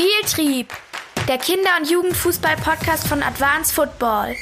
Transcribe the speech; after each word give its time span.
Spieltrieb, 0.00 0.68
der 1.28 1.36
Kinder- 1.36 1.76
und 1.78 1.90
Jugendfußball-Podcast 1.90 3.06
von 3.06 3.22
Advanced 3.22 3.74
Football. 3.74 4.34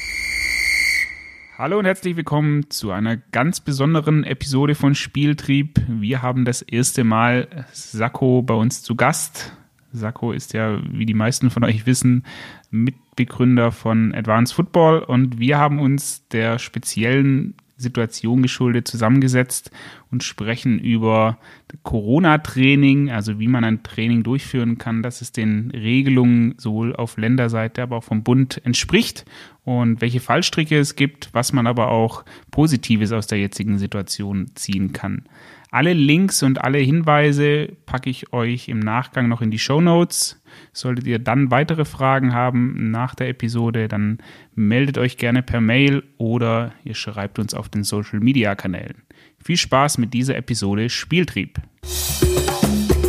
Hallo 1.56 1.80
und 1.80 1.84
herzlich 1.84 2.14
willkommen 2.14 2.70
zu 2.70 2.92
einer 2.92 3.16
ganz 3.16 3.58
besonderen 3.58 4.22
Episode 4.22 4.76
von 4.76 4.94
Spieltrieb. 4.94 5.80
Wir 5.88 6.22
haben 6.22 6.44
das 6.44 6.62
erste 6.62 7.02
Mal 7.02 7.66
Sakko 7.72 8.42
bei 8.42 8.54
uns 8.54 8.84
zu 8.84 8.94
Gast. 8.94 9.52
Sakko 9.92 10.30
ist 10.30 10.52
ja, 10.52 10.80
wie 10.92 11.06
die 11.06 11.14
meisten 11.14 11.50
von 11.50 11.64
euch 11.64 11.86
wissen, 11.86 12.24
Mitbegründer 12.70 13.72
von 13.72 14.14
Advanced 14.14 14.54
Football 14.54 15.00
und 15.00 15.40
wir 15.40 15.58
haben 15.58 15.80
uns 15.80 16.28
der 16.28 16.60
speziellen 16.60 17.56
Situation 17.78 18.42
geschuldet 18.42 18.88
zusammengesetzt 18.88 19.70
und 20.10 20.24
sprechen 20.24 20.78
über 20.80 21.38
Corona-Training, 21.84 23.10
also 23.10 23.38
wie 23.38 23.48
man 23.48 23.64
ein 23.64 23.82
Training 23.82 24.24
durchführen 24.24 24.76
kann, 24.76 25.02
dass 25.02 25.22
es 25.22 25.32
den 25.32 25.70
Regelungen 25.70 26.54
sowohl 26.58 26.94
auf 26.94 27.16
Länderseite, 27.16 27.82
aber 27.82 27.96
auch 27.96 28.04
vom 28.04 28.24
Bund 28.24 28.60
entspricht 28.64 29.24
und 29.64 30.00
welche 30.00 30.20
Fallstricke 30.20 30.78
es 30.78 30.96
gibt, 30.96 31.30
was 31.32 31.52
man 31.52 31.66
aber 31.66 31.88
auch 31.88 32.24
Positives 32.50 33.12
aus 33.12 33.28
der 33.28 33.38
jetzigen 33.38 33.78
Situation 33.78 34.50
ziehen 34.54 34.92
kann. 34.92 35.24
Alle 35.70 35.92
Links 35.92 36.42
und 36.42 36.64
alle 36.64 36.78
Hinweise 36.78 37.68
packe 37.84 38.08
ich 38.08 38.32
euch 38.32 38.68
im 38.68 38.78
Nachgang 38.78 39.28
noch 39.28 39.42
in 39.42 39.50
die 39.50 39.58
Show 39.58 39.80
Notes. 39.82 40.42
Solltet 40.72 41.06
ihr 41.06 41.18
dann 41.18 41.50
weitere 41.50 41.84
Fragen 41.84 42.32
haben 42.32 42.90
nach 42.90 43.14
der 43.14 43.28
Episode, 43.28 43.86
dann 43.86 44.18
meldet 44.54 44.96
euch 44.96 45.18
gerne 45.18 45.42
per 45.42 45.60
Mail 45.60 46.04
oder 46.16 46.72
ihr 46.84 46.94
schreibt 46.94 47.38
uns 47.38 47.52
auf 47.52 47.68
den 47.68 47.84
Social 47.84 48.20
Media 48.20 48.54
Kanälen. 48.54 49.02
Viel 49.44 49.58
Spaß 49.58 49.98
mit 49.98 50.14
dieser 50.14 50.36
Episode 50.36 50.88
Spieltrieb. 50.88 51.58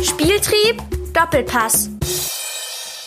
Spieltrieb, 0.02 0.82
Doppelpass. 1.14 1.90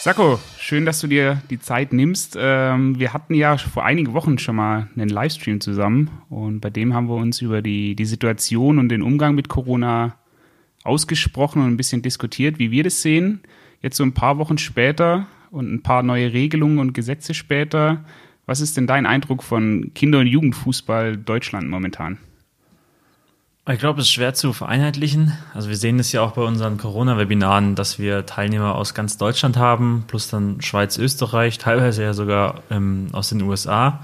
Sacco, 0.01 0.39
schön, 0.63 0.85
dass 0.85 1.01
du 1.01 1.07
dir 1.07 1.41
die 1.49 1.59
Zeit 1.59 1.91
nimmst. 1.91 2.37
Ähm, 2.39 2.97
wir 2.97 3.13
hatten 3.13 3.33
ja 3.33 3.57
vor 3.57 3.83
einigen 3.83 4.13
Wochen 4.13 4.37
schon 4.37 4.55
mal 4.55 4.87
einen 4.95 5.09
Livestream 5.09 5.59
zusammen 5.59 6.09
und 6.29 6.61
bei 6.61 6.69
dem 6.69 6.93
haben 6.93 7.09
wir 7.09 7.15
uns 7.15 7.41
über 7.41 7.61
die, 7.61 7.95
die 7.95 8.05
Situation 8.05 8.79
und 8.79 8.89
den 8.89 9.01
Umgang 9.01 9.35
mit 9.35 9.49
Corona 9.49 10.15
ausgesprochen 10.83 11.61
und 11.61 11.67
ein 11.67 11.77
bisschen 11.77 12.01
diskutiert, 12.01 12.59
wie 12.59 12.71
wir 12.71 12.83
das 12.83 13.01
sehen. 13.01 13.41
Jetzt 13.81 13.97
so 13.97 14.03
ein 14.03 14.13
paar 14.13 14.37
Wochen 14.37 14.57
später 14.57 15.27
und 15.51 15.71
ein 15.71 15.83
paar 15.83 16.01
neue 16.01 16.31
Regelungen 16.31 16.79
und 16.79 16.93
Gesetze 16.93 17.33
später, 17.33 18.05
was 18.45 18.61
ist 18.61 18.77
denn 18.77 18.87
dein 18.87 19.05
Eindruck 19.05 19.43
von 19.43 19.91
Kinder- 19.93 20.19
und 20.19 20.27
Jugendfußball 20.27 21.17
Deutschland 21.17 21.69
momentan? 21.69 22.17
Ich 23.65 23.79
glaube, 23.79 24.01
es 24.01 24.07
ist 24.07 24.11
schwer 24.11 24.33
zu 24.33 24.51
vereinheitlichen. 24.51 25.37
Also 25.53 25.69
wir 25.69 25.77
sehen 25.77 25.97
es 25.97 26.11
ja 26.11 26.21
auch 26.21 26.33
bei 26.33 26.41
unseren 26.41 26.77
Corona-Webinaren, 26.77 27.75
dass 27.75 27.97
wir 27.97 28.25
Teilnehmer 28.25 28.75
aus 28.75 28.93
ganz 28.93 29.17
Deutschland 29.17 29.55
haben, 29.55 30.03
plus 30.05 30.27
dann 30.27 30.61
Schweiz, 30.61 30.97
Österreich, 30.97 31.59
teilweise 31.59 32.03
ja 32.03 32.13
sogar 32.13 32.55
ähm, 32.69 33.07
aus 33.13 33.29
den 33.29 33.41
USA. 33.41 34.01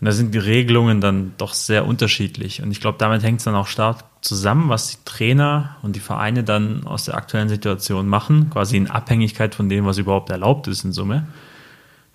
Und 0.00 0.06
da 0.06 0.12
sind 0.12 0.32
die 0.32 0.38
Regelungen 0.38 1.02
dann 1.02 1.34
doch 1.36 1.52
sehr 1.52 1.86
unterschiedlich. 1.86 2.62
Und 2.62 2.70
ich 2.70 2.80
glaube, 2.80 2.96
damit 2.98 3.22
hängt 3.22 3.40
es 3.40 3.44
dann 3.44 3.54
auch 3.54 3.66
stark 3.66 4.02
zusammen, 4.22 4.70
was 4.70 4.88
die 4.88 5.04
Trainer 5.04 5.76
und 5.82 5.94
die 5.94 6.00
Vereine 6.00 6.42
dann 6.42 6.86
aus 6.86 7.04
der 7.04 7.16
aktuellen 7.16 7.50
Situation 7.50 8.08
machen, 8.08 8.48
quasi 8.48 8.78
in 8.78 8.90
Abhängigkeit 8.90 9.54
von 9.54 9.68
dem, 9.68 9.84
was 9.84 9.98
überhaupt 9.98 10.30
erlaubt 10.30 10.68
ist 10.68 10.84
in 10.84 10.92
Summe. 10.92 11.26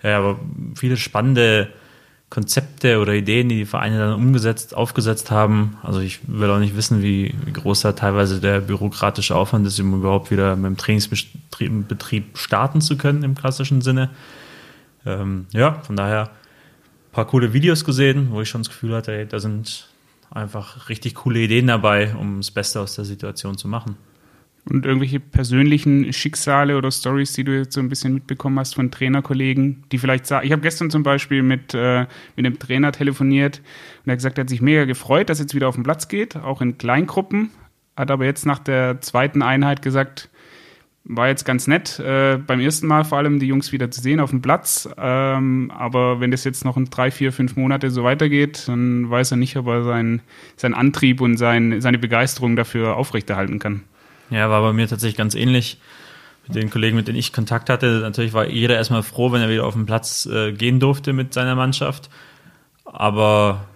Ja, 0.02 0.18
aber 0.18 0.40
viele 0.74 0.96
spannende 0.96 1.68
Konzepte 2.32 2.98
oder 2.98 3.12
Ideen, 3.12 3.50
die 3.50 3.56
die 3.56 3.66
Vereine 3.66 3.98
dann 3.98 4.14
umgesetzt, 4.14 4.74
aufgesetzt 4.74 5.30
haben. 5.30 5.76
Also 5.82 6.00
ich 6.00 6.20
will 6.26 6.48
auch 6.48 6.60
nicht 6.60 6.74
wissen, 6.74 7.02
wie, 7.02 7.34
wie 7.44 7.52
groß 7.52 7.82
da 7.82 7.92
teilweise 7.92 8.40
der 8.40 8.62
bürokratische 8.62 9.36
Aufwand 9.36 9.66
ist, 9.66 9.78
um 9.78 9.92
überhaupt 9.92 10.30
wieder 10.30 10.56
mit 10.56 10.64
dem 10.64 10.76
Trainingsbetrieb 10.78 12.38
starten 12.38 12.80
zu 12.80 12.96
können 12.96 13.22
im 13.22 13.34
klassischen 13.34 13.82
Sinne. 13.82 14.08
Ähm, 15.04 15.44
ja, 15.52 15.82
von 15.82 15.94
daher 15.94 16.22
ein 16.22 17.12
paar 17.12 17.26
coole 17.26 17.52
Videos 17.52 17.84
gesehen, 17.84 18.28
wo 18.30 18.40
ich 18.40 18.48
schon 18.48 18.62
das 18.62 18.70
Gefühl 18.70 18.94
hatte, 18.94 19.12
ey, 19.12 19.26
da 19.26 19.38
sind 19.38 19.90
einfach 20.30 20.88
richtig 20.88 21.14
coole 21.16 21.38
Ideen 21.38 21.66
dabei, 21.66 22.14
um 22.14 22.38
das 22.38 22.50
Beste 22.50 22.80
aus 22.80 22.94
der 22.94 23.04
Situation 23.04 23.58
zu 23.58 23.68
machen. 23.68 23.98
Und 24.64 24.86
irgendwelche 24.86 25.18
persönlichen 25.18 26.12
Schicksale 26.12 26.76
oder 26.78 26.92
Stories, 26.92 27.32
die 27.32 27.42
du 27.42 27.56
jetzt 27.56 27.74
so 27.74 27.80
ein 27.80 27.88
bisschen 27.88 28.14
mitbekommen 28.14 28.60
hast 28.60 28.76
von 28.76 28.92
Trainerkollegen, 28.92 29.82
die 29.90 29.98
vielleicht 29.98 30.24
sagen, 30.26 30.46
ich 30.46 30.52
habe 30.52 30.62
gestern 30.62 30.88
zum 30.88 31.02
Beispiel 31.02 31.42
mit, 31.42 31.74
äh, 31.74 32.06
mit 32.36 32.46
einem 32.46 32.58
Trainer 32.60 32.92
telefoniert 32.92 33.58
und 33.58 34.08
er 34.08 34.12
hat 34.12 34.18
gesagt, 34.18 34.38
er 34.38 34.42
hat 34.42 34.50
sich 34.50 34.62
mega 34.62 34.84
gefreut, 34.84 35.30
dass 35.30 35.40
jetzt 35.40 35.56
wieder 35.56 35.68
auf 35.68 35.74
den 35.74 35.82
Platz 35.82 36.06
geht, 36.06 36.36
auch 36.36 36.60
in 36.60 36.78
Kleingruppen, 36.78 37.50
hat 37.96 38.12
aber 38.12 38.24
jetzt 38.24 38.46
nach 38.46 38.60
der 38.60 39.00
zweiten 39.00 39.42
Einheit 39.42 39.82
gesagt, 39.82 40.30
war 41.04 41.28
jetzt 41.28 41.44
ganz 41.44 41.66
nett, 41.66 41.98
äh, 41.98 42.38
beim 42.38 42.60
ersten 42.60 42.86
Mal 42.86 43.04
vor 43.04 43.18
allem 43.18 43.40
die 43.40 43.46
Jungs 43.46 43.72
wieder 43.72 43.90
zu 43.90 44.00
sehen 44.00 44.20
auf 44.20 44.30
dem 44.30 44.40
Platz. 44.40 44.88
Ähm, 44.96 45.72
aber 45.74 46.20
wenn 46.20 46.30
das 46.30 46.44
jetzt 46.44 46.64
noch 46.64 46.76
in 46.76 46.86
drei, 46.86 47.10
vier, 47.10 47.32
fünf 47.32 47.56
Monate 47.56 47.90
so 47.90 48.04
weitergeht, 48.04 48.64
dann 48.68 49.10
weiß 49.10 49.32
er 49.32 49.36
nicht, 49.36 49.56
ob 49.56 49.66
er 49.66 49.82
sein, 49.82 50.22
sein 50.56 50.74
Antrieb 50.74 51.20
und 51.20 51.36
sein, 51.36 51.80
seine 51.80 51.98
Begeisterung 51.98 52.54
dafür 52.54 52.96
aufrechterhalten 52.96 53.58
kann. 53.58 53.82
Ja, 54.32 54.48
war 54.48 54.62
bei 54.62 54.72
mir 54.72 54.88
tatsächlich 54.88 55.18
ganz 55.18 55.34
ähnlich. 55.34 55.78
Mit 56.48 56.56
den 56.56 56.70
Kollegen, 56.70 56.96
mit 56.96 57.06
denen 57.06 57.18
ich 57.18 57.32
Kontakt 57.32 57.70
hatte, 57.70 58.00
natürlich 58.00 58.32
war 58.32 58.48
jeder 58.48 58.74
erstmal 58.74 59.04
froh, 59.04 59.30
wenn 59.30 59.42
er 59.42 59.48
wieder 59.48 59.64
auf 59.64 59.74
den 59.74 59.86
Platz 59.86 60.26
äh, 60.26 60.52
gehen 60.52 60.80
durfte 60.80 61.12
mit 61.12 61.32
seiner 61.32 61.54
Mannschaft. 61.54 62.10
Aber 62.84 63.66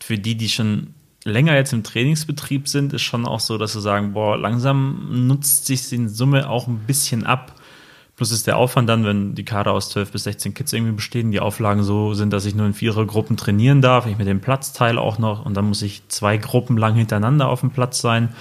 für 0.00 0.18
die, 0.18 0.34
die 0.34 0.50
schon 0.50 0.92
länger 1.24 1.54
jetzt 1.54 1.72
im 1.72 1.84
Trainingsbetrieb 1.84 2.68
sind, 2.68 2.92
ist 2.92 3.02
schon 3.02 3.24
auch 3.24 3.40
so, 3.40 3.56
dass 3.56 3.72
sie 3.72 3.80
sagen, 3.80 4.12
boah, 4.12 4.36
langsam 4.36 5.26
nutzt 5.26 5.66
sich 5.66 5.90
in 5.92 6.08
Summe 6.08 6.50
auch 6.50 6.66
ein 6.66 6.80
bisschen 6.80 7.24
ab. 7.24 7.54
Plus 8.16 8.30
ist 8.30 8.46
der 8.46 8.56
Aufwand 8.56 8.88
dann, 8.88 9.04
wenn 9.04 9.34
die 9.34 9.44
Kader 9.44 9.72
aus 9.72 9.90
12 9.90 10.12
bis 10.12 10.24
16 10.24 10.54
Kids 10.54 10.72
irgendwie 10.72 10.92
bestehen, 10.92 11.30
die 11.30 11.40
Auflagen 11.40 11.82
so 11.82 12.12
sind, 12.12 12.32
dass 12.32 12.44
ich 12.44 12.54
nur 12.54 12.66
in 12.66 12.74
Vierergruppen 12.74 13.36
trainieren 13.36 13.82
darf, 13.82 14.06
ich 14.06 14.18
mit 14.18 14.26
dem 14.26 14.40
Platzteil 14.40 14.98
auch 14.98 15.18
noch 15.18 15.44
und 15.44 15.54
dann 15.54 15.66
muss 15.66 15.82
ich 15.82 16.02
zwei 16.08 16.36
Gruppen 16.36 16.76
lang 16.76 16.94
hintereinander 16.94 17.48
auf 17.48 17.60
dem 17.60 17.70
Platz 17.70 18.00
sein 18.00 18.34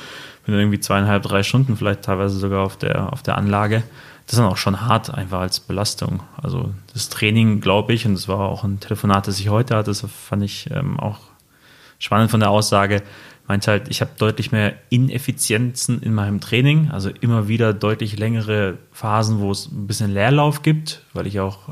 bin 0.46 0.56
irgendwie 0.56 0.80
zweieinhalb, 0.80 1.24
drei 1.24 1.44
Stunden 1.44 1.76
vielleicht 1.76 2.04
teilweise 2.04 2.38
sogar 2.38 2.64
auf 2.64 2.78
der, 2.78 3.12
auf 3.12 3.24
der 3.24 3.38
Anlage. 3.38 3.84
Das 4.26 4.34
ist 4.34 4.40
dann 4.40 4.52
auch 4.52 4.58
schon 4.58 4.82
hart, 4.82 5.14
einfach 5.14 5.40
als 5.40 5.60
Belastung. 5.60 6.22
Also 6.42 6.72
das 6.94 7.10
Training, 7.10 7.62
glaube 7.62 7.94
ich, 7.94 8.06
und 8.06 8.14
das 8.14 8.28
war 8.28 8.40
auch 8.40 8.64
ein 8.64 8.80
Telefonat, 8.80 9.28
das 9.28 9.40
ich 9.40 9.50
heute 9.50 9.76
hatte, 9.76 9.92
das 9.92 10.02
fand 10.02 10.44
ich 10.44 10.70
ähm, 10.72 11.00
auch 11.00 11.20
spannend 12.00 12.32
von 12.32 12.40
der 12.40 12.50
Aussage, 12.50 13.04
meinte 13.48 13.70
halt, 13.70 13.90
ich 13.90 14.02
habe 14.02 14.12
deutlich 14.18 14.52
mehr 14.52 14.74
Ineffizienzen 14.90 16.02
in 16.02 16.14
meinem 16.14 16.42
Training, 16.42 16.90
also 16.92 17.12
immer 17.22 17.48
wieder 17.48 17.74
deutlich 17.74 18.18
längere 18.18 18.80
Phasen, 18.92 19.40
wo 19.40 19.52
es 19.52 19.68
ein 19.72 19.86
bisschen 19.86 20.12
Leerlauf 20.12 20.64
gibt, 20.64 21.04
weil 21.14 21.28
ich 21.28 21.40
auch 21.40 21.70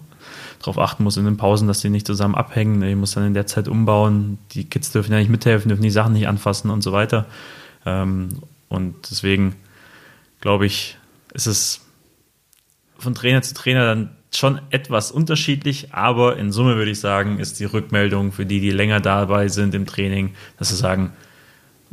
darauf 0.59 0.77
achten 0.77 1.03
muss 1.03 1.17
in 1.17 1.25
den 1.25 1.37
Pausen, 1.37 1.67
dass 1.67 1.81
die 1.81 1.89
nicht 1.89 2.05
zusammen 2.05 2.35
abhängen. 2.35 2.81
Ich 2.83 2.95
muss 2.95 3.15
dann 3.15 3.25
in 3.25 3.33
der 3.33 3.47
Zeit 3.47 3.67
umbauen, 3.67 4.37
die 4.51 4.65
Kids 4.65 4.91
dürfen 4.91 5.11
ja 5.11 5.17
nicht 5.17 5.29
mithelfen, 5.29 5.69
dürfen 5.69 5.83
die 5.83 5.89
Sachen 5.89 6.13
nicht 6.13 6.27
anfassen 6.27 6.69
und 6.69 6.83
so 6.83 6.91
weiter. 6.91 7.25
Und 8.73 8.95
deswegen 9.09 9.55
glaube 10.41 10.65
ich, 10.65 10.97
ist 11.33 11.45
es 11.45 11.81
von 12.97 13.13
Trainer 13.13 13.41
zu 13.41 13.53
Trainer 13.53 13.85
dann 13.85 14.15
schon 14.31 14.59
etwas 14.71 15.11
unterschiedlich, 15.11 15.93
aber 15.93 16.37
in 16.37 16.51
Summe 16.51 16.75
würde 16.75 16.91
ich 16.91 16.99
sagen, 16.99 17.39
ist 17.39 17.59
die 17.59 17.65
Rückmeldung 17.65 18.31
für 18.31 18.45
die, 18.45 18.59
die 18.59 18.71
länger 18.71 18.99
dabei 18.99 19.47
sind 19.47 19.75
im 19.75 19.85
Training, 19.85 20.33
dass 20.57 20.69
sie 20.69 20.75
sagen, 20.75 21.13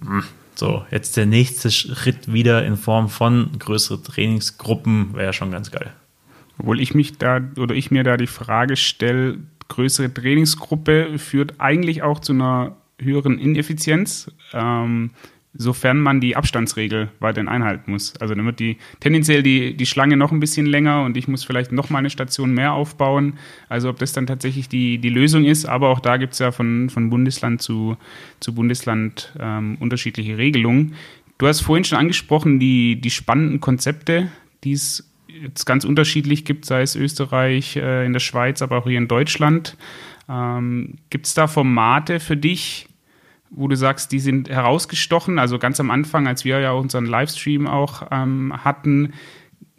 hm, 0.00 0.24
so, 0.54 0.84
jetzt 0.90 1.16
der 1.16 1.26
nächste 1.26 1.70
Schritt 1.70 2.32
wieder 2.32 2.64
in 2.64 2.76
Form 2.76 3.08
von 3.08 3.50
größere 3.58 4.02
Trainingsgruppen 4.02 5.14
wäre 5.14 5.32
schon 5.32 5.50
ganz 5.50 5.70
geil. 5.70 5.92
Obwohl 6.58 6.80
ich 6.80 6.94
mich 6.94 7.18
da 7.18 7.40
oder 7.56 7.74
ich 7.74 7.90
mir 7.90 8.04
da 8.04 8.16
die 8.16 8.26
Frage 8.26 8.76
stelle, 8.76 9.38
größere 9.68 10.12
Trainingsgruppe 10.12 11.18
führt 11.18 11.60
eigentlich 11.60 12.02
auch 12.02 12.20
zu 12.20 12.32
einer 12.32 12.76
höheren 12.98 13.38
Ineffizienz. 13.38 14.30
Ähm, 14.52 15.10
sofern 15.52 15.98
man 15.98 16.20
die 16.20 16.36
Abstandsregel 16.36 17.10
weiterhin 17.18 17.48
einhalten 17.48 17.90
muss. 17.90 18.16
Also 18.20 18.34
dann 18.34 18.46
wird 18.46 18.60
die 18.60 18.76
tendenziell 19.00 19.42
die, 19.42 19.76
die 19.76 19.86
Schlange 19.86 20.16
noch 20.16 20.30
ein 20.30 20.40
bisschen 20.40 20.66
länger 20.66 21.02
und 21.02 21.16
ich 21.16 21.26
muss 21.26 21.44
vielleicht 21.44 21.72
noch 21.72 21.90
mal 21.90 21.98
eine 21.98 22.10
Station 22.10 22.52
mehr 22.52 22.72
aufbauen. 22.72 23.34
Also 23.68 23.90
ob 23.90 23.98
das 23.98 24.12
dann 24.12 24.26
tatsächlich 24.26 24.68
die, 24.68 24.98
die 24.98 25.08
Lösung 25.08 25.44
ist, 25.44 25.66
aber 25.66 25.88
auch 25.88 26.00
da 26.00 26.18
gibt 26.18 26.34
es 26.34 26.38
ja 26.38 26.52
von, 26.52 26.88
von 26.88 27.10
Bundesland 27.10 27.60
zu, 27.62 27.96
zu 28.38 28.54
Bundesland 28.54 29.32
ähm, 29.40 29.76
unterschiedliche 29.80 30.38
Regelungen. 30.38 30.94
Du 31.38 31.48
hast 31.48 31.60
vorhin 31.62 31.84
schon 31.84 31.98
angesprochen, 31.98 32.60
die, 32.60 33.00
die 33.00 33.10
spannenden 33.10 33.60
Konzepte, 33.60 34.30
die 34.62 34.72
es 34.72 35.10
jetzt 35.26 35.64
ganz 35.64 35.84
unterschiedlich 35.84 36.44
gibt, 36.44 36.64
sei 36.64 36.82
es 36.82 36.94
Österreich, 36.94 37.76
äh, 37.76 38.04
in 38.06 38.12
der 38.12 38.20
Schweiz, 38.20 38.62
aber 38.62 38.78
auch 38.78 38.84
hier 38.86 38.98
in 38.98 39.08
Deutschland. 39.08 39.76
Ähm, 40.28 40.98
gibt 41.08 41.26
es 41.26 41.34
da 41.34 41.48
Formate 41.48 42.20
für 42.20 42.36
dich, 42.36 42.86
wo 43.50 43.68
du 43.68 43.76
sagst, 43.76 44.12
die 44.12 44.20
sind 44.20 44.48
herausgestochen. 44.48 45.38
Also 45.38 45.58
ganz 45.58 45.80
am 45.80 45.90
Anfang, 45.90 46.26
als 46.26 46.44
wir 46.44 46.60
ja 46.60 46.72
unseren 46.72 47.04
Livestream 47.06 47.66
auch 47.66 48.06
ähm, 48.10 48.52
hatten, 48.64 49.12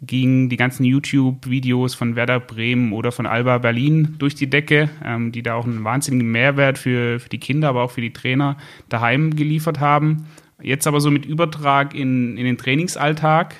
gingen 0.02 0.48
die 0.48 0.56
ganzen 0.56 0.84
YouTube-Videos 0.84 1.94
von 1.94 2.16
Werder 2.16 2.40
Bremen 2.40 2.92
oder 2.92 3.12
von 3.12 3.24
Alba 3.24 3.58
Berlin 3.58 4.16
durch 4.18 4.34
die 4.34 4.50
Decke, 4.50 4.90
ähm, 5.04 5.30
die 5.32 5.42
da 5.42 5.54
auch 5.54 5.64
einen 5.64 5.84
wahnsinnigen 5.84 6.30
Mehrwert 6.30 6.76
für, 6.76 7.20
für 7.20 7.28
die 7.28 7.38
Kinder, 7.38 7.68
aber 7.68 7.82
auch 7.82 7.92
für 7.92 8.00
die 8.00 8.12
Trainer 8.12 8.56
daheim 8.88 9.36
geliefert 9.36 9.80
haben. 9.80 10.26
Jetzt 10.60 10.86
aber 10.86 11.00
so 11.00 11.10
mit 11.10 11.24
Übertrag 11.24 11.94
in, 11.94 12.36
in 12.36 12.44
den 12.44 12.58
Trainingsalltag, 12.58 13.54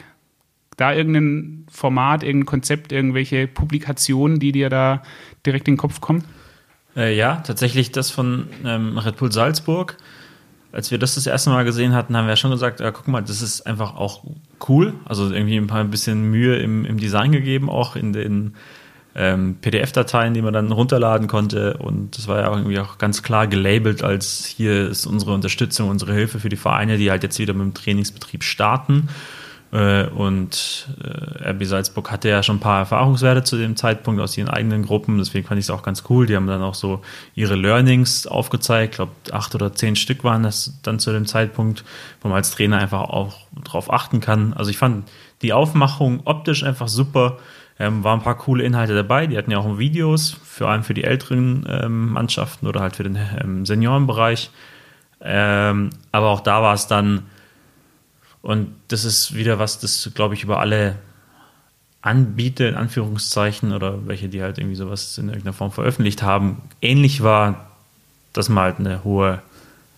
da 0.76 0.92
irgendein 0.92 1.66
Format, 1.70 2.22
irgendein 2.22 2.46
Konzept, 2.46 2.92
irgendwelche 2.92 3.46
Publikationen, 3.46 4.40
die 4.40 4.52
dir 4.52 4.68
da 4.68 5.02
direkt 5.46 5.68
in 5.68 5.74
den 5.74 5.78
Kopf 5.78 6.00
kommen? 6.00 6.24
Äh, 6.96 7.16
ja, 7.16 7.36
tatsächlich 7.36 7.92
das 7.92 8.10
von 8.10 8.48
ähm, 8.64 8.98
Red 8.98 9.16
Bull 9.16 9.32
Salzburg. 9.32 9.96
Als 10.72 10.90
wir 10.90 10.98
das 10.98 11.16
das 11.16 11.26
erste 11.26 11.50
Mal 11.50 11.64
gesehen 11.64 11.92
hatten, 11.92 12.16
haben 12.16 12.24
wir 12.24 12.30
ja 12.30 12.36
schon 12.36 12.50
gesagt, 12.50 12.80
ja, 12.80 12.90
guck 12.90 13.06
mal, 13.08 13.20
das 13.20 13.42
ist 13.42 13.66
einfach 13.66 13.94
auch 13.94 14.24
cool. 14.68 14.94
Also 15.04 15.30
irgendwie 15.30 15.56
ein 15.56 15.66
paar 15.66 15.80
ein 15.80 15.90
bisschen 15.90 16.30
Mühe 16.30 16.56
im, 16.56 16.86
im 16.86 16.98
Design 16.98 17.32
gegeben, 17.32 17.68
auch 17.68 17.94
in 17.94 18.12
den 18.14 18.54
ähm, 19.14 19.56
PDF-Dateien, 19.60 20.32
die 20.32 20.40
man 20.40 20.54
dann 20.54 20.72
runterladen 20.72 21.28
konnte. 21.28 21.76
Und 21.76 22.16
das 22.16 22.26
war 22.28 22.40
ja 22.40 22.50
irgendwie 22.50 22.78
auch 22.78 22.96
ganz 22.96 23.22
klar 23.22 23.46
gelabelt 23.46 24.02
als 24.02 24.46
hier 24.46 24.88
ist 24.88 25.06
unsere 25.06 25.34
Unterstützung, 25.34 25.90
unsere 25.90 26.14
Hilfe 26.14 26.40
für 26.40 26.48
die 26.48 26.56
Vereine, 26.56 26.96
die 26.96 27.10
halt 27.10 27.22
jetzt 27.22 27.38
wieder 27.38 27.52
mit 27.52 27.62
dem 27.62 27.74
Trainingsbetrieb 27.74 28.42
starten. 28.42 29.08
Äh, 29.72 30.06
und 30.08 30.88
äh, 31.02 31.50
RB 31.50 31.64
Salzburg 31.64 32.10
hatte 32.10 32.28
ja 32.28 32.42
schon 32.42 32.56
ein 32.56 32.60
paar 32.60 32.80
Erfahrungswerte 32.80 33.42
zu 33.42 33.56
dem 33.56 33.74
Zeitpunkt 33.74 34.20
aus 34.20 34.36
ihren 34.36 34.50
eigenen 34.50 34.82
Gruppen, 34.82 35.16
deswegen 35.16 35.46
fand 35.46 35.58
ich 35.58 35.64
es 35.64 35.70
auch 35.70 35.82
ganz 35.82 36.04
cool. 36.10 36.26
Die 36.26 36.36
haben 36.36 36.46
dann 36.46 36.62
auch 36.62 36.74
so 36.74 37.00
ihre 37.34 37.56
Learnings 37.56 38.26
aufgezeigt, 38.26 38.92
ich 38.92 38.96
glaube 38.96 39.12
acht 39.32 39.54
oder 39.54 39.72
zehn 39.72 39.96
Stück 39.96 40.24
waren 40.24 40.42
das 40.42 40.78
dann 40.82 40.98
zu 40.98 41.10
dem 41.10 41.26
Zeitpunkt, 41.26 41.84
wo 42.20 42.28
man 42.28 42.36
als 42.36 42.50
Trainer 42.50 42.78
einfach 42.78 43.00
auch 43.00 43.46
drauf 43.64 43.90
achten 43.90 44.20
kann. 44.20 44.52
Also 44.52 44.70
ich 44.70 44.76
fand 44.76 45.10
die 45.40 45.54
Aufmachung 45.54 46.20
optisch 46.24 46.64
einfach 46.64 46.88
super. 46.88 47.38
Ähm, 47.78 48.04
waren 48.04 48.20
ein 48.20 48.22
paar 48.22 48.36
coole 48.36 48.62
Inhalte 48.64 48.94
dabei. 48.94 49.26
Die 49.26 49.38
hatten 49.38 49.50
ja 49.50 49.58
auch 49.58 49.78
Videos, 49.78 50.36
vor 50.44 50.68
allem 50.68 50.84
für 50.84 50.92
die 50.92 51.04
älteren 51.04 51.66
ähm, 51.68 52.10
Mannschaften 52.10 52.66
oder 52.66 52.80
halt 52.80 52.96
für 52.96 53.02
den 53.04 53.18
ähm, 53.40 53.64
Seniorenbereich. 53.64 54.50
Ähm, 55.22 55.90
aber 56.12 56.28
auch 56.28 56.40
da 56.40 56.62
war 56.62 56.74
es 56.74 56.86
dann 56.86 57.22
und 58.42 58.74
das 58.88 59.04
ist 59.04 59.34
wieder 59.34 59.58
was, 59.58 59.78
das, 59.78 60.10
glaube 60.14 60.34
ich, 60.34 60.42
über 60.42 60.58
alle 60.58 60.96
Anbieter, 62.02 62.68
in 62.68 62.74
Anführungszeichen, 62.74 63.72
oder 63.72 64.06
welche, 64.06 64.28
die 64.28 64.42
halt 64.42 64.58
irgendwie 64.58 64.76
sowas 64.76 65.16
in 65.18 65.28
irgendeiner 65.28 65.52
Form 65.52 65.70
veröffentlicht 65.70 66.22
haben, 66.22 66.60
ähnlich 66.80 67.22
war, 67.22 67.70
dass 68.32 68.48
man 68.48 68.64
halt 68.64 68.80
eine 68.80 69.04
hohe 69.04 69.40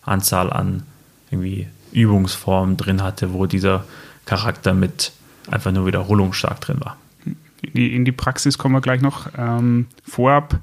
Anzahl 0.03 0.53
an 0.53 0.83
irgendwie 1.31 1.69
Übungsformen 1.93 2.77
drin 2.77 3.03
hatte, 3.03 3.33
wo 3.33 3.47
dieser 3.47 3.85
Charakter 4.27 4.75
mit 4.75 5.13
einfach 5.51 5.73
nur 5.73 5.87
Wiederholung 5.87 6.33
stark 6.35 6.61
drin 6.61 6.79
war. 6.81 6.97
In 7.73 8.05
die, 8.05 8.13
Praxis 8.13 8.59
kommen 8.59 8.75
wir 8.75 8.83
gleich 8.83 9.01
noch. 9.01 9.29
Ähm, 9.39 9.87
vorab 10.05 10.59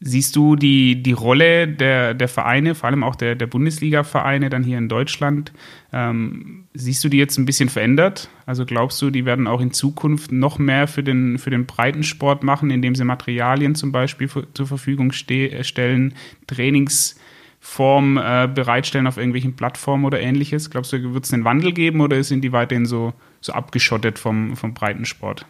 Siehst 0.00 0.36
du 0.36 0.54
die, 0.54 1.02
die 1.02 1.12
Rolle 1.12 1.66
der, 1.66 2.14
der 2.14 2.28
Vereine, 2.28 2.76
vor 2.76 2.88
allem 2.88 3.02
auch 3.02 3.16
der, 3.16 3.34
der 3.34 3.48
Bundesliga-Vereine 3.48 4.48
dann 4.48 4.62
hier 4.62 4.78
in 4.78 4.88
Deutschland, 4.88 5.52
ähm, 5.92 6.66
siehst 6.72 7.02
du 7.02 7.08
die 7.08 7.16
jetzt 7.16 7.36
ein 7.36 7.46
bisschen 7.46 7.68
verändert? 7.68 8.30
Also 8.46 8.64
glaubst 8.64 9.02
du, 9.02 9.10
die 9.10 9.24
werden 9.24 9.48
auch 9.48 9.60
in 9.60 9.72
Zukunft 9.72 10.30
noch 10.30 10.60
mehr 10.60 10.86
für 10.86 11.02
den, 11.02 11.38
für 11.38 11.50
den 11.50 11.66
Breitensport 11.66 12.44
machen, 12.44 12.70
indem 12.70 12.94
sie 12.94 13.02
Materialien 13.02 13.74
zum 13.74 13.90
Beispiel 13.90 14.28
für, 14.28 14.46
zur 14.54 14.68
Verfügung 14.68 15.10
ste 15.10 15.64
stellen, 15.64 16.14
Trainingsform 16.46 18.18
äh, 18.18 18.48
bereitstellen 18.54 19.08
auf 19.08 19.16
irgendwelchen 19.16 19.56
Plattformen 19.56 20.04
oder 20.04 20.20
ähnliches? 20.20 20.70
Glaubst 20.70 20.92
du, 20.92 21.12
wird 21.12 21.24
es 21.24 21.32
einen 21.32 21.44
Wandel 21.44 21.72
geben 21.72 22.00
oder 22.02 22.22
sind 22.22 22.42
die 22.42 22.52
weiterhin 22.52 22.86
so, 22.86 23.14
so 23.40 23.52
abgeschottet 23.52 24.20
vom, 24.20 24.54
vom 24.54 24.74
Breitensport? 24.74 25.44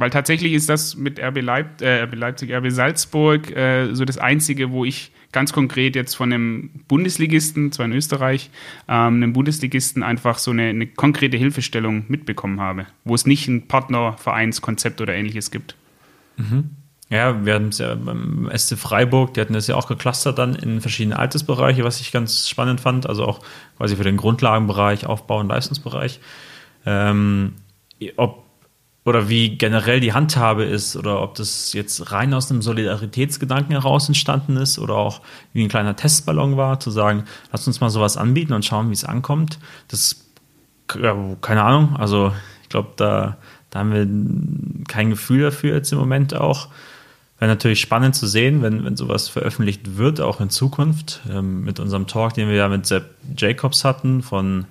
Weil 0.00 0.08
tatsächlich 0.08 0.54
ist 0.54 0.70
das 0.70 0.96
mit 0.96 1.20
RB, 1.20 1.42
Leip 1.42 1.82
äh, 1.82 2.04
RB 2.04 2.14
Leipzig, 2.14 2.50
RB 2.54 2.70
Salzburg 2.70 3.54
äh, 3.54 3.92
so 3.92 4.06
das 4.06 4.16
Einzige, 4.16 4.70
wo 4.70 4.86
ich 4.86 5.12
ganz 5.30 5.52
konkret 5.52 5.94
jetzt 5.94 6.14
von 6.14 6.32
einem 6.32 6.70
Bundesligisten, 6.88 7.70
zwar 7.70 7.84
in 7.84 7.92
Österreich, 7.92 8.48
ähm, 8.88 9.16
einem 9.16 9.34
Bundesligisten 9.34 10.02
einfach 10.02 10.38
so 10.38 10.52
eine, 10.52 10.70
eine 10.70 10.86
konkrete 10.86 11.36
Hilfestellung 11.36 12.06
mitbekommen 12.08 12.62
habe, 12.62 12.86
wo 13.04 13.14
es 13.14 13.26
nicht 13.26 13.46
ein 13.46 13.68
Partnervereinskonzept 13.68 15.02
oder 15.02 15.12
ähnliches 15.12 15.50
gibt. 15.50 15.76
Mhm. 16.38 16.70
Ja, 17.10 17.44
wir 17.44 17.56
hatten 17.56 17.68
es 17.68 17.76
ja 17.76 17.94
beim 17.94 18.50
SC 18.56 18.78
Freiburg, 18.78 19.34
die 19.34 19.42
hatten 19.42 19.52
das 19.52 19.66
ja 19.66 19.76
auch 19.76 19.86
geclustert 19.86 20.38
dann 20.38 20.54
in 20.54 20.80
verschiedene 20.80 21.18
Altersbereiche, 21.18 21.84
was 21.84 22.00
ich 22.00 22.10
ganz 22.10 22.48
spannend 22.48 22.80
fand, 22.80 23.06
also 23.06 23.26
auch 23.26 23.40
quasi 23.76 23.96
für 23.96 24.04
den 24.04 24.16
Grundlagenbereich, 24.16 25.04
Aufbau 25.04 25.40
und 25.40 25.48
Leistungsbereich. 25.48 26.20
Ähm, 26.86 27.56
ob 28.16 28.49
oder 29.04 29.28
wie 29.28 29.56
generell 29.56 30.00
die 30.00 30.12
Handhabe 30.12 30.64
ist 30.64 30.96
oder 30.96 31.22
ob 31.22 31.34
das 31.34 31.72
jetzt 31.72 32.12
rein 32.12 32.34
aus 32.34 32.50
einem 32.50 32.60
Solidaritätsgedanken 32.60 33.72
heraus 33.72 34.08
entstanden 34.08 34.56
ist 34.56 34.78
oder 34.78 34.94
auch 34.94 35.22
wie 35.52 35.62
ein 35.62 35.68
kleiner 35.68 35.96
Testballon 35.96 36.56
war, 36.56 36.80
zu 36.80 36.90
sagen, 36.90 37.24
lass 37.50 37.66
uns 37.66 37.80
mal 37.80 37.90
sowas 37.90 38.16
anbieten 38.16 38.52
und 38.52 38.64
schauen, 38.64 38.90
wie 38.90 38.94
es 38.94 39.04
ankommt. 39.04 39.58
Das, 39.88 40.26
ja, 41.00 41.16
keine 41.40 41.62
Ahnung, 41.62 41.96
also 41.96 42.32
ich 42.62 42.68
glaube, 42.68 42.90
da, 42.96 43.38
da 43.70 43.78
haben 43.78 43.92
wir 43.92 44.84
kein 44.86 45.10
Gefühl 45.10 45.42
dafür 45.42 45.74
jetzt 45.74 45.92
im 45.92 45.98
Moment 45.98 46.34
auch. 46.34 46.68
Wäre 47.38 47.50
natürlich 47.50 47.80
spannend 47.80 48.14
zu 48.14 48.26
sehen, 48.26 48.60
wenn, 48.60 48.84
wenn 48.84 48.98
sowas 48.98 49.30
veröffentlicht 49.30 49.96
wird, 49.96 50.20
auch 50.20 50.42
in 50.42 50.50
Zukunft. 50.50 51.20
Ähm, 51.30 51.64
mit 51.64 51.80
unserem 51.80 52.06
Talk, 52.06 52.34
den 52.34 52.48
wir 52.48 52.56
ja 52.56 52.68
mit 52.68 52.84
Sepp 52.84 53.14
Jacobs 53.34 53.82
hatten 53.82 54.20
von 54.20 54.66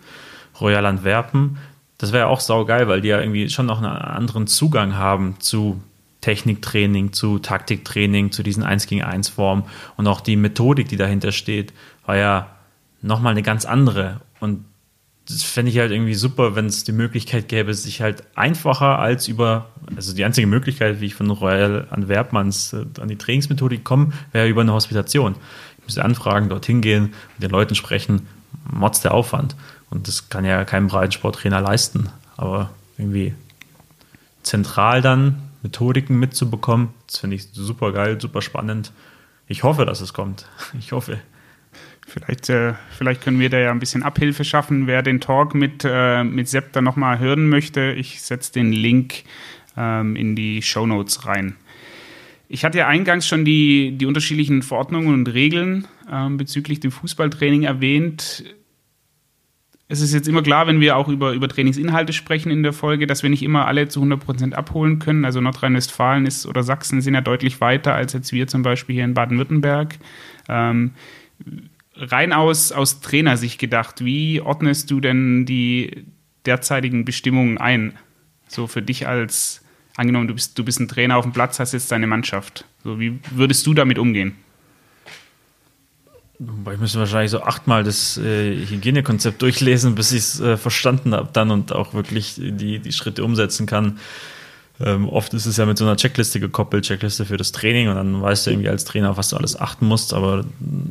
Royal 0.61 0.85
Antwerpen, 0.85 1.57
das 1.99 2.13
wäre 2.13 2.27
auch 2.27 2.39
saugeil, 2.39 2.87
weil 2.87 3.01
die 3.01 3.09
ja 3.09 3.19
irgendwie 3.19 3.49
schon 3.49 3.67
noch 3.67 3.77
einen 3.77 3.87
anderen 3.87 4.47
Zugang 4.47 4.95
haben 4.95 5.35
zu 5.39 5.83
Techniktraining, 6.21 7.13
zu 7.13 7.39
Taktiktraining, 7.39 8.31
zu 8.31 8.41
diesen 8.41 8.63
1 8.63 8.87
gegen 8.87 9.03
1 9.03 9.29
Formen 9.29 9.63
und 9.97 10.07
auch 10.07 10.21
die 10.21 10.35
Methodik, 10.35 10.87
die 10.87 10.97
dahinter 10.97 11.31
steht, 11.31 11.73
war 12.05 12.17
ja 12.17 12.47
nochmal 13.01 13.31
eine 13.31 13.43
ganz 13.43 13.65
andere. 13.65 14.21
Und 14.39 14.65
das 15.27 15.43
fände 15.43 15.71
ich 15.71 15.77
halt 15.77 15.91
irgendwie 15.91 16.15
super, 16.15 16.55
wenn 16.55 16.65
es 16.65 16.85
die 16.85 16.93
Möglichkeit 16.93 17.49
gäbe, 17.49 17.73
sich 17.73 18.01
halt 18.01 18.23
einfacher 18.35 18.99
als 18.99 19.27
über, 19.27 19.69
also 19.95 20.15
die 20.15 20.23
einzige 20.23 20.47
Möglichkeit, 20.47 21.01
wie 21.01 21.05
ich 21.05 21.15
von 21.15 21.29
Royal 21.29 21.87
Antwerpmans 21.91 22.73
äh, 22.73 22.85
an 22.99 23.09
die 23.09 23.17
Trainingsmethodik 23.17 23.83
komme, 23.83 24.13
wäre 24.31 24.47
über 24.47 24.61
eine 24.61 24.73
Hospitation. 24.73 25.35
Ich 25.79 25.85
müsste 25.85 26.05
anfragen, 26.05 26.49
dorthin 26.49 26.81
gehen, 26.81 27.13
mit 27.37 27.43
den 27.43 27.51
Leuten 27.51 27.75
sprechen, 27.75 28.27
motz 28.71 29.01
der 29.01 29.13
Aufwand. 29.13 29.55
Und 29.89 30.07
das 30.07 30.29
kann 30.29 30.45
ja 30.45 30.65
kein 30.65 30.87
Breitensporttrainer 30.87 31.61
leisten. 31.61 32.09
Aber 32.37 32.71
irgendwie 32.97 33.33
zentral 34.43 35.01
dann 35.01 35.41
Methodiken 35.61 36.19
mitzubekommen, 36.19 36.89
das 37.07 37.19
finde 37.19 37.35
ich 37.35 37.49
super 37.51 37.91
geil, 37.91 38.19
super 38.19 38.41
spannend. 38.41 38.93
Ich 39.47 39.63
hoffe, 39.63 39.85
dass 39.85 40.01
es 40.01 40.13
kommt. 40.13 40.45
Ich 40.79 40.91
hoffe. 40.91 41.19
Vielleicht, 42.07 42.49
äh, 42.49 42.73
vielleicht 42.89 43.21
können 43.21 43.39
wir 43.39 43.49
da 43.49 43.59
ja 43.59 43.71
ein 43.71 43.79
bisschen 43.79 44.01
Abhilfe 44.01 44.43
schaffen. 44.43 44.87
Wer 44.87 45.03
den 45.03 45.21
Talk 45.21 45.53
mit, 45.53 45.83
äh, 45.85 46.23
mit 46.23 46.47
Sepp 46.47 46.73
dann 46.73 46.83
nochmal 46.83 47.19
hören 47.19 47.49
möchte, 47.49 47.91
ich 47.91 48.21
setze 48.21 48.51
den 48.53 48.71
Link 48.71 49.23
ähm, 49.77 50.15
in 50.15 50.35
die 50.35 50.63
Show 50.63 50.87
Notes 50.87 51.27
rein. 51.27 51.55
Ich 52.47 52.65
hatte 52.65 52.79
ja 52.79 52.87
eingangs 52.87 53.27
schon 53.27 53.45
die, 53.45 53.95
die 53.95 54.07
unterschiedlichen 54.07 54.63
Verordnungen 54.63 55.13
und 55.13 55.27
Regeln 55.27 55.87
ähm, 56.11 56.37
bezüglich 56.37 56.79
dem 56.79 56.91
Fußballtraining 56.91 57.63
erwähnt 57.63 58.43
es 59.91 60.01
ist 60.01 60.13
jetzt 60.13 60.27
immer 60.27 60.43
klar, 60.43 60.67
wenn 60.67 60.79
wir 60.79 60.95
auch 60.95 61.07
über, 61.07 61.33
über 61.33 61.47
Trainingsinhalte 61.47 62.13
sprechen 62.13 62.51
in 62.51 62.61
der 62.61 62.73
Folge, 62.73 63.07
dass 63.07 63.23
wir 63.23 63.31
nicht 63.31 63.41
immer 63.41 63.65
alle 63.65 63.87
zu 63.87 63.99
100 64.01 64.23
Prozent 64.23 64.55
abholen 64.55 64.99
können. 64.99 65.25
Also 65.25 65.41
Nordrhein-Westfalen 65.41 66.27
ist 66.27 66.45
oder 66.45 66.61
Sachsen 66.61 67.01
sind 67.01 67.15
ja 67.15 67.21
deutlich 67.21 67.59
weiter 67.59 67.95
als 67.95 68.13
jetzt 68.13 68.31
wir 68.31 68.45
zum 68.45 68.61
Beispiel 68.61 68.93
hier 68.93 69.03
in 69.03 69.15
Baden-Württemberg. 69.15 69.97
Ähm, 70.47 70.91
rein 71.95 72.33
aus, 72.33 72.71
aus 72.71 73.01
Trainersicht 73.01 73.59
gedacht, 73.59 74.05
wie 74.05 74.41
ordnest 74.41 74.91
du 74.91 74.99
denn 74.99 75.47
die 75.47 76.05
derzeitigen 76.45 77.03
Bestimmungen 77.03 77.57
ein? 77.57 77.93
So 78.47 78.67
für 78.67 78.83
dich 78.83 79.07
als, 79.07 79.65
angenommen, 79.95 80.27
du 80.27 80.35
bist, 80.35 80.59
du 80.59 80.63
bist 80.63 80.79
ein 80.79 80.87
Trainer 80.87 81.17
auf 81.17 81.25
dem 81.25 81.33
Platz, 81.33 81.59
hast 81.59 81.73
jetzt 81.73 81.91
deine 81.91 82.05
Mannschaft. 82.05 82.63
So, 82.83 82.99
wie 82.99 83.17
würdest 83.31 83.65
du 83.65 83.73
damit 83.73 83.97
umgehen? 83.97 84.35
Ich 86.39 86.79
müsste 86.79 86.99
wahrscheinlich 86.99 87.31
so 87.31 87.43
achtmal 87.43 87.83
das 87.83 88.17
äh, 88.17 88.55
Hygienekonzept 88.65 89.41
durchlesen, 89.41 89.95
bis 89.95 90.13
ich 90.13 90.19
es 90.19 90.39
äh, 90.39 90.55
verstanden 90.55 91.13
habe 91.13 91.29
dann 91.33 91.51
und 91.51 91.73
auch 91.73 91.93
wirklich 91.93 92.35
die, 92.37 92.79
die 92.79 92.91
Schritte 92.93 93.25
umsetzen 93.25 93.65
kann. 93.65 93.99
Ähm, 94.79 95.09
oft 95.09 95.33
ist 95.33 95.45
es 95.45 95.57
ja 95.57 95.65
mit 95.65 95.77
so 95.77 95.83
einer 95.83 95.97
Checkliste 95.97 96.39
gekoppelt, 96.39 96.85
Checkliste 96.85 97.25
für 97.25 97.35
das 97.35 97.51
Training 97.51 97.89
und 97.89 97.95
dann 97.95 98.21
weißt 98.21 98.47
du 98.47 98.51
irgendwie 98.51 98.69
als 98.69 98.85
Trainer, 98.85 99.11
auf 99.11 99.17
was 99.17 99.29
du 99.29 99.35
alles 99.35 99.59
achten 99.59 99.85
musst. 99.85 100.13
Aber 100.13 100.45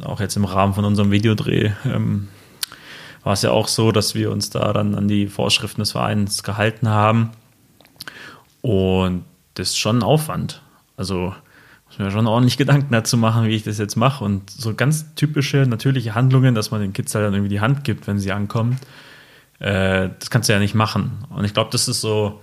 auch 0.04 0.20
jetzt 0.20 0.36
im 0.36 0.44
Rahmen 0.44 0.74
von 0.74 0.84
unserem 0.84 1.10
Videodreh 1.10 1.72
ähm, 1.86 2.28
war 3.24 3.32
es 3.32 3.40
ja 3.40 3.50
auch 3.50 3.68
so, 3.68 3.90
dass 3.90 4.14
wir 4.14 4.30
uns 4.30 4.50
da 4.50 4.74
dann 4.74 4.94
an 4.94 5.08
die 5.08 5.28
Vorschriften 5.28 5.80
des 5.80 5.92
Vereins 5.92 6.42
gehalten 6.42 6.90
haben. 6.90 7.30
Und 8.60 9.24
das 9.54 9.70
ist 9.70 9.78
schon 9.78 10.00
ein 10.00 10.02
Aufwand. 10.02 10.60
Also 10.98 11.34
muss 11.98 12.06
mir 12.06 12.10
schon 12.10 12.26
ordentlich 12.26 12.56
Gedanken 12.56 12.92
dazu 12.92 13.16
machen, 13.16 13.46
wie 13.46 13.54
ich 13.54 13.64
das 13.64 13.78
jetzt 13.78 13.96
mache. 13.96 14.24
Und 14.24 14.50
so 14.50 14.74
ganz 14.74 15.14
typische, 15.14 15.66
natürliche 15.66 16.14
Handlungen, 16.14 16.54
dass 16.54 16.70
man 16.70 16.80
den 16.80 16.92
Kids 16.92 17.14
halt 17.14 17.26
dann 17.26 17.34
irgendwie 17.34 17.50
die 17.50 17.60
Hand 17.60 17.84
gibt, 17.84 18.06
wenn 18.06 18.18
sie 18.18 18.32
ankommen, 18.32 18.78
äh, 19.58 20.08
das 20.18 20.30
kannst 20.30 20.48
du 20.48 20.52
ja 20.52 20.58
nicht 20.58 20.74
machen. 20.74 21.24
Und 21.30 21.44
ich 21.44 21.54
glaube, 21.54 21.70
das 21.72 21.88
ist 21.88 22.00
so 22.00 22.40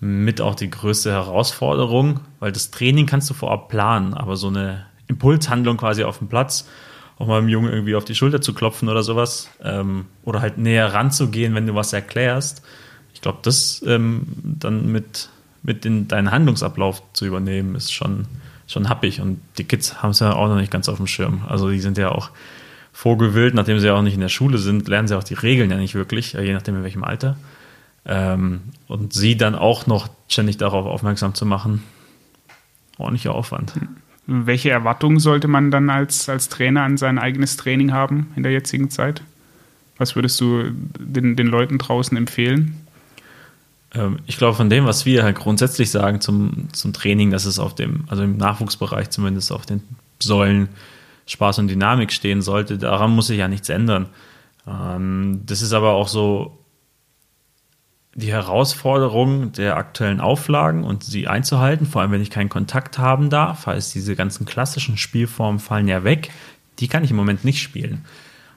mit 0.00 0.40
auch 0.40 0.54
die 0.54 0.70
größte 0.70 1.10
Herausforderung, 1.10 2.20
weil 2.40 2.52
das 2.52 2.70
Training 2.70 3.06
kannst 3.06 3.30
du 3.30 3.34
vorab 3.34 3.68
planen, 3.68 4.14
aber 4.14 4.36
so 4.36 4.48
eine 4.48 4.86
Impulshandlung 5.06 5.76
quasi 5.76 6.04
auf 6.04 6.18
dem 6.18 6.28
Platz, 6.28 6.68
auch 7.18 7.26
mal 7.26 7.40
dem 7.40 7.48
Jungen 7.48 7.72
irgendwie 7.72 7.94
auf 7.94 8.04
die 8.04 8.14
Schulter 8.14 8.40
zu 8.40 8.54
klopfen 8.54 8.88
oder 8.88 9.02
sowas, 9.02 9.50
ähm, 9.62 10.06
oder 10.24 10.40
halt 10.40 10.58
näher 10.58 10.92
ranzugehen, 10.92 11.54
wenn 11.54 11.66
du 11.66 11.74
was 11.74 11.92
erklärst, 11.92 12.62
glaube, 13.24 13.38
das 13.42 13.82
ähm, 13.86 14.26
dann 14.42 14.92
mit, 14.92 15.30
mit 15.62 15.84
in 15.86 16.06
deinen 16.08 16.30
Handlungsablauf 16.30 17.02
zu 17.14 17.24
übernehmen, 17.24 17.74
ist 17.74 17.90
schon, 17.90 18.26
schon 18.66 18.88
happig. 18.88 19.20
Und 19.20 19.40
die 19.58 19.64
Kids 19.64 20.02
haben 20.02 20.10
es 20.10 20.20
ja 20.20 20.34
auch 20.34 20.48
noch 20.48 20.56
nicht 20.56 20.70
ganz 20.70 20.88
auf 20.88 20.96
dem 20.96 21.06
Schirm. 21.06 21.42
Also 21.48 21.70
die 21.70 21.80
sind 21.80 21.98
ja 21.98 22.10
auch 22.10 22.30
vorgewillt, 22.92 23.54
nachdem 23.54 23.78
sie 23.78 23.88
ja 23.88 23.94
auch 23.94 24.02
nicht 24.02 24.14
in 24.14 24.20
der 24.20 24.28
Schule 24.28 24.58
sind, 24.58 24.88
lernen 24.88 25.08
sie 25.08 25.18
auch 25.18 25.24
die 25.24 25.34
Regeln 25.34 25.70
ja 25.70 25.76
nicht 25.76 25.94
wirklich, 25.94 26.34
je 26.34 26.52
nachdem 26.52 26.76
in 26.76 26.84
welchem 26.84 27.04
Alter. 27.04 27.36
Ähm, 28.06 28.60
und 28.86 29.12
sie 29.12 29.36
dann 29.36 29.54
auch 29.54 29.86
noch 29.86 30.08
ständig 30.28 30.58
darauf 30.58 30.86
aufmerksam 30.86 31.34
zu 31.34 31.44
machen, 31.44 31.82
ordentlicher 32.98 33.34
Aufwand. 33.34 33.72
Welche 34.26 34.70
Erwartungen 34.70 35.18
sollte 35.18 35.48
man 35.48 35.70
dann 35.70 35.90
als, 35.90 36.28
als 36.28 36.48
Trainer 36.48 36.82
an 36.82 36.96
sein 36.96 37.18
eigenes 37.18 37.56
Training 37.56 37.92
haben 37.92 38.32
in 38.36 38.42
der 38.42 38.52
jetzigen 38.52 38.90
Zeit? 38.90 39.22
Was 39.98 40.16
würdest 40.16 40.40
du 40.40 40.70
den, 40.98 41.36
den 41.36 41.46
Leuten 41.46 41.78
draußen 41.78 42.16
empfehlen? 42.16 42.83
Ähm, 43.94 44.18
ich 44.26 44.36
glaube, 44.36 44.56
von 44.56 44.70
dem, 44.70 44.86
was 44.86 45.06
wir 45.06 45.22
halt 45.22 45.36
grundsätzlich 45.36 45.90
sagen 45.90 46.20
zum, 46.20 46.68
zum 46.72 46.92
Training, 46.92 47.30
dass 47.30 47.44
es 47.44 47.58
auf 47.58 47.74
dem, 47.74 48.04
also 48.08 48.22
im 48.22 48.36
Nachwuchsbereich 48.36 49.10
zumindest 49.10 49.52
auf 49.52 49.66
den 49.66 49.82
Säulen 50.18 50.68
Spaß 51.26 51.58
und 51.60 51.68
Dynamik 51.68 52.12
stehen 52.12 52.42
sollte, 52.42 52.78
daran 52.78 53.12
muss 53.12 53.28
sich 53.28 53.38
ja 53.38 53.48
nichts 53.48 53.68
ändern. 53.68 54.08
Ähm, 54.66 55.42
das 55.46 55.62
ist 55.62 55.72
aber 55.72 55.92
auch 55.92 56.08
so 56.08 56.58
die 58.14 58.32
Herausforderung 58.32 59.52
der 59.52 59.76
aktuellen 59.76 60.20
Auflagen 60.20 60.84
und 60.84 61.02
sie 61.02 61.26
einzuhalten, 61.26 61.86
vor 61.86 62.02
allem 62.02 62.12
wenn 62.12 62.22
ich 62.22 62.30
keinen 62.30 62.48
Kontakt 62.48 62.98
haben 62.98 63.28
darf, 63.28 63.66
heißt 63.66 63.94
diese 63.94 64.14
ganzen 64.14 64.46
klassischen 64.46 64.96
Spielformen 64.96 65.58
fallen 65.58 65.88
ja 65.88 66.04
weg, 66.04 66.30
die 66.78 66.86
kann 66.86 67.02
ich 67.02 67.10
im 67.10 67.16
Moment 67.16 67.44
nicht 67.44 67.60
spielen. 67.60 68.04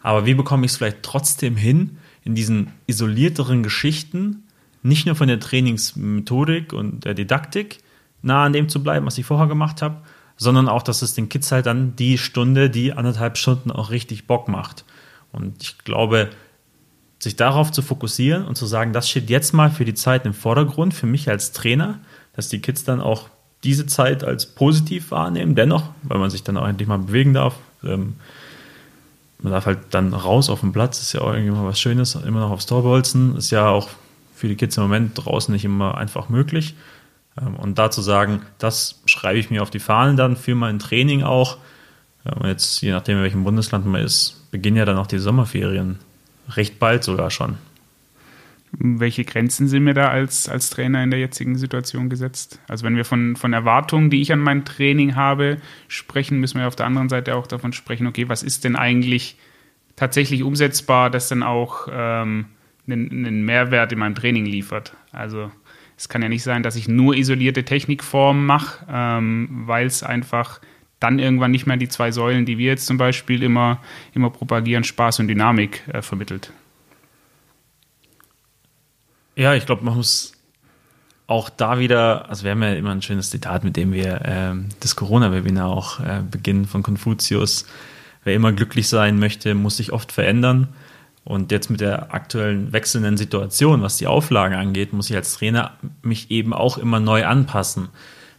Aber 0.04 0.26
wie 0.26 0.36
bekomme 0.36 0.66
ich 0.66 0.72
es 0.72 0.78
vielleicht 0.78 1.02
trotzdem 1.02 1.58
hin, 1.58 1.98
in 2.24 2.36
diesen 2.36 2.72
isolierteren 2.86 3.64
Geschichten, 3.64 4.44
nicht 4.84 5.06
nur 5.06 5.16
von 5.16 5.28
der 5.28 5.40
Trainingsmethodik 5.40 6.74
und 6.74 7.06
der 7.06 7.14
Didaktik 7.14 7.80
nah 8.22 8.46
an 8.46 8.54
dem 8.54 8.70
zu 8.70 8.82
bleiben, 8.82 9.06
was 9.06 9.18
ich 9.18 9.26
vorher 9.26 9.48
gemacht 9.48 9.82
habe, 9.82 9.98
sondern 10.38 10.70
auch, 10.70 10.84
dass 10.84 11.02
es 11.02 11.14
den 11.14 11.30
Kids 11.30 11.52
halt 11.52 11.66
dann 11.66 11.96
die 11.96 12.18
Stunde, 12.18 12.70
die 12.70 12.94
anderthalb 12.94 13.38
Stunden 13.38 13.72
auch 13.72 13.90
richtig 13.90 14.28
Bock 14.28 14.48
macht. 14.48 14.86
Und 15.32 15.62
ich 15.62 15.78
glaube, 15.80 16.30
sich 17.20 17.36
darauf 17.36 17.72
zu 17.72 17.82
fokussieren 17.82 18.46
und 18.46 18.56
zu 18.56 18.66
sagen, 18.66 18.94
das 18.94 19.10
steht 19.10 19.30
jetzt 19.30 19.54
mal 19.54 19.72
für 19.72 19.86
die 19.86 19.96
Zeit 19.96 20.26
im 20.26 20.34
Vordergrund, 20.34 20.94
für 20.94 21.08
mich 21.08 21.30
als 21.30 21.52
Trainer, 21.52 22.00
dass 22.36 22.50
die 22.50 22.60
Kids 22.60 22.84
dann 22.84 23.02
auch 23.02 23.30
diese 23.64 23.88
Zeit 23.88 24.24
als 24.24 24.46
positiv 24.46 25.12
wahrnehmen, 25.12 25.56
dennoch, 25.56 25.90
weil 26.04 26.20
man 26.20 26.30
sich 26.30 26.44
dann 26.44 26.58
auch 26.58 26.68
endlich 26.68 26.88
mal 26.88 27.00
bewegen 27.00 27.34
darf. 27.34 27.56
Ähm, 27.84 28.16
man 29.40 29.52
darf 29.52 29.66
halt 29.66 29.80
dann 29.92 30.14
raus 30.14 30.50
auf 30.50 30.62
den 30.62 30.72
Platz, 30.72 31.02
ist 31.02 31.14
ja 31.14 31.22
auch 31.22 31.34
irgendwie 31.34 31.52
mal 31.52 31.66
was 31.66 31.80
Schönes, 31.80 32.16
immer 32.16 32.40
noch 32.42 32.52
aufs 32.52 32.68
Tor 32.68 32.84
bolzen, 32.84 33.36
ist 33.36 33.52
ja 33.52 33.68
auch 33.68 33.90
für 34.38 34.48
die 34.48 34.56
Kids 34.56 34.78
im 34.78 34.84
Moment 34.84 35.12
draußen 35.16 35.52
nicht 35.52 35.66
immer 35.66 35.98
einfach 35.98 36.30
möglich. 36.30 36.76
Ähm, 37.40 37.56
und 37.56 37.78
da 37.78 37.92
zu 37.92 38.02
sagen, 38.02 38.42
das 38.60 39.02
schreibe 39.06 39.40
ich 39.40 39.50
mir 39.50 39.62
auf 39.62 39.70
die 39.70 39.80
Fahnen 39.80 40.18
dann 40.18 40.36
für 40.36 40.56
mein 40.56 40.80
Training 40.80 41.24
auch. 41.24 41.58
Jetzt, 42.44 42.82
je 42.82 42.92
nachdem, 42.92 43.18
in 43.18 43.24
welchem 43.24 43.46
Bundesland 43.46 43.86
man 43.86 44.02
ist, 44.02 44.52
beginnen 44.52 44.76
ja 44.76 44.84
dann 44.84 44.98
auch 44.98 45.08
die 45.08 45.20
Sommerferien 45.20 46.00
recht 46.50 46.78
bald 46.78 47.06
sogar 47.06 47.32
schon. 47.32 47.58
Welche 48.72 49.24
Grenzen 49.24 49.70
sind 49.70 49.86
mir 49.86 49.94
da 49.94 50.10
als, 50.10 50.50
als 50.50 50.70
Trainer 50.70 51.02
in 51.02 51.10
der 51.10 51.22
jetzigen 51.22 51.58
Situation 51.58 52.10
gesetzt? 52.10 52.60
Also 52.68 52.84
wenn 52.86 52.98
wir 52.98 53.06
von, 53.06 53.38
von 53.38 53.54
Erwartungen, 53.54 54.10
die 54.10 54.22
ich 54.22 54.34
an 54.34 54.40
mein 54.40 54.66
Training 54.66 55.16
habe, 55.16 55.58
sprechen, 55.88 56.40
müssen 56.40 56.60
wir 56.60 56.68
auf 56.68 56.76
der 56.76 56.86
anderen 56.86 57.08
Seite 57.08 57.34
auch 57.36 57.48
davon 57.48 57.72
sprechen, 57.72 58.08
okay, 58.08 58.28
was 58.28 58.44
ist 58.44 58.66
denn 58.66 58.76
eigentlich 58.76 59.38
tatsächlich 59.96 60.44
umsetzbar, 60.44 61.10
das 61.10 61.30
dann 61.30 61.44
auch 61.44 61.88
ähm, 61.90 62.46
einen, 62.88 63.26
einen 63.26 63.44
Mehrwert 63.44 63.92
in 63.92 64.00
meinem 64.00 64.16
Training 64.16 64.46
liefert. 64.46 64.94
Also 65.12 65.52
es 65.98 66.10
kann 66.10 66.22
ja 66.22 66.30
nicht 66.30 66.44
sein, 66.44 66.64
dass 66.64 66.76
ich 66.76 66.88
nur 66.88 67.16
isolierte 67.16 67.66
Technikformen 67.66 68.46
mache, 68.46 68.86
ähm, 68.90 69.64
weil 69.66 69.88
es 69.88 70.04
einfach 70.04 70.62
dann 71.00 71.20
irgendwann 71.20 71.52
nicht 71.52 71.66
mehr 71.66 71.78
die 71.78 71.90
zwei 71.90 72.12
Säulen, 72.12 72.46
die 72.46 72.58
wir 72.58 72.68
jetzt 72.68 72.88
zum 72.88 72.98
Beispiel 72.98 73.44
immer, 73.44 73.80
immer 74.14 74.30
propagieren, 74.30 74.84
Spaß 74.84 75.20
und 75.20 75.28
Dynamik 75.28 75.88
äh, 75.88 76.02
vermittelt. 76.02 76.52
Ja, 79.36 79.54
ich 79.54 79.66
glaube, 79.66 79.86
man 79.86 79.96
muss 79.96 80.34
auch 81.28 81.50
da 81.50 81.78
wieder, 81.78 82.30
also 82.30 82.44
wir 82.44 82.52
haben 82.52 82.64
ja 82.64 82.74
immer 82.74 82.92
ein 82.92 83.02
schönes 83.02 83.30
Zitat, 83.30 83.64
mit 83.64 83.76
dem 83.76 83.92
wir 83.92 84.22
äh, 84.26 84.56
das 84.80 84.96
Corona-Webinar 84.96 85.68
auch 85.68 86.00
äh, 86.00 86.24
beginnen 86.30 86.66
von 86.66 86.82
Konfuzius. 86.84 87.66
Wer 88.24 88.34
immer 88.34 88.52
glücklich 88.52 88.88
sein 88.88 89.20
möchte, 89.20 89.54
muss 89.54 89.78
sich 89.78 89.92
oft 89.92 90.12
verändern. 90.12 90.70
Und 91.28 91.52
jetzt 91.52 91.70
mit 91.70 91.82
der 91.82 92.14
aktuellen 92.14 92.72
wechselnden 92.72 93.18
Situation, 93.18 93.82
was 93.82 93.98
die 93.98 94.08
Auflagen 94.08 94.56
angeht, 94.56 94.94
muss 94.94 95.10
ich 95.10 95.16
als 95.18 95.34
Trainer 95.34 95.74
mich 96.02 96.32
eben 96.32 96.54
auch 96.54 96.78
immer 96.78 97.02
neu 97.02 97.26
anpassen. 97.26 97.90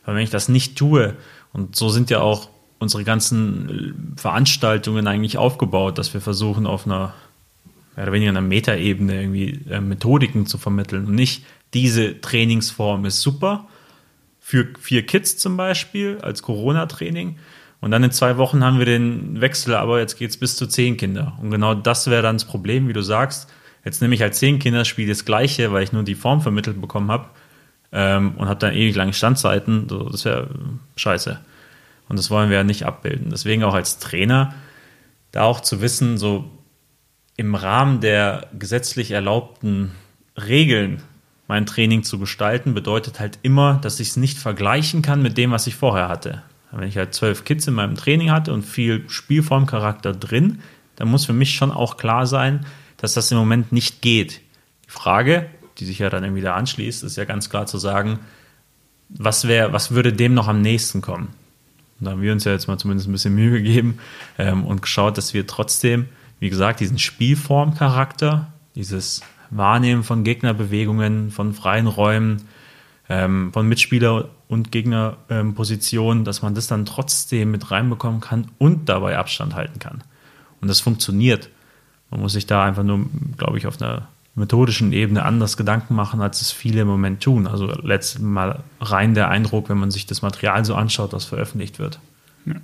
Weil 0.06 0.14
wenn 0.14 0.22
ich 0.22 0.30
das 0.30 0.48
nicht 0.48 0.76
tue, 0.76 1.14
und 1.52 1.76
so 1.76 1.90
sind 1.90 2.08
ja 2.08 2.20
auch 2.20 2.48
unsere 2.78 3.04
ganzen 3.04 4.14
Veranstaltungen 4.16 5.06
eigentlich 5.06 5.36
aufgebaut, 5.36 5.98
dass 5.98 6.14
wir 6.14 6.22
versuchen, 6.22 6.66
auf 6.66 6.86
einer 6.86 7.12
mehr 7.94 8.04
oder 8.04 8.12
weniger 8.14 8.30
einer 8.30 8.40
Metaebene 8.40 9.20
irgendwie 9.20 9.60
äh, 9.68 9.82
Methodiken 9.82 10.46
zu 10.46 10.56
vermitteln 10.56 11.04
und 11.04 11.14
nicht 11.14 11.44
diese 11.74 12.22
Trainingsform 12.22 13.04
ist 13.04 13.20
super 13.20 13.68
für 14.40 14.66
vier 14.80 15.04
Kids 15.04 15.36
zum 15.36 15.58
Beispiel 15.58 16.20
als 16.22 16.42
Corona-Training 16.42 17.36
und 17.80 17.90
dann 17.90 18.02
in 18.02 18.10
zwei 18.10 18.36
Wochen 18.38 18.64
haben 18.64 18.78
wir 18.78 18.86
den 18.86 19.40
Wechsel, 19.40 19.74
aber 19.74 20.00
jetzt 20.00 20.16
geht 20.16 20.30
es 20.30 20.36
bis 20.36 20.56
zu 20.56 20.66
zehn 20.66 20.96
Kinder. 20.96 21.38
Und 21.40 21.50
genau 21.50 21.74
das 21.74 22.08
wäre 22.08 22.22
dann 22.22 22.36
das 22.36 22.44
Problem, 22.44 22.88
wie 22.88 22.92
du 22.92 23.02
sagst. 23.02 23.48
Jetzt 23.84 24.02
nehme 24.02 24.14
ich 24.14 24.22
halt 24.22 24.34
zehn 24.34 24.58
Kinder, 24.58 24.84
spiele 24.84 25.10
das 25.10 25.24
Gleiche, 25.24 25.72
weil 25.72 25.84
ich 25.84 25.92
nur 25.92 26.02
die 26.02 26.16
Form 26.16 26.40
vermittelt 26.40 26.80
bekommen 26.80 27.10
habe 27.10 27.28
ähm, 27.92 28.34
und 28.36 28.48
habe 28.48 28.58
dann 28.58 28.74
ewig 28.74 28.96
lange 28.96 29.12
Standzeiten. 29.12 29.86
Das 29.86 30.24
wäre 30.24 30.48
scheiße. 30.96 31.38
Und 32.08 32.18
das 32.18 32.30
wollen 32.30 32.50
wir 32.50 32.56
ja 32.56 32.64
nicht 32.64 32.84
abbilden. 32.84 33.30
Deswegen 33.30 33.62
auch 33.62 33.74
als 33.74 33.98
Trainer 33.98 34.54
da 35.30 35.42
auch 35.42 35.60
zu 35.60 35.80
wissen, 35.80 36.18
so 36.18 36.50
im 37.36 37.54
Rahmen 37.54 38.00
der 38.00 38.48
gesetzlich 38.58 39.12
erlaubten 39.12 39.92
Regeln 40.36 41.02
mein 41.46 41.64
Training 41.64 42.02
zu 42.02 42.18
gestalten, 42.18 42.74
bedeutet 42.74 43.20
halt 43.20 43.38
immer, 43.42 43.78
dass 43.80 44.00
ich 44.00 44.08
es 44.08 44.16
nicht 44.16 44.38
vergleichen 44.38 45.00
kann 45.00 45.22
mit 45.22 45.38
dem, 45.38 45.50
was 45.50 45.66
ich 45.66 45.76
vorher 45.76 46.08
hatte. 46.08 46.42
Wenn 46.72 46.88
ich 46.88 46.96
halt 46.96 47.14
zwölf 47.14 47.44
Kids 47.44 47.66
in 47.66 47.74
meinem 47.74 47.96
Training 47.96 48.30
hatte 48.30 48.52
und 48.52 48.62
viel 48.62 49.08
Spielformcharakter 49.08 50.12
drin, 50.12 50.60
dann 50.96 51.08
muss 51.08 51.24
für 51.24 51.32
mich 51.32 51.54
schon 51.54 51.70
auch 51.70 51.96
klar 51.96 52.26
sein, 52.26 52.66
dass 52.98 53.14
das 53.14 53.30
im 53.30 53.38
Moment 53.38 53.72
nicht 53.72 54.02
geht. 54.02 54.40
Die 54.86 54.90
Frage, 54.90 55.46
die 55.78 55.84
sich 55.84 56.00
ja 56.00 56.10
dann 56.10 56.24
irgendwie 56.24 56.42
da 56.42 56.54
anschließt, 56.54 57.04
ist 57.04 57.16
ja 57.16 57.24
ganz 57.24 57.48
klar 57.48 57.66
zu 57.66 57.78
sagen, 57.78 58.18
was 59.08 59.48
wäre, 59.48 59.72
was 59.72 59.92
würde 59.92 60.12
dem 60.12 60.34
noch 60.34 60.48
am 60.48 60.60
nächsten 60.60 61.00
kommen? 61.00 61.28
Und 61.98 62.04
da 62.04 62.10
haben 62.12 62.22
wir 62.22 62.32
uns 62.32 62.44
ja 62.44 62.52
jetzt 62.52 62.68
mal 62.68 62.78
zumindest 62.78 63.08
ein 63.08 63.12
bisschen 63.12 63.34
Mühe 63.34 63.50
gegeben 63.50 63.98
ähm, 64.38 64.64
und 64.64 64.82
geschaut, 64.82 65.16
dass 65.16 65.34
wir 65.34 65.46
trotzdem, 65.46 66.06
wie 66.40 66.50
gesagt, 66.50 66.80
diesen 66.80 66.98
Spielformcharakter, 66.98 68.52
dieses 68.74 69.22
Wahrnehmen 69.50 70.04
von 70.04 70.24
Gegnerbewegungen, 70.24 71.30
von 71.30 71.54
freien 71.54 71.86
Räumen, 71.86 72.42
ähm, 73.08 73.52
von 73.52 73.66
Mitspieler- 73.68 74.28
und 74.48 74.72
Gegnerpositionen, 74.72 76.20
ähm, 76.20 76.24
dass 76.24 76.42
man 76.42 76.54
das 76.54 76.66
dann 76.66 76.86
trotzdem 76.86 77.50
mit 77.50 77.70
reinbekommen 77.70 78.20
kann 78.20 78.48
und 78.58 78.88
dabei 78.88 79.18
Abstand 79.18 79.54
halten 79.54 79.78
kann. 79.78 80.02
Und 80.60 80.68
das 80.68 80.80
funktioniert. 80.80 81.50
Man 82.10 82.20
muss 82.20 82.32
sich 82.32 82.46
da 82.46 82.64
einfach 82.64 82.82
nur, 82.82 83.06
glaube 83.36 83.58
ich, 83.58 83.66
auf 83.66 83.80
einer 83.80 84.08
methodischen 84.34 84.92
Ebene 84.92 85.24
anders 85.24 85.56
Gedanken 85.56 85.94
machen, 85.94 86.22
als 86.22 86.40
es 86.40 86.50
viele 86.50 86.82
im 86.82 86.88
Moment 86.88 87.22
tun. 87.22 87.46
Also 87.46 87.66
letztes 87.66 88.20
Mal 88.22 88.60
rein 88.80 89.14
der 89.14 89.28
Eindruck, 89.28 89.68
wenn 89.68 89.78
man 89.78 89.90
sich 89.90 90.06
das 90.06 90.22
Material 90.22 90.64
so 90.64 90.74
anschaut, 90.74 91.12
das 91.12 91.26
veröffentlicht 91.26 91.78
wird. 91.78 92.00
Ja. 92.46 92.54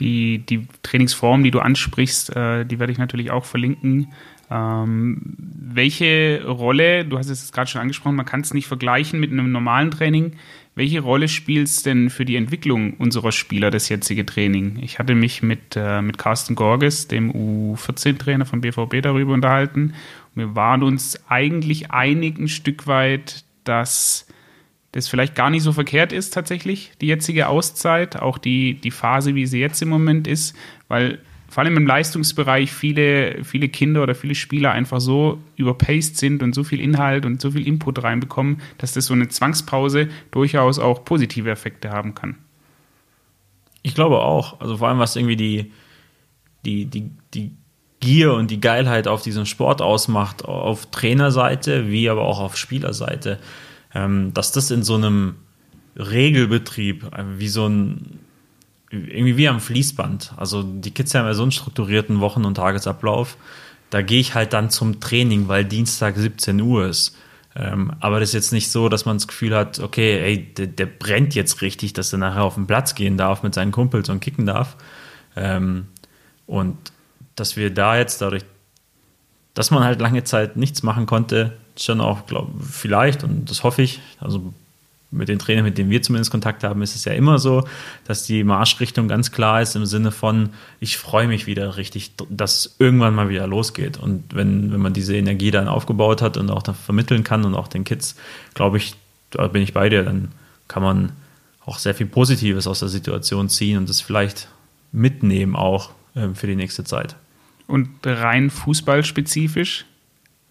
Die, 0.00 0.38
die 0.38 0.66
Trainingsform, 0.82 1.44
die 1.44 1.50
du 1.50 1.60
ansprichst, 1.60 2.34
äh, 2.34 2.64
die 2.64 2.78
werde 2.78 2.92
ich 2.92 2.98
natürlich 2.98 3.30
auch 3.30 3.44
verlinken. 3.44 4.08
Ähm, 4.50 5.22
welche 5.38 6.44
Rolle, 6.46 7.04
du 7.04 7.18
hast 7.18 7.28
es 7.28 7.52
gerade 7.52 7.70
schon 7.70 7.80
angesprochen, 7.80 8.16
man 8.16 8.26
kann 8.26 8.40
es 8.40 8.52
nicht 8.52 8.66
vergleichen 8.66 9.20
mit 9.20 9.30
einem 9.30 9.52
normalen 9.52 9.90
Training. 9.90 10.32
Welche 10.74 11.00
Rolle 11.00 11.28
spielt 11.28 11.68
es 11.68 11.82
denn 11.82 12.08
für 12.08 12.24
die 12.24 12.36
Entwicklung 12.36 12.94
unserer 12.94 13.30
Spieler, 13.30 13.70
das 13.70 13.90
jetzige 13.90 14.24
Training? 14.24 14.78
Ich 14.80 14.98
hatte 14.98 15.14
mich 15.14 15.42
mit, 15.42 15.76
äh, 15.76 16.00
mit 16.00 16.16
Carsten 16.16 16.54
Gorges, 16.54 17.08
dem 17.08 17.30
U14-Trainer 17.30 18.46
von 18.46 18.62
BVB, 18.62 19.02
darüber 19.02 19.34
unterhalten. 19.34 19.92
Wir 20.34 20.54
waren 20.54 20.82
uns 20.82 21.20
eigentlich 21.28 21.90
einig 21.90 22.38
ein 22.38 22.48
Stück 22.48 22.86
weit, 22.86 23.44
dass 23.64 24.26
das 24.92 25.08
vielleicht 25.08 25.34
gar 25.34 25.50
nicht 25.50 25.62
so 25.62 25.72
verkehrt 25.72 26.12
ist 26.12 26.32
tatsächlich, 26.32 26.92
die 27.00 27.06
jetzige 27.06 27.48
Auszeit, 27.48 28.16
auch 28.16 28.38
die, 28.38 28.74
die 28.74 28.90
Phase, 28.90 29.34
wie 29.34 29.46
sie 29.46 29.60
jetzt 29.60 29.82
im 29.82 29.88
Moment 29.88 30.26
ist, 30.26 30.56
weil 30.88 31.18
vor 31.52 31.62
allem 31.62 31.76
im 31.76 31.86
Leistungsbereich 31.86 32.72
viele, 32.72 33.44
viele 33.44 33.68
Kinder 33.68 34.02
oder 34.02 34.14
viele 34.14 34.34
Spieler 34.34 34.72
einfach 34.72 35.02
so 35.02 35.38
überpaced 35.56 36.16
sind 36.16 36.42
und 36.42 36.54
so 36.54 36.64
viel 36.64 36.80
Inhalt 36.80 37.26
und 37.26 37.42
so 37.42 37.50
viel 37.50 37.66
Input 37.66 38.02
reinbekommen, 38.02 38.62
dass 38.78 38.92
das 38.92 39.04
so 39.04 39.12
eine 39.12 39.28
Zwangspause 39.28 40.08
durchaus 40.30 40.78
auch 40.78 41.04
positive 41.04 41.50
Effekte 41.50 41.90
haben 41.90 42.14
kann. 42.14 42.36
Ich 43.82 43.94
glaube 43.94 44.20
auch. 44.20 44.62
Also 44.62 44.78
vor 44.78 44.88
allem, 44.88 44.98
was 44.98 45.14
irgendwie 45.14 45.36
die, 45.36 45.72
die, 46.64 46.86
die, 46.86 47.10
die 47.34 47.50
Gier 48.00 48.32
und 48.32 48.50
die 48.50 48.60
Geilheit 48.60 49.06
auf 49.06 49.20
diesem 49.20 49.44
Sport 49.44 49.82
ausmacht, 49.82 50.46
auf 50.46 50.86
Trainerseite 50.86 51.90
wie 51.90 52.08
aber 52.08 52.22
auch 52.22 52.40
auf 52.40 52.56
Spielerseite, 52.56 53.38
ähm, 53.94 54.32
dass 54.32 54.52
das 54.52 54.70
in 54.70 54.82
so 54.82 54.94
einem 54.94 55.34
Regelbetrieb, 55.96 57.12
äh, 57.14 57.24
wie 57.36 57.48
so 57.48 57.68
ein, 57.68 58.20
irgendwie 58.92 59.36
wie 59.36 59.48
am 59.48 59.60
Fließband. 59.60 60.34
Also 60.36 60.62
die 60.62 60.90
Kids 60.90 61.14
haben 61.14 61.26
ja 61.26 61.34
so 61.34 61.42
einen 61.42 61.52
strukturierten 61.52 62.20
Wochen- 62.20 62.44
und 62.44 62.54
Tagesablauf. 62.54 63.36
Da 63.90 64.02
gehe 64.02 64.20
ich 64.20 64.34
halt 64.34 64.52
dann 64.52 64.70
zum 64.70 65.00
Training, 65.00 65.48
weil 65.48 65.64
Dienstag 65.64 66.16
17 66.16 66.60
Uhr 66.60 66.86
ist. 66.86 67.16
Ähm, 67.54 67.92
aber 68.00 68.20
das 68.20 68.30
ist 68.30 68.34
jetzt 68.34 68.52
nicht 68.52 68.70
so, 68.70 68.88
dass 68.88 69.04
man 69.04 69.16
das 69.16 69.28
Gefühl 69.28 69.54
hat, 69.54 69.78
okay, 69.78 70.20
ey, 70.20 70.54
der, 70.54 70.66
der, 70.66 70.86
brennt 70.86 71.34
jetzt 71.34 71.60
richtig, 71.60 71.92
dass 71.92 72.12
er 72.12 72.18
nachher 72.18 72.44
auf 72.44 72.54
den 72.54 72.66
Platz 72.66 72.94
gehen 72.94 73.18
darf 73.18 73.42
mit 73.42 73.54
seinen 73.54 73.72
Kumpels 73.72 74.08
und 74.08 74.20
kicken 74.20 74.46
darf. 74.46 74.76
Ähm, 75.36 75.88
und 76.46 76.76
dass 77.36 77.56
wir 77.56 77.72
da 77.72 77.96
jetzt 77.96 78.20
dadurch, 78.22 78.44
dass 79.54 79.70
man 79.70 79.84
halt 79.84 80.00
lange 80.00 80.24
Zeit 80.24 80.56
nichts 80.56 80.82
machen 80.82 81.04
konnte, 81.04 81.58
schon 81.78 82.00
auch, 82.00 82.26
glaube 82.26 82.52
vielleicht, 82.62 83.24
und 83.24 83.50
das 83.50 83.62
hoffe 83.64 83.82
ich, 83.82 84.00
also 84.18 84.52
mit 85.12 85.28
den 85.28 85.38
Trainern, 85.38 85.64
mit 85.64 85.78
denen 85.78 85.90
wir 85.90 86.02
zumindest 86.02 86.30
Kontakt 86.30 86.64
haben, 86.64 86.82
ist 86.82 86.96
es 86.96 87.04
ja 87.04 87.12
immer 87.12 87.38
so, 87.38 87.68
dass 88.04 88.24
die 88.24 88.42
Marschrichtung 88.44 89.08
ganz 89.08 89.30
klar 89.30 89.60
ist 89.60 89.76
im 89.76 89.86
Sinne 89.86 90.10
von, 90.10 90.50
ich 90.80 90.96
freue 90.96 91.28
mich 91.28 91.46
wieder 91.46 91.76
richtig, 91.76 92.12
dass 92.30 92.74
irgendwann 92.78 93.14
mal 93.14 93.28
wieder 93.28 93.46
losgeht. 93.46 93.98
Und 93.98 94.34
wenn, 94.34 94.72
wenn 94.72 94.80
man 94.80 94.94
diese 94.94 95.14
Energie 95.14 95.50
dann 95.50 95.68
aufgebaut 95.68 96.22
hat 96.22 96.36
und 96.36 96.50
auch 96.50 96.62
dann 96.62 96.74
vermitteln 96.74 97.24
kann 97.24 97.44
und 97.44 97.54
auch 97.54 97.68
den 97.68 97.84
Kids, 97.84 98.16
glaube 98.54 98.78
ich, 98.78 98.94
da 99.30 99.46
bin 99.48 99.62
ich 99.62 99.74
bei 99.74 99.88
dir, 99.88 100.02
dann 100.02 100.32
kann 100.66 100.82
man 100.82 101.12
auch 101.64 101.78
sehr 101.78 101.94
viel 101.94 102.06
Positives 102.06 102.66
aus 102.66 102.80
der 102.80 102.88
Situation 102.88 103.48
ziehen 103.48 103.78
und 103.78 103.88
das 103.88 104.00
vielleicht 104.00 104.48
mitnehmen 104.90 105.54
auch 105.54 105.90
äh, 106.14 106.28
für 106.34 106.46
die 106.46 106.56
nächste 106.56 106.84
Zeit. 106.84 107.16
Und 107.66 107.88
rein 108.04 108.50
fußballspezifisch 108.50 109.84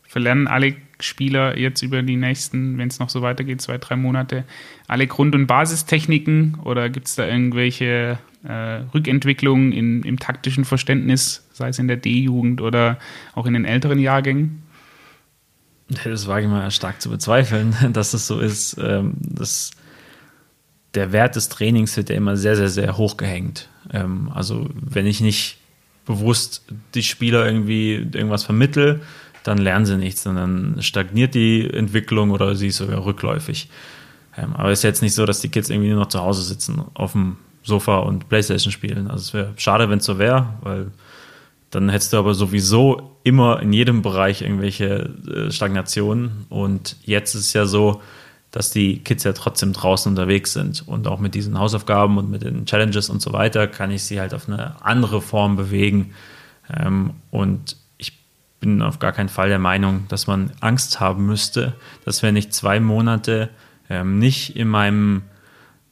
verlernen 0.04 0.48
alle 0.48 0.76
Spieler 1.04 1.58
jetzt 1.58 1.82
über 1.82 2.02
die 2.02 2.16
nächsten, 2.16 2.78
wenn 2.78 2.88
es 2.88 3.00
noch 3.00 3.10
so 3.10 3.22
weitergeht, 3.22 3.62
zwei, 3.62 3.78
drei 3.78 3.96
Monate, 3.96 4.44
alle 4.88 5.08
Grund- 5.08 5.36
und 5.36 5.48
Basistechniken 5.48 6.60
oder 6.64 6.90
gibt 6.90 7.08
es 7.08 7.16
da 7.16 7.28
irgendwelche 7.28 8.20
äh, 8.44 8.54
Rückentwicklungen 8.94 9.72
in, 9.72 10.04
im 10.04 10.20
taktischen 10.20 10.66
Verständnis, 10.66 11.48
sei 11.54 11.70
es 11.70 11.80
in 11.80 11.88
der 11.88 11.98
D-Jugend 11.98 12.62
oder 12.62 12.98
auch 13.34 13.46
in 13.46 13.54
den 13.54 13.66
älteren 13.66 14.00
Jahrgängen? 14.00 14.64
Das 16.04 16.28
wage 16.28 16.46
ich 16.46 16.52
mal 16.52 16.72
stark 16.72 17.02
zu 17.02 17.10
bezweifeln, 17.10 17.76
dass 17.94 18.14
es 18.14 18.28
so 18.28 18.40
ist. 18.40 18.78
Ähm, 18.82 19.14
dass 19.20 19.72
der 20.94 21.12
Wert 21.12 21.36
des 21.36 21.50
Trainings 21.50 21.96
wird 21.96 22.10
ja 22.10 22.16
immer 22.16 22.36
sehr, 22.36 22.56
sehr, 22.56 22.70
sehr 22.70 22.98
hoch 22.98 23.18
gehängt. 23.18 23.70
Ähm, 23.92 24.32
also 24.34 24.70
wenn 24.74 25.06
ich 25.06 25.22
nicht 25.22 25.58
bewusst 26.06 26.66
die 26.96 27.04
Spieler 27.04 27.46
irgendwie 27.46 27.94
irgendwas 27.96 28.44
vermittel, 28.44 29.02
dann 29.44 29.58
lernen 29.58 29.86
sie 29.86 29.98
nichts 29.98 30.26
und 30.26 30.36
dann 30.36 30.78
stagniert 30.82 31.34
die 31.34 31.70
Entwicklung 31.70 32.32
oder 32.32 32.56
sie 32.56 32.68
ist 32.68 32.78
sogar 32.78 33.04
rückläufig. 33.06 33.70
Ähm, 34.38 34.54
aber 34.56 34.72
es 34.72 34.80
ist 34.80 34.84
jetzt 34.84 35.02
nicht 35.02 35.16
so, 35.16 35.26
dass 35.26 35.40
die 35.40 35.50
Kids 35.50 35.70
irgendwie 35.70 35.90
nur 35.90 36.00
noch 36.00 36.10
zu 36.10 36.22
Hause 36.22 36.42
sitzen 36.44 36.84
auf 36.94 37.14
dem 37.14 37.38
Sofa 37.64 37.98
und 38.00 38.30
Playstation 38.30 38.72
spielen. 38.72 39.08
Also 39.08 39.22
es 39.22 39.34
wäre 39.34 39.54
schade, 39.58 39.90
wenn 39.90 40.00
es 40.00 40.06
so 40.06 40.18
wäre, 40.20 40.54
weil 40.62 40.92
dann 41.70 41.90
hättest 41.90 42.14
du 42.14 42.18
aber 42.18 42.34
sowieso 42.34 43.18
immer 43.24 43.62
in 43.62 43.72
jedem 43.72 44.02
Bereich 44.02 44.42
irgendwelche 44.42 45.10
äh, 45.28 45.52
Stagnationen. 45.52 46.46
Und 46.50 46.98
jetzt 47.04 47.34
ist 47.34 47.42
es 47.42 47.54
ja 47.54 47.66
so, 47.66 48.02
dass 48.52 48.72
die 48.72 49.00
Kids 49.00 49.24
ja 49.24 49.32
trotzdem 49.32 49.72
draußen 49.72 50.12
unterwegs 50.12 50.54
sind. 50.54 50.86
Und 50.88 51.08
auch 51.08 51.20
mit 51.20 51.34
diesen 51.34 51.58
Hausaufgaben 51.58 52.18
und 52.18 52.30
mit 52.30 52.44
den 52.44 52.66
Challenges 52.66 53.10
und 53.10 53.22
so 53.22 53.32
weiter 53.32 53.68
kann 53.68 53.92
ich 53.92 54.04
sie 54.04 54.20
halt 54.20 54.34
auf 54.34 54.50
eine 54.50 54.84
andere 54.84 55.22
Form 55.22 55.56
bewegen. 55.56 56.14
Ähm, 56.70 57.12
und 57.32 57.78
bin 58.62 58.82
auf 58.82 59.00
gar 59.00 59.12
keinen 59.12 59.28
Fall 59.28 59.50
der 59.50 59.60
Meinung, 59.60 60.06
dass 60.08 60.28
man 60.28 60.52
Angst 60.62 61.02
haben 61.02 61.26
müsste, 61.26 61.74
dass 62.06 62.24
wenn 62.24 62.38
ich 62.38 62.52
zwei 62.52 62.80
Monate 62.80 63.50
ähm, 63.90 64.20
nicht 64.20 64.56
in 64.56 64.70
meinem 64.70 65.24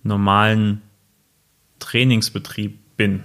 normalen 0.04 0.82
Trainingsbetrieb 1.80 2.80
bin, 2.96 3.24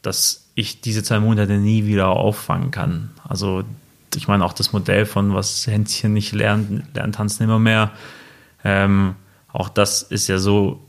dass 0.00 0.50
ich 0.54 0.80
diese 0.80 1.02
zwei 1.02 1.20
Monate 1.20 1.58
nie 1.58 1.84
wieder 1.84 2.08
auffangen 2.08 2.70
kann. 2.70 3.10
Also 3.28 3.64
ich 4.14 4.28
meine 4.28 4.44
auch 4.44 4.52
das 4.52 4.72
Modell 4.72 5.06
von 5.06 5.34
was 5.34 5.66
Hänschen 5.66 6.14
nicht 6.14 6.32
lernt, 6.32 6.94
lernt 6.94 7.14
tanzen 7.16 7.44
immer 7.44 7.58
mehr. 7.58 7.90
Ähm, 8.64 9.14
auch 9.52 9.68
das 9.68 10.02
ist 10.02 10.28
ja 10.28 10.38
so 10.38 10.80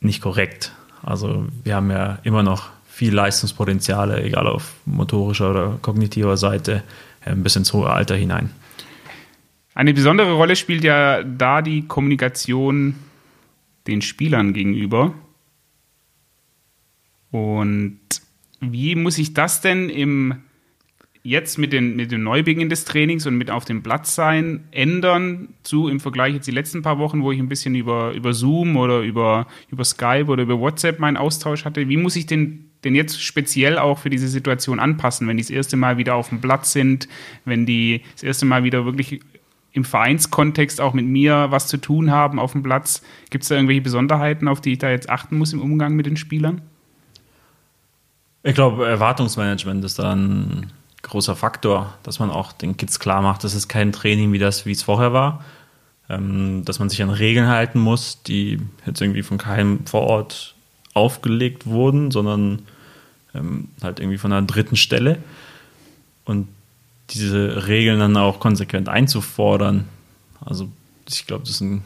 nicht 0.00 0.20
korrekt. 0.20 0.72
Also 1.02 1.46
wir 1.62 1.76
haben 1.76 1.90
ja 1.90 2.18
immer 2.24 2.42
noch 2.42 2.70
viel 2.94 3.12
Leistungspotenziale, 3.12 4.22
egal 4.22 4.46
auf 4.46 4.74
motorischer 4.84 5.50
oder 5.50 5.78
kognitiver 5.82 6.36
Seite, 6.36 6.84
äh, 7.24 7.34
bis 7.34 7.56
ins 7.56 7.72
hohe 7.72 7.90
Alter 7.90 8.14
hinein. 8.14 8.50
Eine 9.74 9.92
besondere 9.92 10.34
Rolle 10.34 10.54
spielt 10.54 10.84
ja 10.84 11.24
da 11.24 11.60
die 11.60 11.88
Kommunikation 11.88 12.94
den 13.88 14.00
Spielern 14.00 14.52
gegenüber. 14.52 15.12
Und 17.32 17.98
wie 18.60 18.94
muss 18.94 19.18
ich 19.18 19.34
das 19.34 19.60
denn 19.60 19.90
im 19.90 20.36
jetzt 21.24 21.58
mit, 21.58 21.72
den, 21.72 21.96
mit 21.96 22.12
dem 22.12 22.22
Neubeginn 22.22 22.68
des 22.68 22.84
Trainings 22.84 23.26
und 23.26 23.36
mit 23.36 23.50
auf 23.50 23.64
dem 23.64 23.82
Platz 23.82 24.14
sein 24.14 24.68
ändern 24.70 25.48
zu 25.62 25.88
im 25.88 25.98
Vergleich 25.98 26.34
jetzt 26.34 26.46
die 26.46 26.52
letzten 26.52 26.82
paar 26.82 26.98
Wochen, 26.98 27.22
wo 27.22 27.32
ich 27.32 27.38
ein 27.38 27.48
bisschen 27.48 27.74
über, 27.74 28.12
über 28.12 28.34
Zoom 28.34 28.76
oder 28.76 29.00
über, 29.00 29.48
über 29.70 29.84
Skype 29.84 30.26
oder 30.26 30.42
über 30.42 30.60
WhatsApp 30.60 31.00
meinen 31.00 31.16
Austausch 31.16 31.64
hatte? 31.64 31.88
Wie 31.88 31.96
muss 31.96 32.14
ich 32.14 32.26
den 32.26 32.70
denn 32.84 32.94
jetzt 32.94 33.22
speziell 33.22 33.78
auch 33.78 33.98
für 33.98 34.10
diese 34.10 34.28
Situation 34.28 34.78
anpassen, 34.78 35.26
wenn 35.26 35.36
die 35.36 35.42
das 35.42 35.50
erste 35.50 35.76
Mal 35.76 35.96
wieder 35.96 36.14
auf 36.14 36.28
dem 36.28 36.40
Platz 36.40 36.72
sind, 36.72 37.08
wenn 37.44 37.66
die 37.66 38.02
das 38.12 38.22
erste 38.22 38.46
Mal 38.46 38.64
wieder 38.64 38.84
wirklich 38.84 39.20
im 39.72 39.84
Vereinskontext 39.84 40.80
auch 40.80 40.94
mit 40.94 41.04
mir 41.04 41.46
was 41.50 41.66
zu 41.66 41.78
tun 41.78 42.10
haben 42.10 42.38
auf 42.38 42.52
dem 42.52 42.62
Platz? 42.62 43.02
Gibt 43.30 43.42
es 43.42 43.48
da 43.48 43.56
irgendwelche 43.56 43.82
Besonderheiten, 43.82 44.46
auf 44.46 44.60
die 44.60 44.72
ich 44.72 44.78
da 44.78 44.88
jetzt 44.90 45.10
achten 45.10 45.36
muss 45.36 45.52
im 45.52 45.60
Umgang 45.60 45.94
mit 45.94 46.06
den 46.06 46.16
Spielern? 46.16 46.62
Ich 48.44 48.54
glaube, 48.54 48.86
Erwartungsmanagement 48.86 49.84
ist 49.84 49.98
da 49.98 50.14
ein 50.14 50.72
großer 51.02 51.34
Faktor, 51.34 51.94
dass 52.02 52.18
man 52.18 52.30
auch 52.30 52.52
den 52.52 52.76
Kids 52.76 53.00
klar 53.00 53.20
macht, 53.20 53.42
das 53.42 53.54
ist 53.54 53.68
kein 53.68 53.92
Training 53.92 54.32
wie 54.32 54.38
das, 54.38 54.64
wie 54.64 54.72
es 54.72 54.82
vorher 54.82 55.12
war. 55.12 55.44
Ähm, 56.08 56.64
dass 56.66 56.78
man 56.78 56.90
sich 56.90 57.02
an 57.02 57.08
Regeln 57.08 57.48
halten 57.48 57.80
muss, 57.80 58.22
die 58.22 58.60
jetzt 58.84 59.00
irgendwie 59.00 59.22
von 59.22 59.38
keinem 59.38 59.86
vor 59.86 60.02
Ort 60.02 60.54
aufgelegt 60.92 61.66
wurden, 61.66 62.10
sondern 62.10 62.62
ähm, 63.34 63.68
halt 63.82 64.00
irgendwie 64.00 64.18
von 64.18 64.32
einer 64.32 64.46
dritten 64.46 64.76
Stelle. 64.76 65.18
Und 66.24 66.48
diese 67.10 67.66
Regeln 67.66 67.98
dann 67.98 68.16
auch 68.16 68.40
konsequent 68.40 68.88
einzufordern. 68.88 69.88
Also 70.44 70.68
ich 71.08 71.26
glaube, 71.26 71.44
das 71.44 71.56
ist 71.56 71.60
ein 71.60 71.84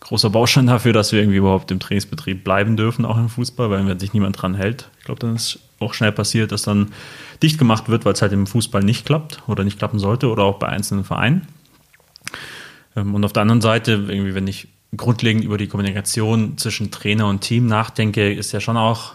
großer 0.00 0.30
Baustein 0.30 0.66
dafür, 0.66 0.92
dass 0.92 1.12
wir 1.12 1.20
irgendwie 1.20 1.38
überhaupt 1.38 1.70
im 1.70 1.80
Trainingsbetrieb 1.80 2.44
bleiben 2.44 2.76
dürfen, 2.76 3.04
auch 3.04 3.16
im 3.16 3.28
Fußball, 3.28 3.70
weil 3.70 3.86
wenn 3.86 3.98
sich 3.98 4.12
niemand 4.12 4.40
dran 4.40 4.54
hält. 4.54 4.88
Ich 4.98 5.04
glaube, 5.04 5.20
dann 5.20 5.34
ist 5.34 5.58
auch 5.80 5.94
schnell 5.94 6.12
passiert, 6.12 6.52
dass 6.52 6.62
dann 6.62 6.92
dicht 7.42 7.58
gemacht 7.58 7.88
wird, 7.88 8.04
weil 8.04 8.12
es 8.12 8.22
halt 8.22 8.32
im 8.32 8.46
Fußball 8.46 8.82
nicht 8.82 9.04
klappt 9.04 9.42
oder 9.48 9.64
nicht 9.64 9.78
klappen 9.78 9.98
sollte 9.98 10.30
oder 10.30 10.44
auch 10.44 10.58
bei 10.58 10.68
einzelnen 10.68 11.04
Vereinen. 11.04 11.48
Ähm, 12.94 13.14
und 13.14 13.24
auf 13.24 13.32
der 13.32 13.42
anderen 13.42 13.60
Seite, 13.60 14.04
irgendwie, 14.08 14.34
wenn 14.34 14.46
ich 14.46 14.68
grundlegend 14.96 15.44
über 15.44 15.58
die 15.58 15.66
Kommunikation 15.66 16.56
zwischen 16.56 16.90
Trainer 16.90 17.26
und 17.26 17.40
Team 17.40 17.66
nachdenke, 17.66 18.32
ist 18.32 18.52
ja 18.52 18.60
schon 18.60 18.76
auch 18.76 19.14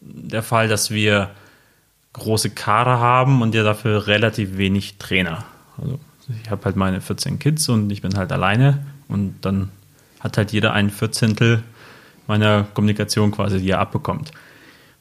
der 0.00 0.42
Fall, 0.42 0.68
dass 0.68 0.90
wir 0.90 1.30
große 2.12 2.50
Kader 2.50 2.98
haben 2.98 3.42
und 3.42 3.54
ja 3.54 3.62
dafür 3.62 4.06
relativ 4.06 4.56
wenig 4.56 4.96
Trainer. 4.98 5.44
Also 5.78 5.98
ich 6.42 6.50
habe 6.50 6.64
halt 6.64 6.76
meine 6.76 7.00
14 7.00 7.38
Kids 7.38 7.68
und 7.68 7.90
ich 7.90 8.02
bin 8.02 8.16
halt 8.16 8.32
alleine 8.32 8.86
und 9.08 9.36
dann 9.42 9.70
hat 10.20 10.38
halt 10.38 10.52
jeder 10.52 10.72
ein 10.72 10.90
Vierzehntel 10.90 11.62
meiner 12.26 12.64
Kommunikation 12.74 13.30
quasi, 13.30 13.60
die 13.60 13.70
er 13.70 13.78
abbekommt. 13.80 14.32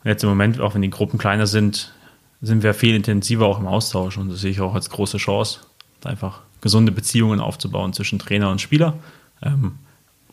Und 0.04 0.10
jetzt 0.10 0.24
im 0.24 0.30
Moment, 0.30 0.60
auch 0.60 0.76
wenn 0.76 0.82
die 0.82 0.90
Gruppen 0.90 1.18
kleiner 1.18 1.48
sind, 1.48 1.94
sind 2.42 2.64
wir 2.64 2.74
viel 2.74 2.96
intensiver 2.96 3.46
auch 3.46 3.60
im 3.60 3.68
Austausch 3.68 4.18
und 4.18 4.30
das 4.30 4.42
sehe 4.42 4.52
ich 4.52 4.62
auch 4.62 4.76
als 4.76 4.90
große 4.90 5.18
Chance, 5.18 5.62
einfach 6.04 6.42
gesunde 6.62 6.92
Beziehungen 6.92 7.40
aufzubauen 7.40 7.94
zwischen 7.94 8.20
Trainer 8.20 8.52
und 8.52 8.62
Spieler. 8.62 8.98
Ähm, 9.42 9.80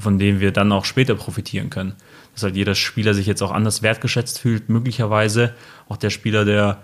von 0.02 0.18
denen 0.18 0.40
wir 0.40 0.52
dann 0.52 0.72
auch 0.72 0.84
später 0.84 1.14
profitieren 1.14 1.70
können. 1.70 1.94
Dass 2.34 2.42
halt 2.42 2.56
jeder 2.56 2.74
Spieler 2.74 3.14
sich 3.14 3.26
jetzt 3.26 3.42
auch 3.42 3.52
anders 3.52 3.82
wertgeschätzt 3.82 4.38
fühlt, 4.38 4.68
möglicherweise 4.68 5.54
auch 5.88 5.96
der 5.96 6.10
Spieler, 6.10 6.44
der 6.44 6.82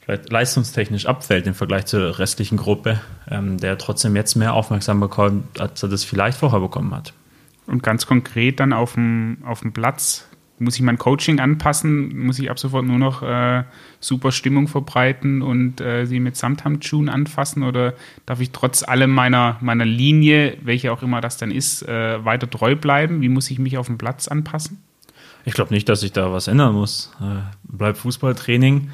vielleicht 0.00 0.30
leistungstechnisch 0.30 1.06
abfällt 1.06 1.46
im 1.46 1.54
Vergleich 1.54 1.86
zur 1.86 2.18
restlichen 2.18 2.58
Gruppe, 2.58 3.00
ähm, 3.30 3.58
der 3.58 3.78
trotzdem 3.78 4.14
jetzt 4.16 4.34
mehr 4.34 4.52
Aufmerksamkeit 4.52 5.10
bekommt, 5.10 5.60
als 5.60 5.82
er 5.82 5.88
das 5.88 6.04
vielleicht 6.04 6.38
vorher 6.38 6.60
bekommen 6.60 6.94
hat. 6.94 7.14
Und 7.66 7.82
ganz 7.82 8.06
konkret 8.06 8.60
dann 8.60 8.72
auf 8.72 8.94
dem, 8.94 9.38
auf 9.46 9.60
dem 9.60 9.72
Platz, 9.72 10.28
muss 10.58 10.76
ich 10.76 10.82
mein 10.82 10.98
Coaching 10.98 11.40
anpassen? 11.40 12.16
Muss 12.18 12.38
ich 12.38 12.50
ab 12.50 12.58
sofort 12.58 12.86
nur 12.86 12.98
noch 12.98 13.22
äh, 13.22 13.64
super 14.00 14.30
Stimmung 14.30 14.68
verbreiten 14.68 15.42
und 15.42 15.80
äh, 15.80 16.06
sie 16.06 16.20
mit 16.20 16.36
Samthandschuhen 16.36 17.08
anfassen? 17.08 17.62
Oder 17.62 17.94
darf 18.26 18.40
ich 18.40 18.50
trotz 18.50 18.82
allem 18.82 19.10
meiner, 19.10 19.58
meiner 19.60 19.84
Linie, 19.84 20.56
welche 20.62 20.92
auch 20.92 21.02
immer 21.02 21.20
das 21.20 21.36
dann 21.36 21.50
ist, 21.50 21.82
äh, 21.82 22.24
weiter 22.24 22.48
treu 22.48 22.76
bleiben? 22.76 23.20
Wie 23.20 23.28
muss 23.28 23.50
ich 23.50 23.58
mich 23.58 23.78
auf 23.78 23.86
dem 23.86 23.98
Platz 23.98 24.28
anpassen? 24.28 24.78
Ich 25.44 25.54
glaube 25.54 25.74
nicht, 25.74 25.88
dass 25.88 26.02
ich 26.02 26.12
da 26.12 26.32
was 26.32 26.48
ändern 26.48 26.74
muss. 26.74 27.12
Äh, 27.20 27.42
bleib 27.64 27.96
Fußballtraining. 27.96 28.90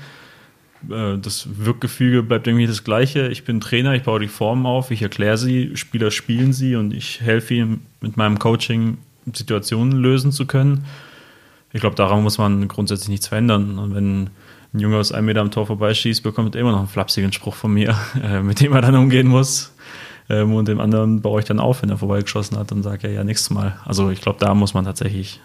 Äh, 0.88 1.18
das 1.18 1.46
Wirkgefüge 1.58 2.22
bleibt 2.22 2.46
irgendwie 2.46 2.66
das 2.66 2.84
gleiche. 2.84 3.28
Ich 3.28 3.44
bin 3.44 3.60
Trainer, 3.60 3.94
ich 3.94 4.02
baue 4.02 4.20
die 4.20 4.28
Formen 4.28 4.66
auf, 4.66 4.90
ich 4.90 5.02
erkläre 5.02 5.38
sie, 5.38 5.76
Spieler 5.76 6.10
spielen 6.10 6.52
sie 6.52 6.74
und 6.76 6.92
ich 6.92 7.20
helfe 7.20 7.54
ihnen 7.54 7.86
mit 8.00 8.16
meinem 8.16 8.38
Coaching 8.38 8.98
Situationen 9.32 9.92
lösen 9.92 10.32
zu 10.32 10.46
können. 10.46 10.86
Ich 11.72 11.80
glaube, 11.80 11.96
daran 11.96 12.22
muss 12.22 12.38
man 12.38 12.66
grundsätzlich 12.68 13.08
nichts 13.08 13.28
verändern. 13.28 13.78
Und 13.78 13.94
wenn 13.94 14.30
ein 14.74 14.80
Junge 14.80 14.96
aus 14.96 15.12
einem 15.12 15.26
Meter 15.26 15.40
am 15.40 15.50
Tor 15.50 15.66
vorbeischießt, 15.66 16.22
bekommt 16.22 16.54
er 16.54 16.60
immer 16.60 16.72
noch 16.72 16.78
einen 16.78 16.88
flapsigen 16.88 17.32
Spruch 17.32 17.54
von 17.54 17.72
mir, 17.72 17.96
äh, 18.22 18.40
mit 18.40 18.60
dem 18.60 18.72
er 18.72 18.82
dann 18.82 18.96
umgehen 18.96 19.28
muss. 19.28 19.72
Ähm, 20.28 20.54
und 20.54 20.68
dem 20.68 20.80
anderen 20.80 21.20
baue 21.22 21.40
ich 21.40 21.46
dann 21.46 21.58
auf, 21.58 21.82
wenn 21.82 21.90
er 21.90 21.98
vorbeigeschossen 21.98 22.56
hat 22.56 22.72
und 22.72 22.82
sage, 22.82 23.08
ja, 23.08 23.14
ja, 23.14 23.24
nächstes 23.24 23.50
Mal. 23.50 23.78
Also 23.84 24.10
ich 24.10 24.20
glaube, 24.20 24.38
da 24.38 24.54
muss 24.54 24.74
man 24.74 24.84
tatsächlich, 24.84 25.40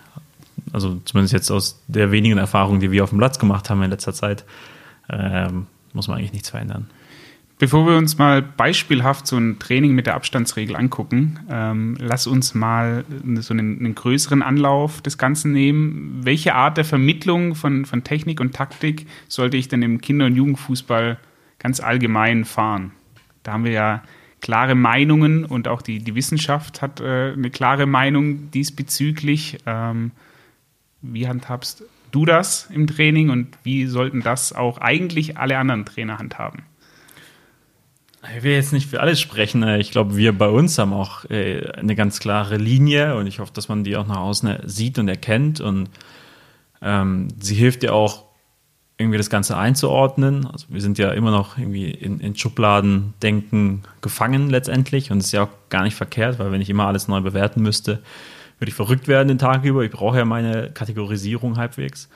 also 0.74 1.00
zumindest 1.06 1.34
jetzt 1.34 1.52
aus 1.52 1.82
der 1.88 2.12
wenigen 2.12 2.38
Erfahrung, 2.38 2.80
die 2.80 2.92
wir 2.92 3.04
auf 3.04 3.10
dem 3.10 3.18
Platz 3.20 3.40
gemacht 3.40 3.70
haben 3.70 3.82
in 3.84 3.90
letzter 3.90 4.14
Zeit, 4.14 4.46
ähm, 5.10 5.68
muss 5.94 6.08
man 6.08 6.18
eigentlich 6.18 6.34
nichts 6.34 6.50
verändern. 6.50 6.88
Bevor 7.58 7.88
wir 7.88 7.96
uns 7.96 8.18
mal 8.18 8.42
beispielhaft 8.42 9.28
so 9.28 9.38
ein 9.38 9.60
Training 9.60 9.94
mit 9.96 10.08
der 10.08 10.16
Abstandsregel 10.16 10.76
angucken, 10.76 11.40
ähm, 11.50 11.96
lass 12.00 12.28
uns 12.28 12.54
mal 12.54 13.06
so 13.36 13.54
einen, 13.54 13.80
einen, 13.80 13.96
größeren 13.96 14.42
Anlauf 14.42 15.02
des 15.02 15.18
Ganzen 15.18 15.54
nehmen. 15.54 16.20
Welche 16.24 16.54
Art 16.54 16.76
der 16.76 16.84
Vermittlung 16.84 17.56
von, 17.56 17.86
von 17.86 18.04
Technik 18.04 18.42
und 18.42 18.54
Taktik 18.54 19.08
sollte 19.30 19.56
ich 19.56 19.70
denn 19.70 19.82
im 19.84 20.02
Kinder- 20.02 20.26
und 20.26 20.36
Jugendfußball 20.36 21.18
ganz 21.58 21.80
allgemein 21.80 22.44
fahren? 22.44 22.92
Da 23.44 23.54
haben 23.54 23.64
wir 23.64 23.72
ja 23.72 24.04
klare 24.42 24.76
Meinungen 24.76 25.46
und 25.46 25.70
auch 25.70 25.82
die, 25.82 26.00
die 26.00 26.14
Wissenschaft 26.14 26.82
hat 26.82 27.00
äh, 27.00 27.32
eine 27.32 27.52
klare 27.52 27.86
Meinung 27.86 28.52
diesbezüglich. 28.52 29.60
Ähm, 29.66 30.12
wie 31.02 31.28
handhabst 31.30 31.86
du 32.12 32.26
das 32.26 32.70
im 32.70 32.86
Training 32.86 33.30
und 33.30 33.58
wie 33.64 33.86
sollten 33.86 34.22
das 34.22 34.52
auch 34.52 34.80
eigentlich 34.80 35.38
alle 35.38 35.58
anderen 35.58 35.86
Trainer 35.86 36.18
handhaben? 36.18 36.64
Ich 38.36 38.44
will 38.44 38.54
jetzt 38.54 38.74
nicht 38.74 38.90
für 38.90 39.02
alles 39.02 39.20
sprechen. 39.20 39.64
Äh, 39.64 39.80
ich 39.80 39.92
glaube, 39.92 40.16
wir 40.16 40.38
bei 40.38 40.48
uns 40.48 40.78
haben 40.78 40.94
auch 40.94 41.26
äh, 41.30 41.72
eine 41.72 41.96
ganz 41.96 42.20
klare 42.20 42.58
Linie 42.58 43.16
und 43.16 43.28
ich 43.28 43.40
hoffe, 43.40 43.52
dass 43.54 43.70
man 43.70 43.84
die 43.84 43.98
auch 43.98 44.08
nach 44.08 44.18
außen 44.18 44.58
sieht 44.66 44.98
und 44.98 45.08
erkennt. 45.08 45.62
Und 45.62 45.90
ähm, 46.82 47.28
sie 47.40 47.56
hilft 47.56 47.84
ja 47.84 47.92
auch, 47.92 48.26
irgendwie 48.98 49.18
das 49.18 49.30
Ganze 49.30 49.58
einzuordnen. 49.58 50.48
Also 50.48 50.68
wir 50.70 50.82
sind 50.82 50.98
ja 50.98 51.12
immer 51.12 51.32
noch 51.32 51.58
irgendwie 51.58 51.92
in, 51.92 52.20
in 52.20 52.36
Schubladen 52.36 53.14
denken 53.22 53.84
gefangen 54.02 54.50
letztendlich 54.50 55.12
und 55.12 55.18
es 55.18 55.28
ist 55.28 55.32
ja 55.34 55.44
auch 55.44 55.50
gar 55.70 55.84
nicht 55.84 55.96
verkehrt, 55.96 56.40
weil 56.40 56.52
wenn 56.52 56.62
ich 56.62 56.70
immer 56.70 56.88
alles 56.88 57.08
neu 57.08 57.20
bewerten 57.22 57.62
müsste, 57.62 58.02
würde 58.58 58.70
ich 58.70 58.76
verrückt 58.76 59.08
werden 59.08 59.28
den 59.28 59.38
Tag 59.38 59.66
über. 59.66 59.84
Ich 59.84 59.92
brauche 59.92 60.18
ja 60.18 60.26
meine 60.26 60.72
Kategorisierung 60.72 61.58
halbwegs. 61.58 62.10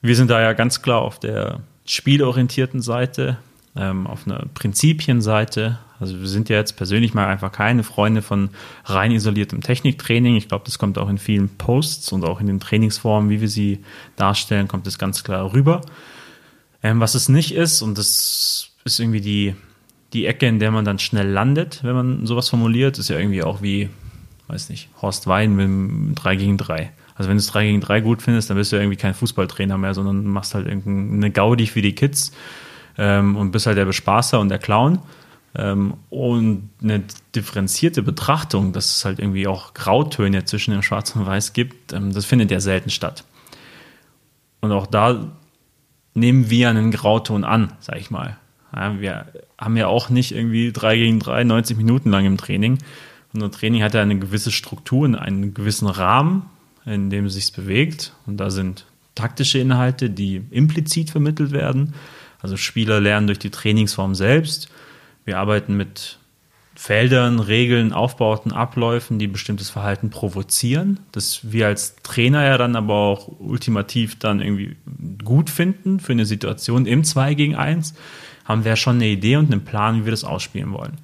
Wir 0.00 0.14
sind 0.14 0.30
da 0.30 0.40
ja 0.40 0.52
ganz 0.52 0.80
klar 0.82 1.00
auf 1.00 1.18
der 1.18 1.60
spielorientierten 1.86 2.82
Seite 2.82 3.38
ähm, 3.76 4.06
auf 4.06 4.26
einer 4.26 4.44
Prinzipienseite. 4.54 5.78
Also 5.98 6.20
wir 6.20 6.28
sind 6.28 6.48
ja 6.48 6.56
jetzt 6.56 6.76
persönlich 6.76 7.14
mal 7.14 7.26
einfach 7.26 7.52
keine 7.52 7.84
Freunde 7.84 8.22
von 8.22 8.50
rein 8.84 9.12
isoliertem 9.12 9.60
Techniktraining. 9.60 10.36
Ich 10.36 10.48
glaube, 10.48 10.64
das 10.64 10.78
kommt 10.78 10.98
auch 10.98 11.08
in 11.08 11.18
vielen 11.18 11.48
Posts 11.48 12.12
und 12.12 12.24
auch 12.24 12.40
in 12.40 12.46
den 12.46 12.60
Trainingsformen, 12.60 13.30
wie 13.30 13.40
wir 13.40 13.48
sie 13.48 13.84
darstellen, 14.16 14.68
kommt 14.68 14.86
das 14.86 14.98
ganz 14.98 15.24
klar 15.24 15.52
rüber. 15.52 15.82
Ähm, 16.82 17.00
was 17.00 17.14
es 17.14 17.28
nicht 17.28 17.54
ist, 17.54 17.82
und 17.82 17.96
das 17.96 18.70
ist 18.84 18.98
irgendwie 18.98 19.20
die, 19.20 19.54
die 20.12 20.26
Ecke, 20.26 20.46
in 20.46 20.58
der 20.58 20.70
man 20.70 20.84
dann 20.84 20.98
schnell 20.98 21.28
landet, 21.28 21.80
wenn 21.84 21.94
man 21.94 22.26
sowas 22.26 22.48
formuliert, 22.48 22.98
ist 22.98 23.08
ja 23.08 23.18
irgendwie 23.18 23.42
auch 23.42 23.62
wie, 23.62 23.88
weiß 24.48 24.68
nicht, 24.68 24.88
Horst 25.00 25.26
Wein 25.28 25.54
mit 25.54 25.64
dem 25.64 26.14
3 26.16 26.36
gegen 26.36 26.58
3. 26.58 26.92
Also 27.14 27.28
wenn 27.28 27.36
du 27.36 27.40
es 27.40 27.46
3 27.46 27.66
gegen 27.66 27.80
3 27.80 28.00
gut 28.00 28.22
findest, 28.22 28.50
dann 28.50 28.56
bist 28.56 28.72
du 28.72 28.76
ja 28.76 28.82
irgendwie 28.82 28.98
kein 28.98 29.14
Fußballtrainer 29.14 29.78
mehr, 29.78 29.94
sondern 29.94 30.26
machst 30.26 30.54
halt 30.54 30.66
irgendeine 30.66 31.30
Gaudi 31.30 31.68
für 31.68 31.82
die 31.82 31.94
Kids 31.94 32.32
ähm, 32.98 33.36
und 33.36 33.50
bist 33.50 33.66
halt 33.66 33.78
der 33.78 33.84
Bespaßer 33.84 34.40
und 34.40 34.48
der 34.48 34.58
Clown. 34.58 34.98
Ähm, 35.54 35.94
und 36.08 36.70
eine 36.82 37.02
differenzierte 37.34 38.02
Betrachtung, 38.02 38.72
dass 38.72 38.96
es 38.96 39.04
halt 39.04 39.18
irgendwie 39.18 39.46
auch 39.46 39.74
Grautöne 39.74 40.44
zwischen 40.44 40.72
dem 40.72 40.82
Schwarz 40.82 41.14
und 41.14 41.26
Weiß 41.26 41.52
gibt, 41.52 41.92
ähm, 41.92 42.12
das 42.12 42.24
findet 42.24 42.50
ja 42.50 42.60
selten 42.60 42.90
statt. 42.90 43.24
Und 44.60 44.72
auch 44.72 44.86
da 44.86 45.32
nehmen 46.14 46.48
wir 46.50 46.70
einen 46.70 46.90
Grauton 46.90 47.44
an, 47.44 47.72
sag 47.80 47.98
ich 47.98 48.10
mal. 48.10 48.38
Ja, 48.74 49.00
wir 49.00 49.26
haben 49.58 49.76
ja 49.76 49.86
auch 49.88 50.08
nicht 50.08 50.32
irgendwie 50.32 50.72
drei 50.72 50.96
gegen 50.96 51.20
drei, 51.20 51.44
90 51.44 51.76
Minuten 51.76 52.10
lang 52.10 52.24
im 52.24 52.38
Training. 52.38 52.78
Unser 53.34 53.50
Training 53.50 53.82
hat 53.82 53.94
ja 53.94 54.02
eine 54.02 54.18
gewisse 54.18 54.50
Struktur, 54.50 55.06
einen 55.20 55.54
gewissen 55.54 55.88
Rahmen, 55.88 56.46
in 56.84 57.10
dem 57.10 57.26
es 57.26 57.34
sich 57.34 57.52
bewegt. 57.52 58.14
Und 58.26 58.38
da 58.38 58.50
sind 58.50 58.86
taktische 59.14 59.58
Inhalte, 59.58 60.10
die 60.10 60.42
implizit 60.50 61.10
vermittelt 61.10 61.52
werden. 61.52 61.94
Also 62.42 62.56
Spieler 62.56 63.00
lernen 63.00 63.28
durch 63.28 63.38
die 63.38 63.50
Trainingsform 63.50 64.14
selbst. 64.14 64.68
Wir 65.24 65.38
arbeiten 65.38 65.76
mit 65.76 66.18
Feldern, 66.74 67.38
Regeln, 67.38 67.92
Aufbauten, 67.92 68.50
Abläufen, 68.50 69.18
die 69.18 69.26
bestimmtes 69.26 69.70
Verhalten 69.70 70.10
provozieren, 70.10 71.00
das 71.12 71.52
wir 71.52 71.66
als 71.66 71.96
Trainer 72.02 72.44
ja 72.44 72.58
dann 72.58 72.76
aber 72.76 72.94
auch 72.94 73.30
ultimativ 73.38 74.18
dann 74.18 74.40
irgendwie 74.40 74.76
gut 75.22 75.50
finden 75.50 76.00
für 76.00 76.12
eine 76.12 76.24
Situation 76.24 76.86
im 76.86 77.04
2 77.04 77.34
gegen 77.34 77.54
1, 77.54 77.94
haben 78.44 78.64
wir 78.64 78.76
schon 78.76 78.96
eine 78.96 79.08
Idee 79.08 79.36
und 79.36 79.52
einen 79.52 79.64
Plan, 79.64 80.00
wie 80.00 80.04
wir 80.06 80.10
das 80.10 80.24
ausspielen 80.24 80.72
wollen. 80.72 80.98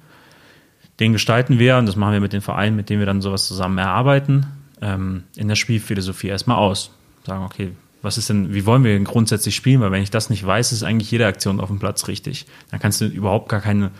Den 0.99 1.13
gestalten 1.13 1.59
wir, 1.59 1.77
und 1.77 1.85
das 1.85 1.95
machen 1.95 2.13
wir 2.13 2.19
mit 2.19 2.33
den 2.33 2.41
Vereinen, 2.41 2.75
mit 2.75 2.89
denen 2.89 2.99
wir 2.99 3.05
dann 3.05 3.21
sowas 3.21 3.47
zusammen 3.47 3.77
erarbeiten, 3.77 4.47
ähm, 4.81 5.23
in 5.35 5.47
der 5.47 5.55
Spielphilosophie 5.55 6.27
erstmal 6.27 6.57
aus. 6.57 6.91
Sagen, 7.25 7.45
okay, 7.45 7.71
was 8.01 8.17
ist 8.17 8.29
denn, 8.29 8.53
wie 8.53 8.65
wollen 8.65 8.83
wir 8.83 8.93
denn 8.93 9.03
grundsätzlich 9.03 9.55
spielen? 9.55 9.81
Weil 9.81 9.91
wenn 9.91 10.03
ich 10.03 10.11
das 10.11 10.29
nicht 10.29 10.45
weiß, 10.45 10.71
ist 10.71 10.83
eigentlich 10.83 11.11
jede 11.11 11.27
Aktion 11.27 11.59
auf 11.59 11.67
dem 11.67 11.79
Platz 11.79 12.07
richtig. 12.07 12.45
Dann 12.71 12.79
kannst 12.79 13.01
du 13.01 13.05
überhaupt 13.05 13.49
gar 13.49 13.61
keine 13.61 13.91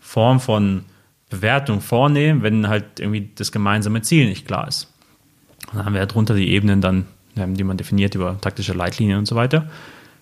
Form 0.00 0.40
von 0.40 0.84
Bewertung 1.30 1.80
vornehmen, 1.80 2.42
wenn 2.42 2.68
halt 2.68 3.00
irgendwie 3.00 3.30
das 3.34 3.52
gemeinsame 3.52 4.02
Ziel 4.02 4.28
nicht 4.28 4.46
klar 4.46 4.68
ist. 4.68 4.92
Dann 5.72 5.84
haben 5.84 5.94
wir 5.94 6.00
ja 6.00 6.06
drunter 6.06 6.34
die 6.34 6.50
Ebenen 6.50 6.80
dann, 6.80 7.06
ähm, 7.36 7.54
die 7.54 7.64
man 7.64 7.76
definiert 7.76 8.14
über 8.14 8.40
taktische 8.40 8.72
Leitlinien 8.72 9.18
und 9.18 9.26
so 9.26 9.36
weiter. 9.36 9.70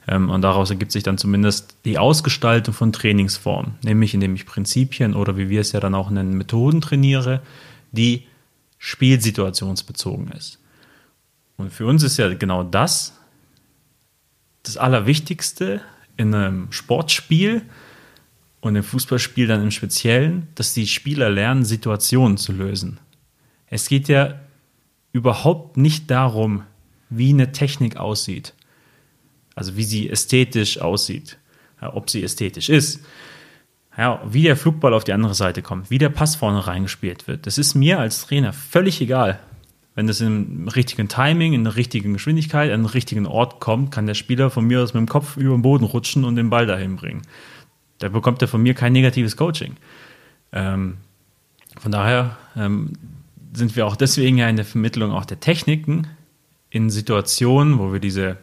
Ähm, 0.06 0.30
und 0.30 0.42
daraus 0.42 0.70
ergibt 0.70 0.92
sich 0.92 1.02
dann 1.02 1.18
zumindest 1.18 1.76
die 1.84 1.98
Ausgestaltung 1.98 2.74
von 2.74 2.92
Trainingsformen, 2.92 3.74
nämlich 3.82 4.14
indem 4.14 4.34
ich 4.34 4.46
Prinzipien 4.46 5.14
oder 5.14 5.36
wie 5.36 5.48
wir 5.48 5.60
es 5.60 5.72
ja 5.72 5.80
dann 5.80 5.94
auch 5.94 6.10
nennen, 6.10 6.36
Methoden 6.36 6.80
trainiere, 6.80 7.40
die 7.92 8.26
spielsituationsbezogen 8.78 10.28
ist. 10.28 10.58
Und 11.56 11.72
für 11.72 11.86
uns 11.86 12.02
ist 12.02 12.16
ja 12.16 12.32
genau 12.34 12.64
das 12.64 13.18
das 14.62 14.76
Allerwichtigste 14.76 15.80
in 16.16 16.34
einem 16.34 16.72
Sportspiel 16.72 17.62
und 18.60 18.76
im 18.76 18.82
Fußballspiel 18.82 19.46
dann 19.46 19.62
im 19.62 19.70
Speziellen, 19.70 20.48
dass 20.54 20.74
die 20.74 20.86
Spieler 20.86 21.30
lernen, 21.30 21.64
Situationen 21.64 22.36
zu 22.36 22.52
lösen. 22.52 22.98
Es 23.66 23.88
geht 23.88 24.08
ja 24.08 24.40
überhaupt 25.12 25.76
nicht 25.76 26.10
darum, 26.10 26.62
wie 27.10 27.30
eine 27.30 27.52
Technik 27.52 27.96
aussieht. 27.96 28.54
Also 29.54 29.76
wie 29.76 29.84
sie 29.84 30.08
ästhetisch 30.08 30.80
aussieht. 30.80 31.38
Ja, 31.80 31.94
ob 31.94 32.08
sie 32.08 32.22
ästhetisch 32.22 32.68
ist. 32.68 33.04
Ja, 33.98 34.22
wie 34.26 34.44
der 34.44 34.56
Flugball 34.56 34.94
auf 34.94 35.04
die 35.04 35.12
andere 35.12 35.34
Seite 35.34 35.60
kommt, 35.60 35.90
wie 35.90 35.98
der 35.98 36.08
Pass 36.08 36.36
vorne 36.36 36.66
reingespielt 36.66 37.26
wird. 37.26 37.46
Das 37.46 37.58
ist 37.58 37.74
mir 37.74 37.98
als 37.98 38.26
Trainer 38.26 38.52
völlig 38.52 39.00
egal. 39.00 39.38
Wenn 39.94 40.06
das 40.06 40.20
im 40.20 40.68
richtigen 40.68 41.08
Timing, 41.08 41.52
in 41.52 41.64
der 41.64 41.76
richtigen 41.76 42.14
Geschwindigkeit, 42.14 42.70
an 42.72 42.80
den 42.80 42.86
richtigen 42.86 43.26
Ort 43.26 43.60
kommt, 43.60 43.90
kann 43.90 44.06
der 44.06 44.14
Spieler 44.14 44.48
von 44.48 44.66
mir 44.66 44.82
aus 44.82 44.94
mit 44.94 45.00
dem 45.00 45.08
Kopf 45.08 45.36
über 45.36 45.54
den 45.54 45.62
Boden 45.62 45.84
rutschen 45.84 46.24
und 46.24 46.36
den 46.36 46.48
Ball 46.48 46.66
dahin 46.66 46.96
bringen. 46.96 47.22
Da 47.98 48.08
bekommt 48.08 48.40
er 48.42 48.48
von 48.48 48.62
mir 48.62 48.74
kein 48.74 48.92
negatives 48.92 49.36
Coaching. 49.36 49.76
Ähm, 50.52 50.96
von 51.78 51.92
daher 51.92 52.36
ähm, 52.56 52.94
sind 53.52 53.76
wir 53.76 53.86
auch 53.86 53.96
deswegen 53.96 54.38
ja 54.38 54.48
in 54.48 54.56
der 54.56 54.64
Vermittlung 54.64 55.12
auch 55.12 55.24
der 55.26 55.40
Techniken 55.40 56.06
in 56.70 56.88
Situationen, 56.88 57.78
wo 57.78 57.92
wir 57.92 58.00
diese, 58.00 58.38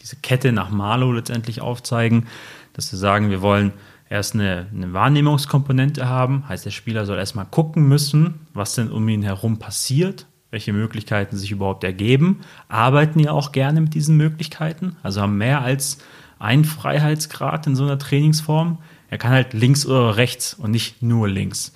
diese 0.00 0.16
Kette 0.16 0.52
nach 0.52 0.70
Malo 0.70 1.12
letztendlich 1.12 1.60
aufzeigen, 1.60 2.28
dass 2.74 2.92
wir 2.92 2.98
sagen, 2.98 3.30
wir 3.30 3.42
wollen 3.42 3.72
erst 4.08 4.34
eine, 4.34 4.66
eine, 4.72 4.92
Wahrnehmungskomponente 4.92 6.08
haben, 6.08 6.48
heißt 6.48 6.64
der 6.64 6.70
Spieler 6.70 7.06
soll 7.06 7.18
erstmal 7.18 7.46
gucken 7.46 7.88
müssen, 7.88 8.46
was 8.54 8.74
denn 8.74 8.90
um 8.90 9.08
ihn 9.08 9.22
herum 9.22 9.58
passiert, 9.58 10.26
welche 10.52 10.72
Möglichkeiten 10.72 11.36
sich 11.36 11.50
überhaupt 11.50 11.82
ergeben, 11.82 12.42
arbeiten 12.68 13.18
ja 13.18 13.32
auch 13.32 13.50
gerne 13.50 13.80
mit 13.80 13.94
diesen 13.94 14.16
Möglichkeiten, 14.16 14.96
also 15.02 15.22
haben 15.22 15.38
mehr 15.38 15.62
als 15.62 15.98
ein 16.38 16.64
Freiheitsgrad 16.64 17.66
in 17.66 17.74
so 17.74 17.84
einer 17.84 17.98
Trainingsform. 17.98 18.78
Er 19.08 19.18
kann 19.18 19.32
halt 19.32 19.54
links 19.54 19.86
oder 19.86 20.16
rechts 20.16 20.54
und 20.54 20.70
nicht 20.70 21.02
nur 21.02 21.26
links. 21.26 21.72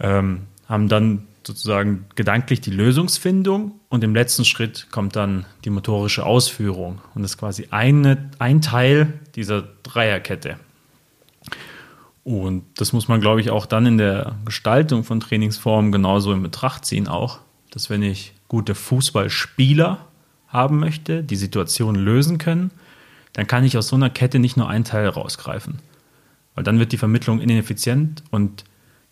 Ähm, 0.00 0.42
haben 0.68 0.88
dann 0.88 1.26
sozusagen 1.46 2.06
gedanklich 2.16 2.60
die 2.60 2.70
Lösungsfindung 2.70 3.78
und 3.88 4.02
im 4.02 4.14
letzten 4.14 4.44
Schritt 4.44 4.88
kommt 4.90 5.14
dann 5.14 5.46
die 5.64 5.70
motorische 5.70 6.26
Ausführung 6.26 7.00
und 7.14 7.22
das 7.22 7.32
ist 7.32 7.38
quasi 7.38 7.68
eine, 7.70 8.30
ein 8.38 8.60
Teil 8.60 9.20
dieser 9.36 9.62
Dreierkette. 9.84 10.58
Und 12.24 12.64
das 12.76 12.92
muss 12.92 13.08
man, 13.08 13.20
glaube 13.20 13.40
ich, 13.40 13.50
auch 13.50 13.64
dann 13.64 13.86
in 13.86 13.98
der 13.98 14.34
Gestaltung 14.44 15.04
von 15.04 15.20
Trainingsformen 15.20 15.92
genauso 15.92 16.32
in 16.32 16.42
Betracht 16.42 16.84
ziehen 16.84 17.08
auch, 17.08 17.38
dass 17.78 17.90
wenn 17.90 18.02
ich 18.02 18.32
gute 18.48 18.74
Fußballspieler 18.74 20.04
haben 20.48 20.80
möchte, 20.80 21.22
die 21.22 21.36
Situation 21.36 21.94
lösen 21.94 22.38
können, 22.38 22.72
dann 23.34 23.46
kann 23.46 23.62
ich 23.62 23.78
aus 23.78 23.86
so 23.86 23.94
einer 23.94 24.10
Kette 24.10 24.40
nicht 24.40 24.56
nur 24.56 24.68
einen 24.68 24.82
Teil 24.82 25.06
rausgreifen. 25.06 25.78
Weil 26.56 26.64
dann 26.64 26.80
wird 26.80 26.90
die 26.90 26.96
Vermittlung 26.96 27.40
ineffizient 27.40 28.24
und 28.32 28.64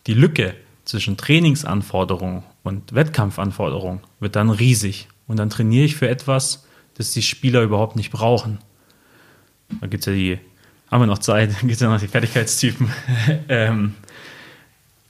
die 0.05 0.15
Lücke 0.15 0.53
zwischen 0.83 1.15
Trainingsanforderungen 1.15 2.43
und 2.63 2.93
Wettkampfanforderungen 2.93 4.01
wird 4.19 4.35
dann 4.35 4.49
riesig. 4.49 5.07
Und 5.27 5.37
dann 5.37 5.49
trainiere 5.49 5.85
ich 5.85 5.95
für 5.95 6.09
etwas, 6.09 6.67
das 6.95 7.13
die 7.13 7.21
Spieler 7.21 7.61
überhaupt 7.61 7.95
nicht 7.95 8.11
brauchen. 8.11 8.57
Da 9.79 9.87
gibt 9.87 10.05
es 10.05 10.07
ja 10.07 10.11
die, 10.11 10.39
haben 10.91 11.03
wir 11.03 11.07
noch 11.07 11.19
Zeit, 11.19 11.51
da 11.55 11.59
gibt 11.61 11.71
es 11.71 11.79
ja 11.79 11.89
noch 11.89 12.01
die 12.01 12.09
Fertigkeitstypen. 12.09 12.89
ähm, 13.47 13.95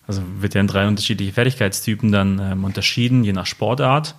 also 0.07 0.21
wird 0.39 0.55
ja 0.55 0.61
in 0.61 0.67
drei 0.67 0.87
unterschiedliche 0.87 1.33
Fertigkeitstypen 1.33 2.11
dann 2.11 2.39
ähm, 2.39 2.63
unterschieden, 2.63 3.23
je 3.23 3.33
nach 3.33 3.45
Sportart. 3.45 4.15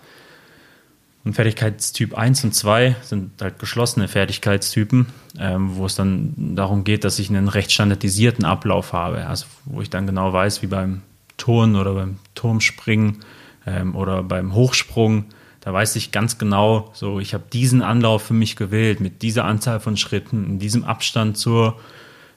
Und 1.24 1.34
Fertigkeitstyp 1.34 2.16
1 2.16 2.44
und 2.44 2.54
2 2.54 2.96
sind 3.02 3.42
halt 3.42 3.58
geschlossene 3.58 4.08
Fertigkeitstypen, 4.08 5.06
ähm, 5.38 5.76
wo 5.76 5.86
es 5.86 5.94
dann 5.94 6.54
darum 6.54 6.84
geht, 6.84 7.04
dass 7.04 7.18
ich 7.18 7.28
einen 7.28 7.48
recht 7.48 7.72
standardisierten 7.72 8.44
Ablauf 8.44 8.92
habe. 8.92 9.26
Also 9.26 9.46
wo 9.64 9.82
ich 9.82 9.90
dann 9.90 10.06
genau 10.06 10.32
weiß, 10.32 10.62
wie 10.62 10.68
beim 10.68 11.02
Turnen 11.36 11.76
oder 11.76 11.94
beim 11.94 12.18
Turmspringen 12.34 13.18
ähm, 13.66 13.94
oder 13.96 14.22
beim 14.22 14.54
Hochsprung, 14.54 15.26
da 15.60 15.72
weiß 15.72 15.96
ich 15.96 16.12
ganz 16.12 16.38
genau, 16.38 16.90
so 16.94 17.20
ich 17.20 17.34
habe 17.34 17.44
diesen 17.52 17.82
Anlauf 17.82 18.22
für 18.22 18.34
mich 18.34 18.56
gewählt, 18.56 19.00
mit 19.00 19.22
dieser 19.22 19.44
Anzahl 19.44 19.80
von 19.80 19.96
Schritten, 19.96 20.46
in 20.46 20.58
diesem 20.58 20.84
Abstand 20.84 21.36
zur, 21.36 21.78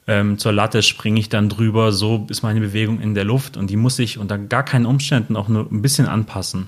ähm, 0.08 0.38
zur 0.38 0.52
Latte 0.52 0.82
springe 0.82 1.20
ich 1.20 1.30
dann 1.30 1.50
drüber, 1.50 1.92
so 1.92 2.26
ist 2.30 2.42
meine 2.42 2.60
Bewegung 2.60 3.00
in 3.00 3.14
der 3.14 3.24
Luft 3.24 3.56
und 3.58 3.70
die 3.70 3.78
muss 3.78 4.00
ich 4.00 4.18
unter 4.18 4.38
gar 4.38 4.64
keinen 4.64 4.86
Umständen 4.86 5.36
auch 5.36 5.48
nur 5.48 5.72
ein 5.72 5.82
bisschen 5.82 6.08
anpassen, 6.08 6.68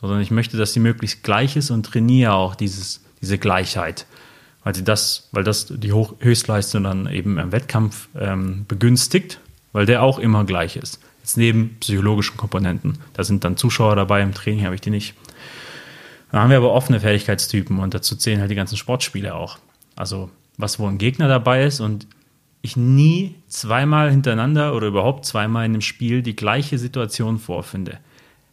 sondern 0.00 0.20
ich 0.20 0.30
möchte, 0.30 0.56
dass 0.56 0.72
sie 0.72 0.80
möglichst 0.80 1.22
gleich 1.22 1.56
ist 1.56 1.70
und 1.70 1.84
trainiere 1.84 2.32
auch 2.32 2.54
dieses, 2.54 3.02
diese 3.20 3.38
Gleichheit, 3.38 4.06
weil, 4.62 4.74
sie 4.74 4.84
das, 4.84 5.28
weil 5.32 5.42
das 5.42 5.66
die 5.66 5.92
Hoch 5.92 6.14
Höchstleistung 6.20 6.84
dann 6.84 7.10
eben 7.10 7.38
im 7.38 7.50
Wettkampf 7.50 8.08
ähm, 8.16 8.66
begünstigt, 8.68 9.40
weil 9.72 9.86
der 9.86 10.02
auch 10.02 10.18
immer 10.18 10.44
gleich 10.44 10.76
ist. 10.76 11.00
Jetzt 11.18 11.36
neben 11.36 11.76
psychologischen 11.80 12.36
Komponenten. 12.36 12.98
Da 13.14 13.24
sind 13.24 13.44
dann 13.44 13.56
Zuschauer 13.56 13.96
dabei, 13.96 14.22
im 14.22 14.32
Training 14.32 14.64
habe 14.64 14.74
ich 14.74 14.80
die 14.80 14.90
nicht. 14.90 15.14
Dann 16.30 16.42
haben 16.42 16.50
wir 16.50 16.56
aber 16.56 16.72
offene 16.72 17.00
Fertigkeitstypen 17.00 17.78
und 17.80 17.94
dazu 17.94 18.16
zählen 18.16 18.40
halt 18.40 18.50
die 18.50 18.54
ganzen 18.54 18.76
Sportspiele 18.76 19.34
auch. 19.34 19.58
Also 19.96 20.30
was, 20.56 20.78
wo 20.78 20.86
ein 20.86 20.98
Gegner 20.98 21.28
dabei 21.28 21.64
ist 21.64 21.80
und 21.80 22.06
ich 22.62 22.76
nie 22.76 23.36
zweimal 23.48 24.10
hintereinander 24.10 24.74
oder 24.74 24.88
überhaupt 24.88 25.24
zweimal 25.24 25.64
in 25.64 25.72
einem 25.72 25.80
Spiel 25.80 26.22
die 26.22 26.36
gleiche 26.36 26.78
Situation 26.78 27.38
vorfinde. 27.38 27.98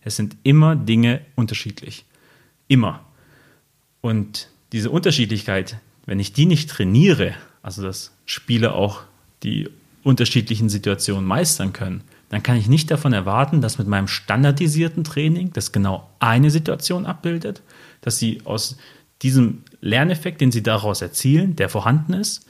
Es 0.01 0.15
sind 0.15 0.37
immer 0.43 0.75
Dinge 0.75 1.21
unterschiedlich. 1.35 2.05
Immer. 2.67 3.01
Und 4.01 4.49
diese 4.71 4.89
Unterschiedlichkeit, 4.89 5.77
wenn 6.05 6.19
ich 6.19 6.33
die 6.33 6.45
nicht 6.45 6.69
trainiere, 6.69 7.33
also 7.61 7.81
dass 7.81 8.13
Spieler 8.25 8.75
auch 8.75 9.01
die 9.43 9.69
unterschiedlichen 10.03 10.69
Situationen 10.69 11.25
meistern 11.25 11.73
können, 11.73 12.01
dann 12.29 12.43
kann 12.43 12.57
ich 12.57 12.67
nicht 12.67 12.91
davon 12.91 13.13
erwarten, 13.13 13.61
dass 13.61 13.77
mit 13.77 13.87
meinem 13.87 14.07
standardisierten 14.07 15.03
Training, 15.03 15.51
das 15.53 15.71
genau 15.71 16.09
eine 16.19 16.51
Situation 16.51 17.05
abbildet, 17.05 17.61
dass 18.01 18.17
sie 18.17 18.41
aus 18.45 18.77
diesem 19.21 19.63
Lerneffekt, 19.81 20.41
den 20.41 20.51
sie 20.51 20.63
daraus 20.63 21.01
erzielen, 21.01 21.55
der 21.55 21.69
vorhanden 21.69 22.13
ist, 22.13 22.45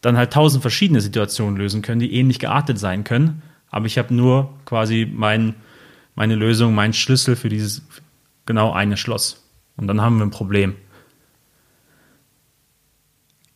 dann 0.00 0.16
halt 0.16 0.32
tausend 0.32 0.62
verschiedene 0.62 1.00
Situationen 1.00 1.56
lösen 1.56 1.82
können, 1.82 2.00
die 2.00 2.14
ähnlich 2.14 2.38
geartet 2.38 2.78
sein 2.78 3.04
können. 3.04 3.42
Aber 3.70 3.86
ich 3.86 3.98
habe 3.98 4.14
nur 4.14 4.58
quasi 4.64 5.10
mein, 5.12 5.54
meine 6.14 6.34
Lösung, 6.34 6.74
meinen 6.74 6.92
Schlüssel 6.92 7.36
für 7.36 7.48
dieses 7.48 7.86
genau 8.46 8.72
eine 8.72 8.96
Schloss. 8.96 9.44
Und 9.76 9.86
dann 9.88 10.00
haben 10.00 10.18
wir 10.18 10.26
ein 10.26 10.30
Problem. 10.30 10.74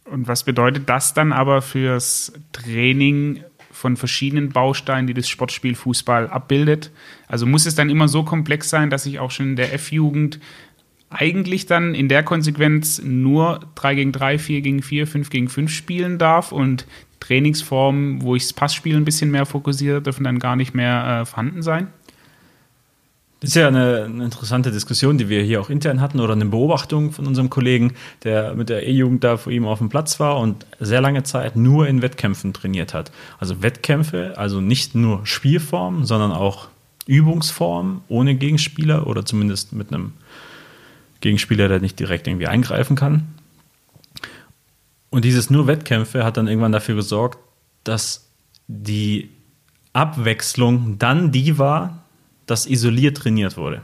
Und 0.04 0.28
was 0.28 0.44
bedeutet 0.44 0.88
das 0.88 1.14
dann 1.14 1.32
aber 1.32 1.62
fürs 1.62 2.32
Training 2.52 3.44
von 3.82 3.96
verschiedenen 3.96 4.50
Bausteinen, 4.50 5.06
die 5.06 5.14
das 5.14 5.28
Sportspiel 5.28 5.74
Fußball 5.74 6.28
abbildet. 6.28 6.92
Also 7.26 7.46
muss 7.46 7.66
es 7.66 7.74
dann 7.74 7.90
immer 7.90 8.06
so 8.06 8.22
komplex 8.22 8.70
sein, 8.70 8.90
dass 8.90 9.06
ich 9.06 9.18
auch 9.18 9.30
schon 9.30 9.50
in 9.50 9.56
der 9.56 9.72
F-Jugend 9.72 10.38
eigentlich 11.12 11.66
dann 11.66 11.94
in 11.94 12.08
der 12.08 12.22
Konsequenz 12.22 13.00
nur 13.02 13.60
3 13.74 13.94
gegen 13.94 14.12
3, 14.12 14.38
4 14.38 14.60
gegen 14.62 14.82
4, 14.82 15.06
5 15.06 15.30
gegen 15.30 15.48
5 15.48 15.70
spielen 15.70 16.18
darf 16.18 16.52
und 16.52 16.86
Trainingsformen, 17.20 18.22
wo 18.22 18.34
ich 18.34 18.42
das 18.42 18.52
Passspiel 18.52 18.96
ein 18.96 19.04
bisschen 19.04 19.30
mehr 19.30 19.46
fokussiere, 19.46 20.02
dürfen 20.02 20.24
dann 20.24 20.38
gar 20.38 20.56
nicht 20.56 20.74
mehr 20.74 21.20
äh, 21.22 21.24
vorhanden 21.24 21.62
sein? 21.62 21.88
Das 23.42 23.48
ist 23.48 23.56
ja 23.56 23.66
eine, 23.66 24.04
eine, 24.04 24.24
interessante 24.24 24.70
Diskussion, 24.70 25.18
die 25.18 25.28
wir 25.28 25.42
hier 25.42 25.60
auch 25.60 25.68
intern 25.68 26.00
hatten 26.00 26.20
oder 26.20 26.32
eine 26.32 26.44
Beobachtung 26.44 27.10
von 27.10 27.26
unserem 27.26 27.50
Kollegen, 27.50 27.92
der 28.22 28.54
mit 28.54 28.68
der 28.68 28.86
E-Jugend 28.86 29.24
da 29.24 29.36
vor 29.36 29.52
ihm 29.52 29.66
auf 29.66 29.78
dem 29.78 29.88
Platz 29.88 30.20
war 30.20 30.38
und 30.38 30.64
sehr 30.78 31.00
lange 31.00 31.24
Zeit 31.24 31.56
nur 31.56 31.88
in 31.88 32.02
Wettkämpfen 32.02 32.52
trainiert 32.52 32.94
hat. 32.94 33.10
Also 33.40 33.60
Wettkämpfe, 33.60 34.34
also 34.36 34.60
nicht 34.60 34.94
nur 34.94 35.26
Spielformen, 35.26 36.04
sondern 36.04 36.30
auch 36.30 36.68
Übungsformen 37.06 38.02
ohne 38.06 38.36
Gegenspieler 38.36 39.08
oder 39.08 39.24
zumindest 39.24 39.72
mit 39.72 39.92
einem 39.92 40.12
Gegenspieler, 41.22 41.68
der 41.68 41.80
nicht 41.80 41.98
direkt 41.98 42.26
irgendwie 42.26 42.46
eingreifen 42.46 42.94
kann. 42.94 43.28
Und 45.10 45.24
dieses 45.24 45.50
nur 45.50 45.66
Wettkämpfe 45.66 46.24
hat 46.24 46.36
dann 46.36 46.48
irgendwann 46.48 46.72
dafür 46.72 46.94
gesorgt, 46.94 47.38
dass 47.84 48.28
die 48.66 49.30
Abwechslung 49.92 50.98
dann 50.98 51.32
die 51.32 51.58
war, 51.58 52.04
das 52.46 52.66
isoliert 52.66 53.18
trainiert 53.18 53.56
wurde. 53.56 53.82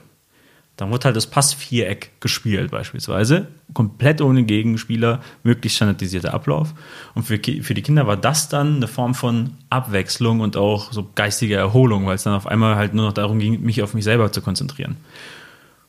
Dann 0.79 0.93
wurde 0.93 1.07
halt 1.07 1.17
das 1.17 1.27
Passviereck 1.27 2.13
gespielt 2.21 2.71
beispielsweise, 2.71 3.49
komplett 3.75 4.21
ohne 4.21 4.45
Gegenspieler, 4.45 5.21
möglichst 5.43 5.77
standardisierter 5.77 6.33
Ablauf. 6.33 6.73
Und 7.17 7.25
für, 7.25 7.39
für 7.39 7.75
die 7.75 7.83
Kinder 7.83 8.07
war 8.07 8.17
das 8.17 8.49
dann 8.49 8.77
eine 8.77 8.87
Form 8.87 9.17
von 9.17 9.55
Abwechslung 9.71 10.39
und 10.39 10.57
auch 10.57 10.93
so 10.93 11.11
geistige 11.17 11.57
Erholung, 11.57 12.07
weil 12.07 12.15
es 12.15 12.23
dann 12.23 12.35
auf 12.35 12.47
einmal 12.47 12.77
halt 12.77 12.95
nur 12.95 13.07
noch 13.07 13.13
darum 13.13 13.41
ging, 13.41 13.61
mich 13.61 13.83
auf 13.83 13.93
mich 13.93 14.05
selber 14.05 14.31
zu 14.31 14.41
konzentrieren. 14.41 14.99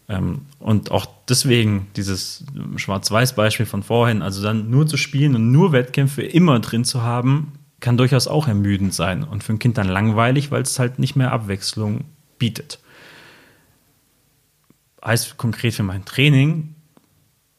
Ähm, 0.09 0.41
und 0.57 0.89
auch 0.89 1.05
deswegen 1.29 1.87
dieses 1.95 2.43
Schwarz-Weiß-Beispiel 2.75 3.65
von 3.65 3.83
vorhin, 3.83 4.21
also 4.21 4.41
dann 4.41 4.69
nur 4.69 4.87
zu 4.87 4.97
spielen 4.97 5.35
und 5.35 5.51
nur 5.51 5.71
Wettkämpfe 5.71 6.21
immer 6.21 6.59
drin 6.59 6.85
zu 6.85 7.01
haben, 7.01 7.53
kann 7.79 7.97
durchaus 7.97 8.27
auch 8.27 8.47
ermüdend 8.47 8.93
sein 8.93 9.23
und 9.23 9.43
für 9.43 9.53
ein 9.53 9.59
Kind 9.59 9.77
dann 9.77 9.87
langweilig, 9.87 10.51
weil 10.51 10.61
es 10.61 10.79
halt 10.79 10.99
nicht 10.99 11.15
mehr 11.15 11.31
Abwechslung 11.31 12.05
bietet. 12.37 12.79
Heißt 15.03 15.37
konkret 15.37 15.73
für 15.73 15.83
mein 15.83 16.05
Training 16.05 16.75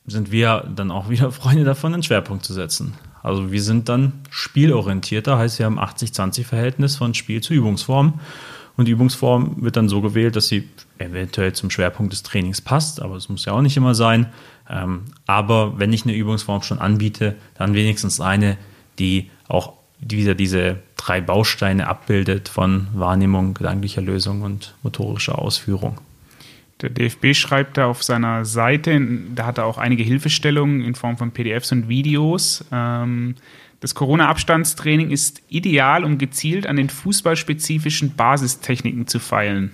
sind 0.06 0.30
wir 0.30 0.68
dann 0.74 0.90
auch 0.90 1.08
wieder 1.08 1.30
Freunde 1.32 1.64
davon, 1.64 1.94
einen 1.94 2.02
Schwerpunkt 2.02 2.44
zu 2.44 2.52
setzen. 2.52 2.94
Also 3.22 3.52
wir 3.52 3.62
sind 3.62 3.88
dann 3.88 4.12
spielorientierter, 4.30 5.36
heißt 5.36 5.58
wir 5.58 5.66
haben 5.66 5.78
80-20-Verhältnis 5.78 6.96
von 6.96 7.14
Spiel 7.14 7.42
zu 7.42 7.52
Übungsform. 7.52 8.20
Und 8.76 8.86
die 8.86 8.92
Übungsform 8.92 9.56
wird 9.58 9.76
dann 9.76 9.88
so 9.88 10.00
gewählt, 10.00 10.36
dass 10.36 10.48
sie 10.48 10.68
eventuell 10.98 11.52
zum 11.52 11.70
Schwerpunkt 11.70 12.12
des 12.12 12.22
Trainings 12.22 12.60
passt, 12.60 13.02
aber 13.02 13.16
es 13.16 13.28
muss 13.28 13.44
ja 13.44 13.52
auch 13.52 13.62
nicht 13.62 13.76
immer 13.76 13.94
sein. 13.94 14.26
Ähm, 14.68 15.02
aber 15.26 15.78
wenn 15.78 15.92
ich 15.92 16.04
eine 16.04 16.14
Übungsform 16.14 16.62
schon 16.62 16.78
anbiete, 16.78 17.36
dann 17.56 17.74
wenigstens 17.74 18.20
eine, 18.20 18.56
die 18.98 19.30
auch 19.48 19.74
wieder 20.00 20.34
diese 20.34 20.78
drei 20.96 21.20
Bausteine 21.20 21.88
abbildet 21.88 22.48
von 22.48 22.88
Wahrnehmung, 22.94 23.54
gedanklicher 23.54 24.00
Lösung 24.00 24.42
und 24.42 24.74
motorischer 24.82 25.38
Ausführung. 25.38 25.98
Der 26.80 26.88
DFB 26.88 27.34
schreibt 27.34 27.76
da 27.76 27.86
auf 27.86 28.02
seiner 28.02 28.44
Seite, 28.46 28.98
da 29.34 29.44
hat 29.44 29.58
er 29.58 29.66
auch 29.66 29.76
einige 29.76 30.02
Hilfestellungen 30.02 30.82
in 30.82 30.94
Form 30.94 31.18
von 31.18 31.30
PDFs 31.32 31.72
und 31.72 31.88
Videos. 31.88 32.64
Ähm, 32.72 33.34
das 33.80 33.94
Corona-Abstandstraining 33.94 35.10
ist 35.10 35.42
ideal, 35.48 36.04
um 36.04 36.18
gezielt 36.18 36.66
an 36.66 36.76
den 36.76 36.90
fußballspezifischen 36.90 38.14
Basistechniken 38.14 39.06
zu 39.06 39.18
feilen. 39.18 39.72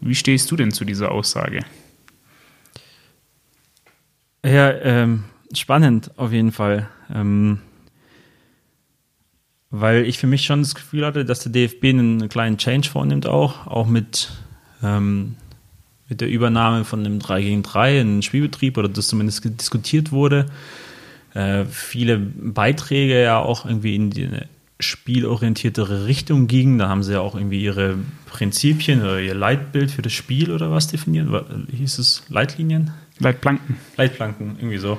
Wie 0.00 0.16
stehst 0.16 0.50
du 0.50 0.56
denn 0.56 0.72
zu 0.72 0.84
dieser 0.84 1.12
Aussage? 1.12 1.60
Ja, 4.44 4.72
ähm, 4.72 5.24
spannend 5.54 6.10
auf 6.18 6.32
jeden 6.32 6.52
Fall. 6.52 6.88
Ähm, 7.12 7.60
weil 9.70 10.04
ich 10.06 10.18
für 10.18 10.26
mich 10.26 10.44
schon 10.44 10.62
das 10.62 10.74
Gefühl 10.74 11.04
hatte, 11.04 11.24
dass 11.24 11.40
der 11.40 11.52
DFB 11.52 11.84
einen 11.84 12.28
kleinen 12.28 12.58
Change 12.58 12.88
vornimmt 12.88 13.26
auch, 13.26 13.66
auch 13.66 13.86
mit, 13.86 14.30
ähm, 14.82 15.36
mit 16.08 16.20
der 16.20 16.28
Übernahme 16.28 16.84
von 16.84 17.00
einem 17.00 17.18
3 17.18 17.42
gegen 17.42 17.62
3 17.62 18.00
in 18.00 18.14
den 18.16 18.22
Spielbetrieb 18.22 18.78
oder 18.78 18.88
das 18.88 19.08
zumindest 19.08 19.44
diskutiert 19.44 20.12
wurde. 20.12 20.46
Äh, 21.36 21.66
viele 21.66 22.16
Beiträge 22.16 23.22
ja 23.22 23.38
auch 23.38 23.66
irgendwie 23.66 23.94
in 23.94 24.08
die 24.08 24.26
spielorientiertere 24.80 26.06
Richtung 26.06 26.46
gingen. 26.46 26.78
Da 26.78 26.88
haben 26.88 27.02
sie 27.02 27.12
ja 27.12 27.20
auch 27.20 27.34
irgendwie 27.34 27.62
ihre 27.62 27.98
Prinzipien 28.24 29.02
oder 29.02 29.20
ihr 29.20 29.34
Leitbild 29.34 29.90
für 29.90 30.00
das 30.00 30.14
Spiel 30.14 30.50
oder 30.50 30.70
was 30.70 30.88
definiert. 30.88 31.28
Hieß 31.70 31.98
es 31.98 32.22
Leitlinien? 32.30 32.92
Leitplanken. 33.18 33.76
Leitplanken, 33.98 34.56
irgendwie 34.58 34.78
so. 34.78 34.98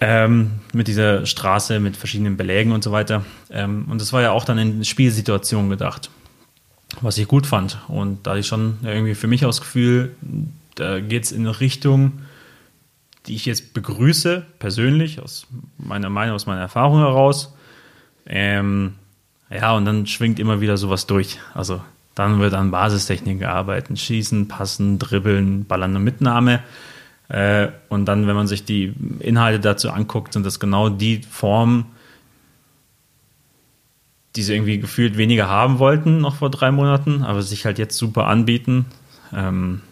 Ähm, 0.00 0.52
mit 0.72 0.88
dieser 0.88 1.26
Straße, 1.26 1.80
mit 1.80 1.98
verschiedenen 1.98 2.38
Belägen 2.38 2.72
und 2.72 2.82
so 2.82 2.90
weiter. 2.90 3.22
Ähm, 3.50 3.84
und 3.90 4.00
das 4.00 4.14
war 4.14 4.22
ja 4.22 4.32
auch 4.32 4.46
dann 4.46 4.56
in 4.56 4.84
Spielsituationen 4.86 5.68
gedacht, 5.68 6.08
was 7.02 7.18
ich 7.18 7.28
gut 7.28 7.46
fand. 7.46 7.76
Und 7.88 8.26
da 8.26 8.30
hatte 8.30 8.40
ich 8.40 8.46
schon 8.46 8.78
irgendwie 8.82 9.14
für 9.14 9.26
mich 9.26 9.42
das 9.42 9.60
Gefühl, 9.60 10.14
da 10.76 11.00
geht 11.00 11.24
es 11.24 11.32
in 11.32 11.46
eine 11.46 11.60
Richtung, 11.60 12.22
die 13.26 13.34
ich 13.34 13.46
jetzt 13.46 13.74
begrüße, 13.74 14.44
persönlich, 14.58 15.20
aus 15.20 15.46
meiner 15.78 16.10
Meinung, 16.10 16.34
aus 16.34 16.46
meiner 16.46 16.60
Erfahrung 16.60 16.98
heraus. 16.98 17.54
Ähm, 18.26 18.94
ja, 19.50 19.72
und 19.74 19.84
dann 19.84 20.06
schwingt 20.06 20.38
immer 20.38 20.60
wieder 20.60 20.76
sowas 20.76 21.06
durch. 21.06 21.38
Also 21.54 21.80
dann 22.14 22.40
wird 22.40 22.54
an 22.54 22.70
Basistechnik 22.70 23.38
gearbeitet, 23.38 23.98
Schießen, 23.98 24.48
Passen, 24.48 24.98
Dribbeln, 24.98 25.64
Ballern 25.64 25.96
und 25.96 26.04
Mitnahme. 26.04 26.62
Äh, 27.28 27.68
und 27.88 28.06
dann, 28.06 28.26
wenn 28.26 28.36
man 28.36 28.46
sich 28.46 28.64
die 28.64 28.92
Inhalte 29.20 29.60
dazu 29.60 29.90
anguckt, 29.90 30.32
sind 30.32 30.44
das 30.44 30.60
genau 30.60 30.88
die 30.88 31.22
Formen, 31.22 31.86
die 34.36 34.42
sie 34.42 34.54
irgendwie 34.54 34.78
gefühlt 34.78 35.16
weniger 35.16 35.48
haben 35.48 35.78
wollten, 35.78 36.18
noch 36.18 36.36
vor 36.36 36.50
drei 36.50 36.70
Monaten, 36.70 37.22
aber 37.22 37.42
sich 37.42 37.64
halt 37.64 37.78
jetzt 37.78 37.96
super 37.96 38.26
anbieten. 38.26 38.86
Ähm, 39.32 39.82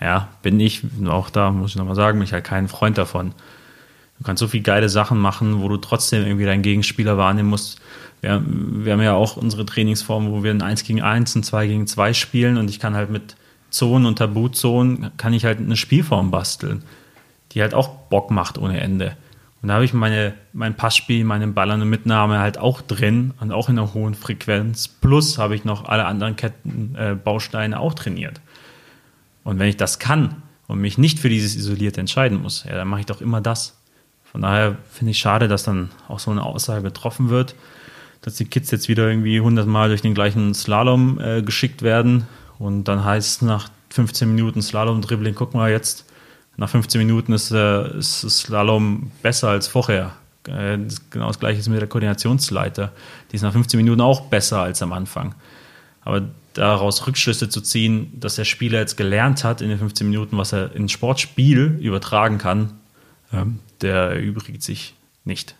ja, 0.00 0.28
bin 0.42 0.58
ich, 0.60 0.82
auch 1.06 1.30
da 1.30 1.50
muss 1.50 1.70
ich 1.70 1.76
nochmal 1.76 1.94
sagen, 1.94 2.18
bin 2.18 2.26
ich 2.26 2.32
halt 2.32 2.44
kein 2.44 2.68
Freund 2.68 2.96
davon. 2.96 3.32
Du 4.18 4.24
kannst 4.24 4.40
so 4.40 4.48
viele 4.48 4.62
geile 4.62 4.88
Sachen 4.88 5.18
machen, 5.18 5.62
wo 5.62 5.68
du 5.68 5.76
trotzdem 5.76 6.24
irgendwie 6.24 6.44
deinen 6.44 6.62
Gegenspieler 6.62 7.16
wahrnehmen 7.16 7.48
musst. 7.48 7.80
Wir, 8.20 8.42
wir 8.46 8.92
haben 8.92 9.02
ja 9.02 9.14
auch 9.14 9.36
unsere 9.36 9.64
Trainingsform, 9.64 10.30
wo 10.30 10.42
wir 10.42 10.50
ein 10.50 10.62
1 10.62 10.84
gegen 10.84 11.02
1, 11.02 11.36
ein 11.36 11.42
2 11.42 11.66
gegen 11.66 11.86
2 11.86 12.12
spielen 12.12 12.56
und 12.56 12.68
ich 12.68 12.80
kann 12.80 12.94
halt 12.94 13.10
mit 13.10 13.36
Zonen 13.70 14.06
und 14.06 14.16
Tabuzonen, 14.16 15.10
kann 15.16 15.32
ich 15.32 15.44
halt 15.44 15.58
eine 15.58 15.76
Spielform 15.76 16.30
basteln, 16.30 16.82
die 17.52 17.62
halt 17.62 17.72
auch 17.72 17.88
Bock 17.88 18.30
macht 18.30 18.58
ohne 18.58 18.80
Ende. 18.80 19.16
Und 19.62 19.68
da 19.68 19.74
habe 19.74 19.84
ich 19.84 19.92
meine, 19.92 20.34
mein 20.52 20.74
Passspiel, 20.74 21.24
meine 21.24 21.46
ballernde 21.48 21.84
Mitnahme 21.84 22.38
halt 22.38 22.58
auch 22.58 22.80
drin 22.80 23.34
und 23.40 23.52
auch 23.52 23.68
in 23.68 23.78
einer 23.78 23.92
hohen 23.92 24.14
Frequenz. 24.14 24.88
Plus 24.88 25.38
habe 25.38 25.54
ich 25.54 25.64
noch 25.64 25.84
alle 25.84 26.06
anderen 26.06 26.36
Kettenbausteine 26.36 27.76
äh, 27.76 27.78
auch 27.78 27.94
trainiert. 27.94 28.40
Und 29.44 29.58
wenn 29.58 29.68
ich 29.68 29.76
das 29.76 29.98
kann 29.98 30.42
und 30.66 30.80
mich 30.80 30.98
nicht 30.98 31.18
für 31.18 31.28
dieses 31.28 31.56
Isolierte 31.56 32.00
entscheiden 32.00 32.42
muss, 32.42 32.64
ja, 32.64 32.74
dann 32.74 32.88
mache 32.88 33.00
ich 33.00 33.06
doch 33.06 33.20
immer 33.20 33.40
das. 33.40 33.76
Von 34.24 34.42
daher 34.42 34.76
finde 34.90 35.10
ich 35.10 35.18
schade, 35.18 35.48
dass 35.48 35.64
dann 35.64 35.90
auch 36.08 36.20
so 36.20 36.30
eine 36.30 36.44
Aussage 36.44 36.82
getroffen 36.82 37.30
wird, 37.30 37.54
dass 38.22 38.34
die 38.34 38.44
Kids 38.44 38.70
jetzt 38.70 38.88
wieder 38.88 39.08
irgendwie 39.08 39.40
hundertmal 39.40 39.88
durch 39.88 40.02
den 40.02 40.14
gleichen 40.14 40.54
Slalom 40.54 41.18
äh, 41.20 41.42
geschickt 41.42 41.82
werden 41.82 42.26
und 42.58 42.84
dann 42.84 43.04
heißt 43.04 43.28
es 43.28 43.42
nach 43.42 43.68
15 43.90 44.32
Minuten 44.32 44.62
Slalom-Dribbling, 44.62 45.34
guck 45.34 45.54
mal 45.54 45.70
jetzt, 45.70 46.04
nach 46.56 46.68
15 46.68 46.98
Minuten 46.98 47.32
ist, 47.32 47.50
äh, 47.50 47.98
ist 47.98 48.20
Slalom 48.20 49.10
besser 49.22 49.48
als 49.48 49.66
vorher. 49.66 50.12
Äh, 50.46 50.78
genau 51.10 51.28
das 51.28 51.40
gleiche 51.40 51.58
ist 51.58 51.68
mit 51.68 51.80
der 51.80 51.88
Koordinationsleiter. 51.88 52.92
Die 53.30 53.36
ist 53.36 53.42
nach 53.42 53.52
15 53.52 53.78
Minuten 53.78 54.00
auch 54.00 54.22
besser 54.26 54.60
als 54.60 54.82
am 54.82 54.92
Anfang. 54.92 55.34
Aber 56.02 56.22
daraus 56.54 57.06
Rückschlüsse 57.06 57.48
zu 57.48 57.60
ziehen, 57.60 58.12
dass 58.18 58.36
der 58.36 58.44
Spieler 58.44 58.80
jetzt 58.80 58.96
gelernt 58.96 59.44
hat 59.44 59.60
in 59.60 59.68
den 59.68 59.78
15 59.78 60.08
Minuten, 60.08 60.36
was 60.36 60.52
er 60.52 60.74
ins 60.74 60.92
Sportspiel 60.92 61.78
übertragen 61.80 62.38
kann, 62.38 62.72
ähm, 63.32 63.60
der 63.80 64.10
erübrigt 64.10 64.62
sich 64.62 64.94
nicht. 65.24 65.54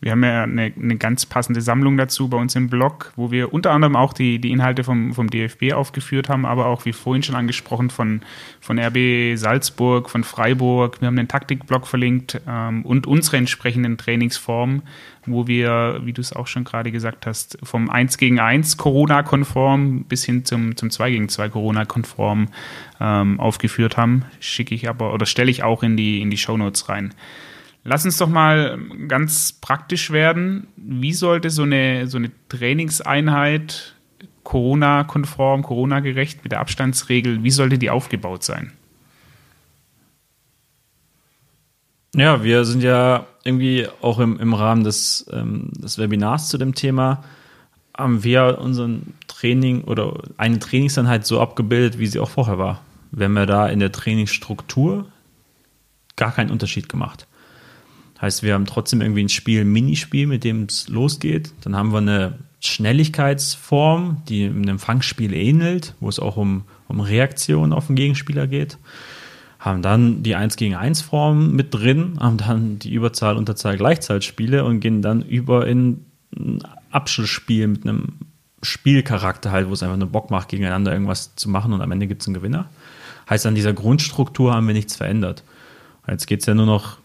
Wir 0.00 0.12
haben 0.12 0.24
ja 0.24 0.42
eine, 0.42 0.72
eine, 0.76 0.96
ganz 0.96 1.24
passende 1.24 1.60
Sammlung 1.60 1.96
dazu 1.96 2.28
bei 2.28 2.36
uns 2.36 2.54
im 2.54 2.68
Blog, 2.68 3.12
wo 3.16 3.30
wir 3.30 3.52
unter 3.52 3.70
anderem 3.70 3.96
auch 3.96 4.12
die, 4.12 4.40
die 4.40 4.50
Inhalte 4.50 4.84
vom, 4.84 5.14
vom 5.14 5.30
DFB 5.30 5.72
aufgeführt 5.72 6.28
haben, 6.28 6.44
aber 6.44 6.66
auch, 6.66 6.84
wie 6.84 6.92
vorhin 6.92 7.22
schon 7.22 7.34
angesprochen, 7.34 7.90
von, 7.90 8.20
von 8.60 8.78
RB 8.78 9.36
Salzburg, 9.36 10.10
von 10.10 10.24
Freiburg. 10.24 11.00
Wir 11.00 11.06
haben 11.06 11.16
den 11.16 11.28
Taktikblog 11.28 11.86
verlinkt 11.86 12.40
ähm, 12.46 12.84
und 12.84 13.06
unsere 13.06 13.36
entsprechenden 13.36 13.96
Trainingsformen, 13.96 14.82
wo 15.26 15.46
wir, 15.46 16.00
wie 16.04 16.12
du 16.12 16.20
es 16.20 16.32
auch 16.32 16.46
schon 16.46 16.64
gerade 16.64 16.90
gesagt 16.90 17.26
hast, 17.26 17.58
vom 17.62 17.88
1 17.88 18.18
gegen 18.18 18.40
1 18.40 18.76
Corona-konform 18.76 20.04
bis 20.04 20.24
hin 20.24 20.44
zum, 20.44 20.76
zum 20.76 20.90
2 20.90 21.10
gegen 21.10 21.28
2 21.28 21.48
Corona-konform 21.48 22.48
ähm, 23.00 23.40
aufgeführt 23.40 23.96
haben. 23.96 24.24
Schicke 24.40 24.74
ich 24.74 24.88
aber 24.88 25.14
oder 25.14 25.24
stelle 25.24 25.50
ich 25.50 25.62
auch 25.62 25.82
in 25.82 25.96
die, 25.96 26.20
in 26.20 26.30
die 26.30 26.36
Shownotes 26.36 26.88
rein. 26.88 27.14
Lass 27.88 28.04
uns 28.04 28.18
doch 28.18 28.28
mal 28.28 28.78
ganz 29.06 29.52
praktisch 29.52 30.10
werden. 30.10 30.66
Wie 30.76 31.12
sollte 31.12 31.50
so 31.50 31.62
eine, 31.62 32.08
so 32.08 32.18
eine 32.18 32.32
Trainingseinheit 32.48 33.94
Corona-konform, 34.42 35.62
Corona-gerecht 35.62 36.42
mit 36.42 36.50
der 36.50 36.60
Abstandsregel, 36.60 37.44
wie 37.44 37.50
sollte 37.50 37.78
die 37.78 37.90
aufgebaut 37.90 38.42
sein? 38.42 38.72
Ja, 42.14 42.42
wir 42.42 42.64
sind 42.64 42.82
ja 42.82 43.26
irgendwie 43.44 43.86
auch 44.02 44.18
im, 44.18 44.40
im 44.40 44.54
Rahmen 44.54 44.82
des, 44.82 45.26
ähm, 45.32 45.70
des 45.76 45.98
Webinars 45.98 46.48
zu 46.48 46.58
dem 46.58 46.74
Thema, 46.74 47.22
haben 47.96 48.24
wir 48.24 48.58
unseren 48.60 49.14
Training 49.28 49.84
oder 49.84 50.22
eine 50.38 50.58
Trainingseinheit 50.58 51.24
so 51.24 51.40
abgebildet, 51.40 52.00
wie 52.00 52.06
sie 52.06 52.18
auch 52.18 52.30
vorher 52.30 52.58
war. 52.58 52.82
Wir 53.12 53.26
haben 53.26 53.36
ja 53.36 53.46
da 53.46 53.68
in 53.68 53.78
der 53.78 53.92
Trainingsstruktur 53.92 55.06
gar 56.16 56.32
keinen 56.32 56.50
Unterschied 56.50 56.88
gemacht. 56.88 57.28
Heißt, 58.20 58.42
wir 58.42 58.54
haben 58.54 58.66
trotzdem 58.66 59.00
irgendwie 59.00 59.24
ein 59.24 59.28
Spiel, 59.28 59.60
ein 59.62 59.72
Minispiel, 59.72 60.26
mit 60.26 60.44
dem 60.44 60.64
es 60.64 60.88
losgeht. 60.88 61.52
Dann 61.62 61.76
haben 61.76 61.92
wir 61.92 61.98
eine 61.98 62.38
Schnelligkeitsform, 62.60 64.22
die 64.28 64.46
einem 64.46 64.78
Fangspiel 64.78 65.34
ähnelt, 65.34 65.94
wo 66.00 66.08
es 66.08 66.18
auch 66.18 66.36
um, 66.36 66.64
um 66.88 67.00
Reaktion 67.00 67.72
auf 67.72 67.88
den 67.88 67.96
Gegenspieler 67.96 68.46
geht. 68.46 68.78
Haben 69.58 69.82
dann 69.82 70.22
die 70.22 70.34
1 70.34 70.56
gegen 70.56 70.74
1 70.74 71.02
Form 71.02 71.52
mit 71.52 71.74
drin, 71.74 72.18
haben 72.20 72.38
dann 72.38 72.78
die 72.78 72.92
Überzahl, 72.92 73.36
Unterzahl, 73.36 73.76
Gleichzahlspiele 73.76 74.64
und 74.64 74.80
gehen 74.80 75.02
dann 75.02 75.22
über 75.22 75.66
in 75.66 76.04
ein 76.34 76.62
Abschlussspiel 76.90 77.66
mit 77.66 77.86
einem 77.86 78.14
Spielcharakter 78.62 79.50
halt, 79.50 79.68
wo 79.68 79.72
es 79.72 79.82
einfach 79.82 79.96
nur 79.96 80.08
Bock 80.08 80.30
macht, 80.30 80.48
gegeneinander 80.48 80.92
irgendwas 80.92 81.36
zu 81.36 81.50
machen 81.50 81.72
und 81.72 81.82
am 81.82 81.92
Ende 81.92 82.06
gibt 82.06 82.22
es 82.22 82.28
einen 82.28 82.34
Gewinner. 82.34 82.68
Heißt, 83.28 83.46
an 83.46 83.54
dieser 83.54 83.72
Grundstruktur 83.72 84.54
haben 84.54 84.66
wir 84.66 84.74
nichts 84.74 84.96
verändert. 84.96 85.42
Jetzt 86.08 86.26
geht 86.26 86.40
es 86.40 86.46
ja 86.46 86.54
nur 86.54 86.66
noch 86.66 86.98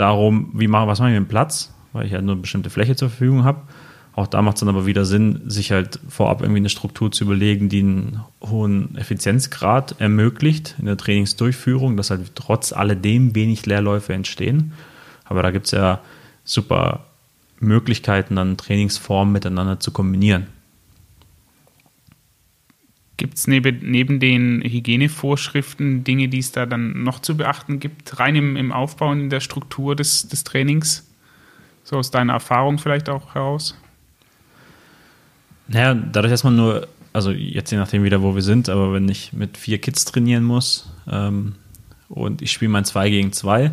darum, 0.00 0.50
wie 0.54 0.68
machen, 0.68 0.88
was 0.88 0.98
mache 0.98 1.10
ich 1.10 1.18
mit 1.18 1.26
dem 1.26 1.30
Platz, 1.30 1.72
weil 1.92 2.06
ich 2.06 2.12
ja 2.12 2.20
nur 2.20 2.32
eine 2.32 2.40
bestimmte 2.40 2.70
Fläche 2.70 2.96
zur 2.96 3.10
Verfügung 3.10 3.44
habe. 3.44 3.62
Auch 4.12 4.26
da 4.26 4.42
macht 4.42 4.56
es 4.56 4.60
dann 4.60 4.68
aber 4.68 4.86
wieder 4.86 5.04
Sinn, 5.04 5.42
sich 5.46 5.70
halt 5.70 6.00
vorab 6.08 6.42
irgendwie 6.42 6.58
eine 6.58 6.68
Struktur 6.68 7.12
zu 7.12 7.24
überlegen, 7.24 7.68
die 7.68 7.80
einen 7.80 8.20
hohen 8.42 8.96
Effizienzgrad 8.96 10.00
ermöglicht 10.00 10.74
in 10.78 10.86
der 10.86 10.96
Trainingsdurchführung, 10.96 11.96
dass 11.96 12.10
halt 12.10 12.34
trotz 12.34 12.72
alledem 12.72 13.34
wenig 13.34 13.66
Leerläufe 13.66 14.12
entstehen. 14.12 14.72
Aber 15.24 15.42
da 15.42 15.52
gibt 15.52 15.66
es 15.66 15.72
ja 15.72 16.00
super 16.44 17.04
Möglichkeiten, 17.60 18.36
dann 18.36 18.56
Trainingsformen 18.56 19.32
miteinander 19.32 19.78
zu 19.78 19.92
kombinieren. 19.92 20.48
Gibt 23.20 23.36
es 23.36 23.46
neben, 23.46 23.80
neben 23.82 24.18
den 24.18 24.62
Hygienevorschriften 24.62 26.04
Dinge, 26.04 26.28
die 26.28 26.38
es 26.38 26.52
da 26.52 26.64
dann 26.64 27.02
noch 27.02 27.20
zu 27.20 27.36
beachten 27.36 27.78
gibt, 27.78 28.18
rein 28.18 28.34
im, 28.34 28.56
im 28.56 28.72
Aufbau 28.72 29.12
in 29.12 29.28
der 29.28 29.40
Struktur 29.40 29.94
des, 29.94 30.26
des 30.28 30.42
Trainings? 30.42 31.06
So 31.84 31.98
aus 31.98 32.10
deiner 32.10 32.32
Erfahrung 32.32 32.78
vielleicht 32.78 33.10
auch 33.10 33.34
heraus? 33.34 33.76
Naja, 35.68 35.92
dadurch, 35.92 36.32
dass 36.32 36.44
man 36.44 36.56
nur, 36.56 36.88
also 37.12 37.30
jetzt 37.30 37.70
je 37.70 37.76
nachdem 37.76 38.04
wieder, 38.04 38.22
wo 38.22 38.34
wir 38.34 38.40
sind, 38.40 38.70
aber 38.70 38.94
wenn 38.94 39.06
ich 39.10 39.34
mit 39.34 39.58
vier 39.58 39.76
Kids 39.76 40.06
trainieren 40.06 40.44
muss 40.44 40.90
ähm, 41.06 41.56
und 42.08 42.40
ich 42.40 42.52
spiele 42.52 42.70
mein 42.70 42.86
2 42.86 43.10
gegen 43.10 43.32
2, 43.34 43.70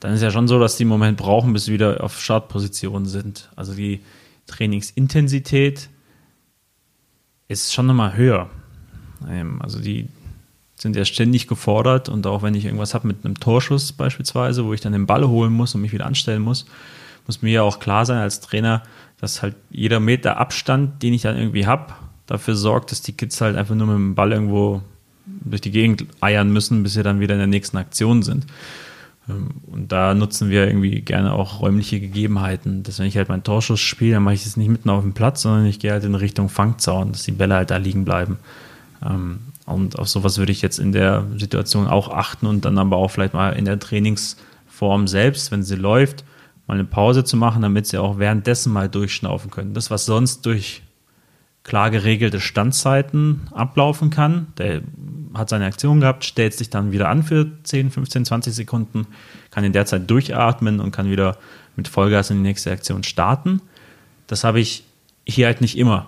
dann 0.00 0.12
ist 0.12 0.20
ja 0.20 0.30
schon 0.30 0.46
so, 0.46 0.60
dass 0.60 0.76
die 0.76 0.82
im 0.82 0.90
Moment 0.90 1.16
brauchen, 1.16 1.54
bis 1.54 1.64
sie 1.64 1.72
wieder 1.72 2.04
auf 2.04 2.20
Startposition 2.20 3.06
sind. 3.06 3.48
Also 3.56 3.72
die 3.72 4.00
Trainingsintensität 4.46 5.88
ist 7.48 7.72
schon 7.72 7.86
nochmal 7.86 8.16
höher. 8.16 8.50
Ähm, 9.28 9.60
also 9.62 9.80
die 9.80 10.08
sind 10.76 10.96
ja 10.96 11.04
ständig 11.04 11.46
gefordert 11.46 12.08
und 12.08 12.26
auch 12.26 12.42
wenn 12.42 12.54
ich 12.54 12.64
irgendwas 12.64 12.94
habe 12.94 13.06
mit 13.06 13.24
einem 13.24 13.38
Torschuss 13.38 13.92
beispielsweise, 13.92 14.64
wo 14.64 14.74
ich 14.74 14.80
dann 14.80 14.92
den 14.92 15.06
Ball 15.06 15.26
holen 15.26 15.52
muss 15.52 15.74
und 15.74 15.80
mich 15.80 15.92
wieder 15.92 16.06
anstellen 16.06 16.42
muss, 16.42 16.66
muss 17.26 17.42
mir 17.42 17.52
ja 17.52 17.62
auch 17.62 17.78
klar 17.78 18.04
sein 18.04 18.18
als 18.18 18.40
Trainer, 18.40 18.82
dass 19.20 19.40
halt 19.40 19.56
jeder 19.70 20.00
Meter 20.00 20.36
Abstand, 20.36 21.02
den 21.02 21.14
ich 21.14 21.22
dann 21.22 21.38
irgendwie 21.38 21.66
habe, 21.66 21.94
dafür 22.26 22.56
sorgt, 22.56 22.90
dass 22.90 23.02
die 23.02 23.12
Kids 23.12 23.40
halt 23.40 23.56
einfach 23.56 23.74
nur 23.74 23.86
mit 23.86 23.96
dem 23.96 24.14
Ball 24.14 24.32
irgendwo 24.32 24.82
durch 25.26 25.62
die 25.62 25.70
Gegend 25.70 26.06
eiern 26.20 26.52
müssen, 26.52 26.82
bis 26.82 26.94
sie 26.94 27.02
dann 27.02 27.20
wieder 27.20 27.34
in 27.34 27.40
der 27.40 27.46
nächsten 27.46 27.78
Aktion 27.78 28.22
sind. 28.22 28.46
Ähm, 29.28 29.50
und 29.66 29.92
da 29.92 30.14
nutzen 30.14 30.50
wir 30.50 30.66
irgendwie 30.66 31.00
gerne 31.00 31.32
auch 31.32 31.60
räumliche 31.60 32.00
Gegebenheiten. 32.00 32.82
Dass 32.82 32.98
wenn 32.98 33.06
ich 33.06 33.16
halt 33.16 33.28
meinen 33.28 33.42
Torschuss 33.42 33.80
spiele, 33.80 34.14
dann 34.14 34.22
mache 34.22 34.34
ich 34.34 34.46
es 34.46 34.56
nicht 34.56 34.68
mitten 34.68 34.90
auf 34.90 35.02
dem 35.02 35.14
Platz, 35.14 35.42
sondern 35.42 35.66
ich 35.66 35.78
gehe 35.78 35.92
halt 35.92 36.04
in 36.04 36.14
Richtung 36.14 36.48
Fangzaun, 36.48 37.12
dass 37.12 37.22
die 37.22 37.32
Bälle 37.32 37.54
halt 37.54 37.70
da 37.70 37.76
liegen 37.76 38.04
bleiben. 38.04 38.38
Ähm, 39.04 39.40
und 39.66 39.98
auf 39.98 40.08
sowas 40.08 40.38
würde 40.38 40.52
ich 40.52 40.62
jetzt 40.62 40.78
in 40.78 40.92
der 40.92 41.26
Situation 41.36 41.86
auch 41.86 42.10
achten 42.10 42.46
und 42.46 42.64
dann 42.64 42.78
aber 42.78 42.96
auch 42.96 43.10
vielleicht 43.10 43.34
mal 43.34 43.50
in 43.50 43.64
der 43.64 43.78
Trainingsform 43.78 45.08
selbst, 45.08 45.50
wenn 45.52 45.62
sie 45.62 45.76
läuft, 45.76 46.24
mal 46.66 46.74
eine 46.74 46.84
Pause 46.84 47.24
zu 47.24 47.36
machen, 47.36 47.62
damit 47.62 47.86
sie 47.86 47.98
auch 47.98 48.18
währenddessen 48.18 48.72
mal 48.72 48.88
durchschnaufen 48.88 49.50
können. 49.50 49.74
Das, 49.74 49.90
was 49.90 50.04
sonst 50.04 50.44
durch 50.44 50.82
klar 51.64 51.90
geregelte 51.90 52.40
Standzeiten 52.40 53.48
ablaufen 53.50 54.10
kann. 54.10 54.48
Der 54.58 54.82
hat 55.32 55.48
seine 55.48 55.64
Aktion 55.64 56.00
gehabt, 56.00 56.24
stellt 56.24 56.54
sich 56.54 56.70
dann 56.70 56.92
wieder 56.92 57.08
an 57.08 57.22
für 57.22 57.50
10, 57.64 57.90
15, 57.90 58.26
20 58.26 58.54
Sekunden, 58.54 59.06
kann 59.50 59.64
in 59.64 59.72
der 59.72 59.86
Zeit 59.86 60.08
durchatmen 60.08 60.78
und 60.78 60.92
kann 60.92 61.10
wieder 61.10 61.38
mit 61.74 61.88
Vollgas 61.88 62.30
in 62.30 62.36
die 62.36 62.42
nächste 62.42 62.70
Aktion 62.70 63.02
starten. 63.02 63.60
Das 64.26 64.44
habe 64.44 64.60
ich 64.60 64.84
hier 65.26 65.46
halt 65.46 65.60
nicht 65.60 65.76
immer. 65.76 66.06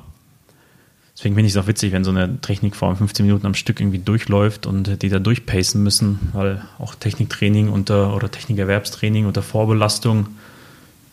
Deswegen 1.17 1.35
finde 1.35 1.47
ich 1.47 1.55
es 1.55 1.63
auch 1.63 1.67
witzig, 1.67 1.93
wenn 1.93 2.05
so 2.05 2.11
eine 2.11 2.43
Technikform 2.43 2.95
15 2.95 3.25
Minuten 3.25 3.47
am 3.47 3.55
Stück 3.55 3.81
irgendwie 3.81 3.99
durchläuft 3.99 4.67
und 4.67 5.03
die 5.03 5.09
da 5.09 5.19
durchpacen 5.19 5.83
müssen, 5.83 6.29
weil 6.35 6.63
auch 6.79 6.95
Techniktraining 6.95 7.71
unter 7.71 8.15
oder 8.15 8.31
Technikerwerbstraining 8.31 9.25
unter 9.25 9.43
Vorbelastung 9.43 10.27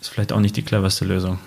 ist 0.02 0.10
vielleicht 0.10 0.34
auch 0.34 0.41
nicht 0.41 0.58
die 0.58 0.62
cleverste 0.62 1.06
Lösung. 1.06 1.39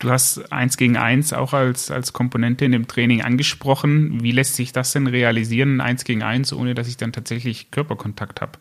Du 0.00 0.10
hast 0.10 0.50
eins 0.50 0.78
gegen 0.78 0.96
eins 0.96 1.32
auch 1.34 1.52
als, 1.52 1.90
als 1.90 2.14
Komponente 2.14 2.64
in 2.64 2.72
dem 2.72 2.88
Training 2.88 3.20
angesprochen. 3.20 4.22
Wie 4.22 4.32
lässt 4.32 4.56
sich 4.56 4.72
das 4.72 4.92
denn 4.92 5.06
realisieren, 5.06 5.80
eins 5.82 6.04
gegen 6.04 6.22
eins, 6.22 6.52
ohne 6.54 6.74
dass 6.74 6.88
ich 6.88 6.96
dann 6.96 7.12
tatsächlich 7.12 7.70
Körperkontakt 7.70 8.40
habe? 8.40 8.52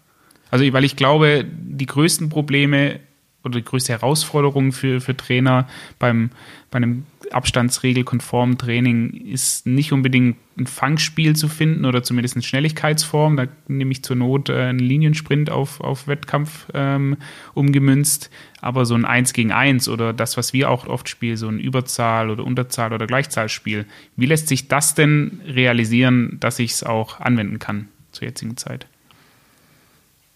Also, 0.52 0.72
weil 0.74 0.84
ich 0.84 0.98
glaube, 0.98 1.46
die 1.50 1.86
größten 1.86 2.30
Probleme 2.30 3.00
oder 3.44 3.60
die 3.60 3.66
größte 3.66 3.94
Herausforderung 3.94 4.72
für, 4.72 5.00
für 5.00 5.16
Trainer 5.16 5.68
beim, 5.98 6.32
bei 6.72 6.78
einem 6.78 7.06
abstandsregelkonformen 7.32 8.58
Training 8.58 9.12
ist 9.12 9.66
nicht 9.66 9.94
unbedingt 9.94 10.38
ein 10.58 10.68
Fangspiel 10.68 11.36
zu 11.36 11.48
finden 11.48 11.86
oder 11.86 12.04
zumindest 12.04 12.36
eine 12.36 12.44
Schnelligkeitsform. 12.44 13.38
Da 13.38 13.48
nehme 13.68 13.92
ich 13.92 14.04
zur 14.04 14.16
Not 14.16 14.50
äh, 14.50 14.64
einen 14.64 14.80
Liniensprint 14.80 15.50
auf, 15.50 15.80
auf 15.80 16.08
Wettkampf 16.08 16.68
ähm, 16.74 17.18
umgemünzt. 17.54 18.30
Aber 18.62 18.86
so 18.86 18.96
ein 18.96 19.06
1 19.06 19.34
gegen 19.34 19.52
1 19.52 19.88
oder 19.88 20.12
das, 20.12 20.36
was 20.36 20.52
wir 20.52 20.70
auch 20.70 20.88
oft 20.88 21.08
spielen, 21.08 21.38
so 21.38 21.48
ein 21.48 21.60
Überzahl- 21.60 22.30
oder 22.30 22.44
Unterzahl- 22.44 22.94
oder 22.94 23.08
Gleichzahlspiel. 23.08 23.86
Wie 24.18 24.26
lässt 24.26 24.50
sich 24.50 24.68
das 24.68 24.96
denn 24.96 25.40
realisieren, 25.46 26.38
dass 26.40 26.60
ich 26.60 26.72
es 26.72 26.84
auch 26.84 27.22
anwenden 27.22 27.60
kann 27.60 27.88
zur 28.12 28.28
jetzigen 28.28 28.58
Zeit? 28.58 28.86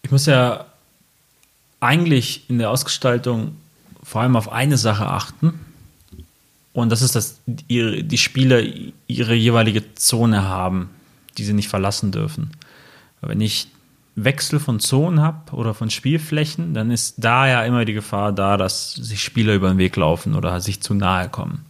Ich 0.02 0.10
muss 0.10 0.26
ja 0.26 0.66
eigentlich 1.84 2.48
in 2.48 2.58
der 2.58 2.70
Ausgestaltung 2.70 3.56
vor 4.02 4.22
allem 4.22 4.36
auf 4.36 4.50
eine 4.50 4.76
Sache 4.76 5.06
achten. 5.06 5.60
Und 6.72 6.90
das 6.90 7.02
ist, 7.02 7.14
dass 7.14 7.40
die, 7.46 8.02
die 8.02 8.18
Spieler 8.18 8.62
ihre 9.06 9.34
jeweilige 9.34 9.94
Zone 9.94 10.42
haben, 10.42 10.90
die 11.38 11.44
sie 11.44 11.52
nicht 11.52 11.68
verlassen 11.68 12.10
dürfen. 12.10 12.50
Wenn 13.20 13.40
ich 13.40 13.68
Wechsel 14.16 14.60
von 14.60 14.80
Zonen 14.80 15.20
habe 15.20 15.52
oder 15.52 15.74
von 15.74 15.90
Spielflächen, 15.90 16.74
dann 16.74 16.90
ist 16.90 17.14
da 17.18 17.48
ja 17.48 17.64
immer 17.64 17.84
die 17.84 17.94
Gefahr 17.94 18.32
da, 18.32 18.56
dass 18.56 18.94
sich 18.94 19.22
Spieler 19.22 19.54
über 19.54 19.68
den 19.68 19.78
Weg 19.78 19.96
laufen 19.96 20.34
oder 20.34 20.60
sich 20.60 20.80
zu 20.80 20.94
nahe 20.94 21.28
kommen. 21.28 21.64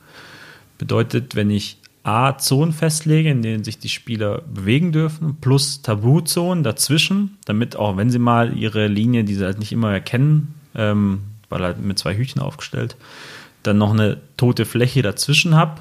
Bedeutet, 0.78 1.36
wenn 1.36 1.50
ich 1.50 1.78
A, 2.04 2.36
Zonen 2.36 2.74
festlege, 2.74 3.30
in 3.30 3.40
denen 3.40 3.64
sich 3.64 3.78
die 3.78 3.88
Spieler 3.88 4.42
bewegen 4.42 4.92
dürfen, 4.92 5.38
plus 5.40 5.80
Tabuzonen 5.80 6.62
dazwischen, 6.62 7.38
damit 7.46 7.76
auch 7.76 7.96
wenn 7.96 8.10
sie 8.10 8.18
mal 8.18 8.56
ihre 8.56 8.86
Linie, 8.88 9.24
die 9.24 9.34
sie 9.34 9.44
halt 9.44 9.58
nicht 9.58 9.72
immer 9.72 9.90
erkennen, 9.90 10.54
ähm, 10.74 11.22
weil 11.48 11.62
halt 11.62 11.80
mit 11.80 11.98
zwei 11.98 12.14
Hütchen 12.14 12.42
aufgestellt, 12.42 12.96
dann 13.62 13.78
noch 13.78 13.92
eine 13.92 14.20
tote 14.36 14.66
Fläche 14.66 15.00
dazwischen 15.00 15.54
habe, 15.54 15.80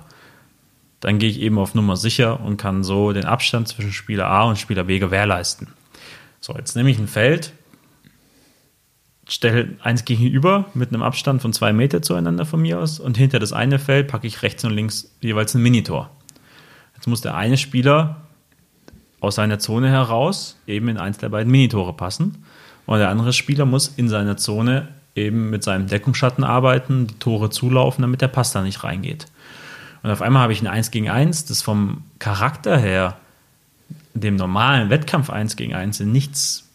dann 1.02 1.20
gehe 1.20 1.30
ich 1.30 1.42
eben 1.42 1.58
auf 1.58 1.76
Nummer 1.76 1.98
sicher 1.98 2.40
und 2.40 2.56
kann 2.56 2.86
so 2.86 3.12
den 3.12 3.26
Abstand 3.26 3.68
zwischen 3.68 3.92
Spieler 3.92 4.28
A 4.28 4.44
und 4.44 4.58
Spieler 4.58 4.86
B 4.86 5.00
gewährleisten. 5.00 5.68
So, 6.40 6.56
jetzt 6.56 6.78
nehme 6.78 6.90
ich 6.90 7.00
ein 7.00 7.10
Feld, 7.10 7.52
stelle 9.28 9.78
eins 9.82 10.06
gegenüber 10.06 10.66
mit 10.74 10.90
einem 10.90 11.04
Abstand 11.04 11.42
von 11.42 11.54
zwei 11.54 11.74
Meter 11.74 12.02
zueinander 12.02 12.46
von 12.46 12.62
mir 12.62 12.80
aus 12.80 13.00
und 13.00 13.18
hinter 13.18 13.40
das 13.40 13.54
eine 13.54 13.80
Feld 13.80 14.08
packe 14.08 14.28
ich 14.28 14.42
rechts 14.42 14.64
und 14.66 14.74
links 14.74 15.16
jeweils 15.22 15.54
ein 15.56 15.62
Minitor. 15.62 16.10
Jetzt 16.96 17.08
muss 17.08 17.22
der 17.22 17.36
eine 17.36 17.58
Spieler 17.58 18.22
aus 19.20 19.36
seiner 19.36 19.60
Zone 19.60 19.90
heraus 19.90 20.58
eben 20.68 20.90
in 20.90 20.98
eins 20.98 21.18
der 21.18 21.30
beiden 21.30 21.52
Minitore 21.52 21.94
passen 21.94 22.44
und 22.86 23.00
der 23.00 23.10
andere 23.10 23.32
Spieler 23.34 23.66
muss 23.66 23.88
in 23.88 24.10
seiner 24.10 24.38
Zone 24.38 24.90
eben 25.16 25.50
mit 25.50 25.64
seinem 25.64 25.88
Deckungsschatten 25.88 26.44
arbeiten, 26.44 27.08
die 27.08 27.20
Tore 27.20 27.50
zulaufen, 27.50 28.02
damit 28.02 28.22
der 28.22 28.28
Pass 28.28 28.52
da 28.52 28.62
nicht 28.62 28.84
reingeht. 28.84 29.28
Und 30.02 30.12
auf 30.12 30.22
einmal 30.22 30.44
habe 30.44 30.54
ich 30.54 30.62
ein 30.62 30.68
1 30.68 30.92
gegen 30.92 31.10
1, 31.10 31.46
das 31.46 31.62
vom 31.62 32.04
Charakter 32.20 32.78
her 32.78 33.18
dem 34.14 34.36
normalen 34.36 34.90
Wettkampf 34.90 35.30
1 35.30 35.56
gegen 35.56 35.74
1 35.74 36.02
in 36.02 36.12
nichts 36.12 36.70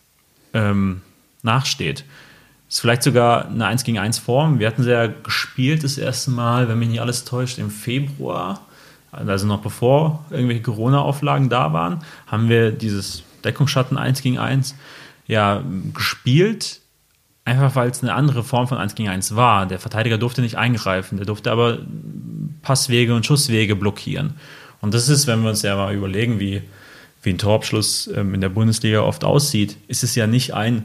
ähm, 0.55 1.03
nachsteht. 1.43 2.05
Ist 2.69 2.81
vielleicht 2.81 3.03
sogar 3.03 3.47
eine 3.47 3.67
1 3.67 3.85
gegen 3.85 3.99
1 3.99 4.19
Form. 4.19 4.59
Wir 4.59 4.67
hatten 4.67 4.83
sie 4.83 4.91
ja 4.91 5.07
gespielt 5.07 5.85
das 5.85 5.97
erste 5.99 6.31
Mal, 6.31 6.69
wenn 6.69 6.79
mich 6.79 6.89
nicht 6.89 7.01
alles 7.01 7.25
täuscht, 7.25 7.59
im 7.59 7.71
Februar, 7.71 8.61
also 9.11 9.47
noch 9.47 9.61
bevor 9.61 10.25
irgendwelche 10.31 10.63
Corona-Auflagen 10.63 11.49
da 11.49 11.73
waren, 11.73 12.05
haben 12.27 12.49
wir 12.49 12.73
dieses 12.73 13.23
Deckungsschatten 13.45 13.97
1 13.97 14.23
gegen 14.23 14.39
1 14.39 14.75
ja 15.27 15.63
gespielt 15.95 16.81
Einfach 17.49 17.75
weil 17.77 17.89
es 17.89 18.03
eine 18.03 18.13
andere 18.13 18.45
Form 18.45 18.69
von 18.69 18.77
1 18.77 18.95
gegen 18.95 19.09
1 19.09 19.35
war. 19.35 19.65
Der 19.65 19.79
Verteidiger 19.79 20.19
durfte 20.19 20.43
nicht 20.43 20.57
eingreifen, 20.57 21.17
der 21.17 21.25
durfte 21.25 21.51
aber 21.51 21.79
Passwege 22.61 23.15
und 23.15 23.25
Schusswege 23.25 23.75
blockieren. 23.75 24.35
Und 24.83 24.93
das 24.93 25.09
ist, 25.09 25.27
wenn 25.27 25.41
wir 25.41 25.49
uns 25.49 25.63
ja 25.63 25.75
mal 25.75 25.95
überlegen, 25.95 26.41
wie, 26.41 26.61
wie 27.23 27.31
ein 27.31 27.39
Torabschluss 27.39 28.11
ähm, 28.15 28.35
in 28.35 28.43
der 28.43 28.51
Bundesliga 28.51 29.01
oft 29.01 29.25
aussieht, 29.25 29.79
ist 29.89 30.05
es 30.05 30.15
ja 30.15 30.27
nicht 30.27 30.53
ein 30.53 30.85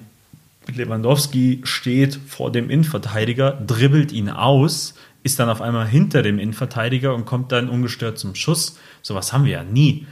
Lewandowski 0.74 1.61
steht 1.64 2.16
vor 2.28 2.51
dem 2.51 2.70
Innenverteidiger, 2.70 3.51
dribbelt 3.66 4.11
ihn 4.11 4.30
aus, 4.30 4.95
ist 5.24 5.39
dann 5.39 5.49
auf 5.49 5.61
einmal 5.61 5.88
hinter 5.88 6.22
dem 6.22 6.39
Innenverteidiger 6.39 7.14
und 7.14 7.26
kommt 7.26 7.51
dann 7.51 7.70
ungestört 7.70 8.18
zum 8.18 8.36
Schuss. 8.36 8.78
Sowas 9.01 9.34
haben 9.34 9.45
wir 9.45 9.53
ja 9.53 9.64
nie. 9.64 10.05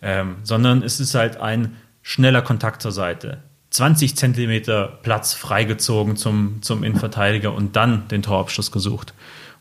Ähm, 0.00 0.36
sondern 0.42 0.82
es 0.82 1.00
ist 1.00 1.14
halt 1.14 1.38
ein 1.38 1.76
schneller 2.02 2.42
Kontakt 2.42 2.82
zur 2.82 2.92
Seite. 2.92 3.42
20 3.70 4.16
Zentimeter 4.16 5.00
Platz 5.02 5.34
freigezogen 5.34 6.16
zum, 6.16 6.62
zum 6.62 6.84
Innenverteidiger 6.84 7.52
und 7.52 7.74
dann 7.74 8.06
den 8.08 8.22
Torabschluss 8.22 8.70
gesucht. 8.70 9.14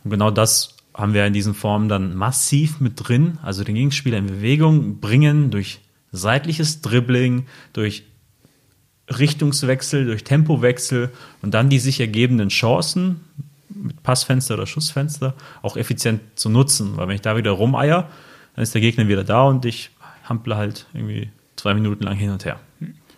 Und 0.04 0.12
genau 0.12 0.30
das 0.30 0.78
haben 0.94 1.14
wir 1.16 1.26
in 1.26 1.34
diesen 1.34 1.56
Formen 1.56 1.90
dann 1.90 2.16
massiv 2.16 2.80
mit 2.80 2.94
drin, 2.98 3.40
also 3.42 3.64
den 3.64 3.76
Gegenspieler 3.76 4.18
in 4.20 4.28
Bewegung 4.28 5.00
bringen 5.00 5.50
durch 5.50 5.80
seitliches 6.12 6.82
Dribbling, 6.82 7.48
durch 7.74 8.04
Richtungswechsel, 9.10 10.06
durch 10.06 10.24
Tempowechsel 10.24 11.12
und 11.42 11.54
dann 11.54 11.70
die 11.70 11.80
sich 11.80 12.00
ergebenden 12.00 12.50
Chancen 12.50 13.22
mit 13.70 14.02
Passfenster 14.04 14.54
oder 14.54 14.66
Schussfenster 14.66 15.34
auch 15.62 15.78
effizient 15.78 16.22
zu 16.36 16.50
nutzen. 16.50 16.96
Weil 16.96 17.08
wenn 17.08 17.16
ich 17.16 17.22
da 17.22 17.36
wieder 17.36 17.52
rumeier, 17.52 18.10
dann 18.56 18.64
ist 18.64 18.74
der 18.74 18.82
Gegner 18.82 19.08
wieder 19.08 19.24
da 19.24 19.44
und 19.44 19.66
ich 19.66 19.90
hample 20.24 20.56
halt 20.56 20.88
irgendwie 20.94 21.30
zwei 21.56 21.74
Minuten 21.74 22.04
lang 22.04 22.16
hin 22.16 22.30
und 22.30 22.46
her. 22.46 22.60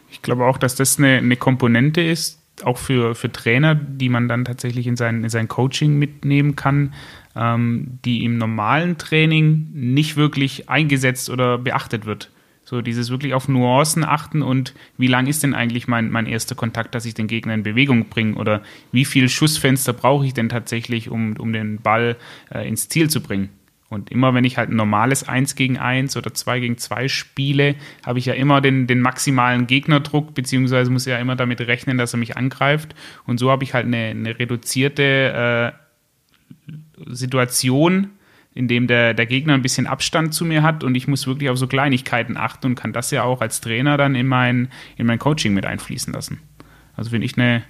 Ich 0.09 0.21
glaube 0.21 0.45
auch, 0.45 0.57
dass 0.57 0.75
das 0.75 0.97
eine, 0.97 1.17
eine 1.17 1.36
Komponente 1.36 2.01
ist, 2.01 2.39
auch 2.63 2.77
für, 2.77 3.15
für 3.15 3.31
Trainer, 3.31 3.75
die 3.75 4.09
man 4.09 4.27
dann 4.27 4.45
tatsächlich 4.45 4.88
in 4.88 4.95
sein, 4.95 5.23
in 5.23 5.29
sein 5.29 5.47
Coaching 5.47 5.97
mitnehmen 5.97 6.55
kann, 6.55 6.93
ähm, 7.36 7.99
die 8.05 8.23
im 8.23 8.38
normalen 8.38 8.97
Training 8.97 9.69
nicht 9.73 10.15
wirklich 10.15 10.69
eingesetzt 10.69 11.29
oder 11.29 11.57
beachtet 11.57 12.05
wird. 12.05 12.31
So 12.66 12.82
dieses 12.82 13.11
wirklich 13.11 13.36
auf 13.36 13.47
Nuancen 13.47 14.03
achten 14.03 14.41
und 14.41 14.74
wie 14.97 15.07
lang 15.07 15.28
ist 15.28 15.43
denn 15.43 15.53
eigentlich 15.53 15.88
mein, 15.88 16.09
mein 16.09 16.26
erster 16.26 16.55
Kontakt, 16.55 16.95
dass 16.95 17.05
ich 17.05 17.13
den 17.13 17.28
Gegner 17.28 17.53
in 17.53 17.61
Bewegung 17.61 18.09
bringe 18.09 18.36
oder 18.36 18.63
wie 18.91 19.05
viel 19.05 19.30
Schussfenster 19.30 19.93
brauche 19.93 20.26
ich 20.26 20.34
denn 20.34 20.49
tatsächlich, 20.49 21.09
um, 21.09 21.38
um 21.38 21.53
den 21.53 21.80
Ball 21.80 22.18
äh, 22.51 22.68
ins 22.68 22.89
Ziel 22.89 23.09
zu 23.09 23.22
bringen. 23.22 23.49
Und 23.88 24.11
immer 24.11 24.34
wenn 24.34 24.43
ich 24.43 24.57
halt 24.57 24.72
ein 24.72 24.76
normales 24.76 25.28
1 25.28 25.55
gegen 25.55 25.78
1 25.78 26.18
oder 26.18 26.34
2 26.34 26.59
gegen 26.59 26.78
2 26.78 27.07
spiele, 27.07 27.76
habe 28.03 28.18
ich 28.18 28.26
ja 28.26 28.34
immer 28.34 28.59
den, 28.59 28.88
den 28.88 28.99
maximalen 28.99 29.68
Gegnerdruck, 29.68 30.34
beziehungsweise 30.34 30.89
muss 30.89 31.05
ja 31.05 31.20
immer 31.20 31.36
damit 31.36 31.61
rechnen, 31.61 31.99
dass 31.99 32.13
er 32.13 32.18
mich 32.18 32.36
angreift. 32.36 32.95
Und 33.28 33.39
so 33.39 33.51
habe 33.51 33.63
ich 33.63 33.76
halt 33.76 33.86
eine, 33.86 34.07
eine 34.07 34.39
reduzierte 34.39 35.74
äh, 35.78 37.13
Situation, 37.13 38.09
in 38.56 38.70
dem 38.70 38.88
der, 38.88 39.14
der 39.14 39.26
Gegner 39.26 39.53
ein 39.53 39.62
bisschen 39.62 39.86
Abstand 39.86 40.34
zu 40.34 40.45
mir 40.45 40.64
hat 40.64 40.84
und 40.84 40.95
ich 40.95 41.08
muss 41.08 41.28
wirklich 41.28 41.49
auf 41.49 41.58
so 41.58 41.68
Kleinigkeiten 41.68 42.38
achten 42.38 42.68
und 42.68 42.76
kann 42.76 42.93
das 42.93 43.12
ja 43.12 43.24
auch 43.24 43.41
als 43.41 43.60
Trainer 43.62 43.97
dann 43.97 44.16
in 44.16 44.26
mein, 44.26 44.70
in 44.95 45.06
mein 45.06 45.20
Coaching 45.20 45.53
mit 45.53 45.66
einfließen 45.66 46.14
lassen. 46.14 46.39
Also 46.95 47.10
finde 47.10 47.26
ich 47.26 47.38
eine, 47.38 47.64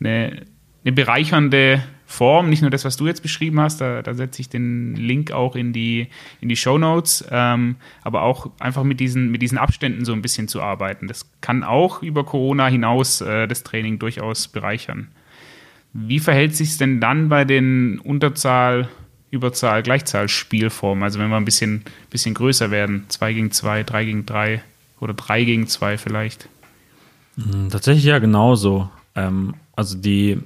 eine, 0.00 0.46
eine 0.84 0.92
bereichernde 0.92 1.82
Form, 2.06 2.48
nicht 2.48 2.62
nur 2.62 2.70
das, 2.70 2.84
was 2.84 2.96
du 2.96 3.08
jetzt 3.08 3.20
beschrieben 3.20 3.60
hast, 3.60 3.80
da, 3.80 4.00
da 4.00 4.14
setze 4.14 4.40
ich 4.40 4.48
den 4.48 4.94
Link 4.94 5.32
auch 5.32 5.56
in 5.56 5.72
die, 5.72 6.06
in 6.40 6.48
die 6.48 6.56
Show 6.56 6.78
Notes, 6.78 7.26
ähm, 7.30 7.74
aber 8.02 8.22
auch 8.22 8.50
einfach 8.60 8.84
mit 8.84 9.00
diesen, 9.00 9.32
mit 9.32 9.42
diesen 9.42 9.58
Abständen 9.58 10.04
so 10.04 10.12
ein 10.12 10.22
bisschen 10.22 10.46
zu 10.46 10.62
arbeiten. 10.62 11.08
Das 11.08 11.28
kann 11.40 11.64
auch 11.64 12.00
über 12.00 12.24
Corona 12.24 12.68
hinaus 12.68 13.20
äh, 13.20 13.48
das 13.48 13.64
Training 13.64 13.98
durchaus 13.98 14.46
bereichern. 14.46 15.08
Wie 15.92 16.20
verhält 16.20 16.54
sich 16.54 16.70
es 16.70 16.78
denn 16.78 17.00
dann 17.00 17.28
bei 17.28 17.44
den 17.44 17.98
Unterzahl, 17.98 18.88
Überzahl, 19.30 19.82
Gleichzahl-Spielformen? 19.82 21.02
Also 21.02 21.18
wenn 21.18 21.28
wir 21.28 21.36
ein 21.36 21.44
bisschen, 21.44 21.84
bisschen 22.10 22.34
größer 22.34 22.70
werden, 22.70 23.04
2 23.08 23.32
gegen 23.32 23.50
2, 23.50 23.82
3 23.82 24.04
gegen 24.04 24.26
3 24.26 24.62
oder 25.00 25.14
3 25.14 25.44
gegen 25.44 25.66
2 25.66 25.98
vielleicht? 25.98 26.48
Hm, 27.36 27.70
tatsächlich 27.70 28.04
ja 28.04 28.18
genauso. 28.18 28.90
Ähm, 29.14 29.54
also 29.76 29.96
die 29.96 30.38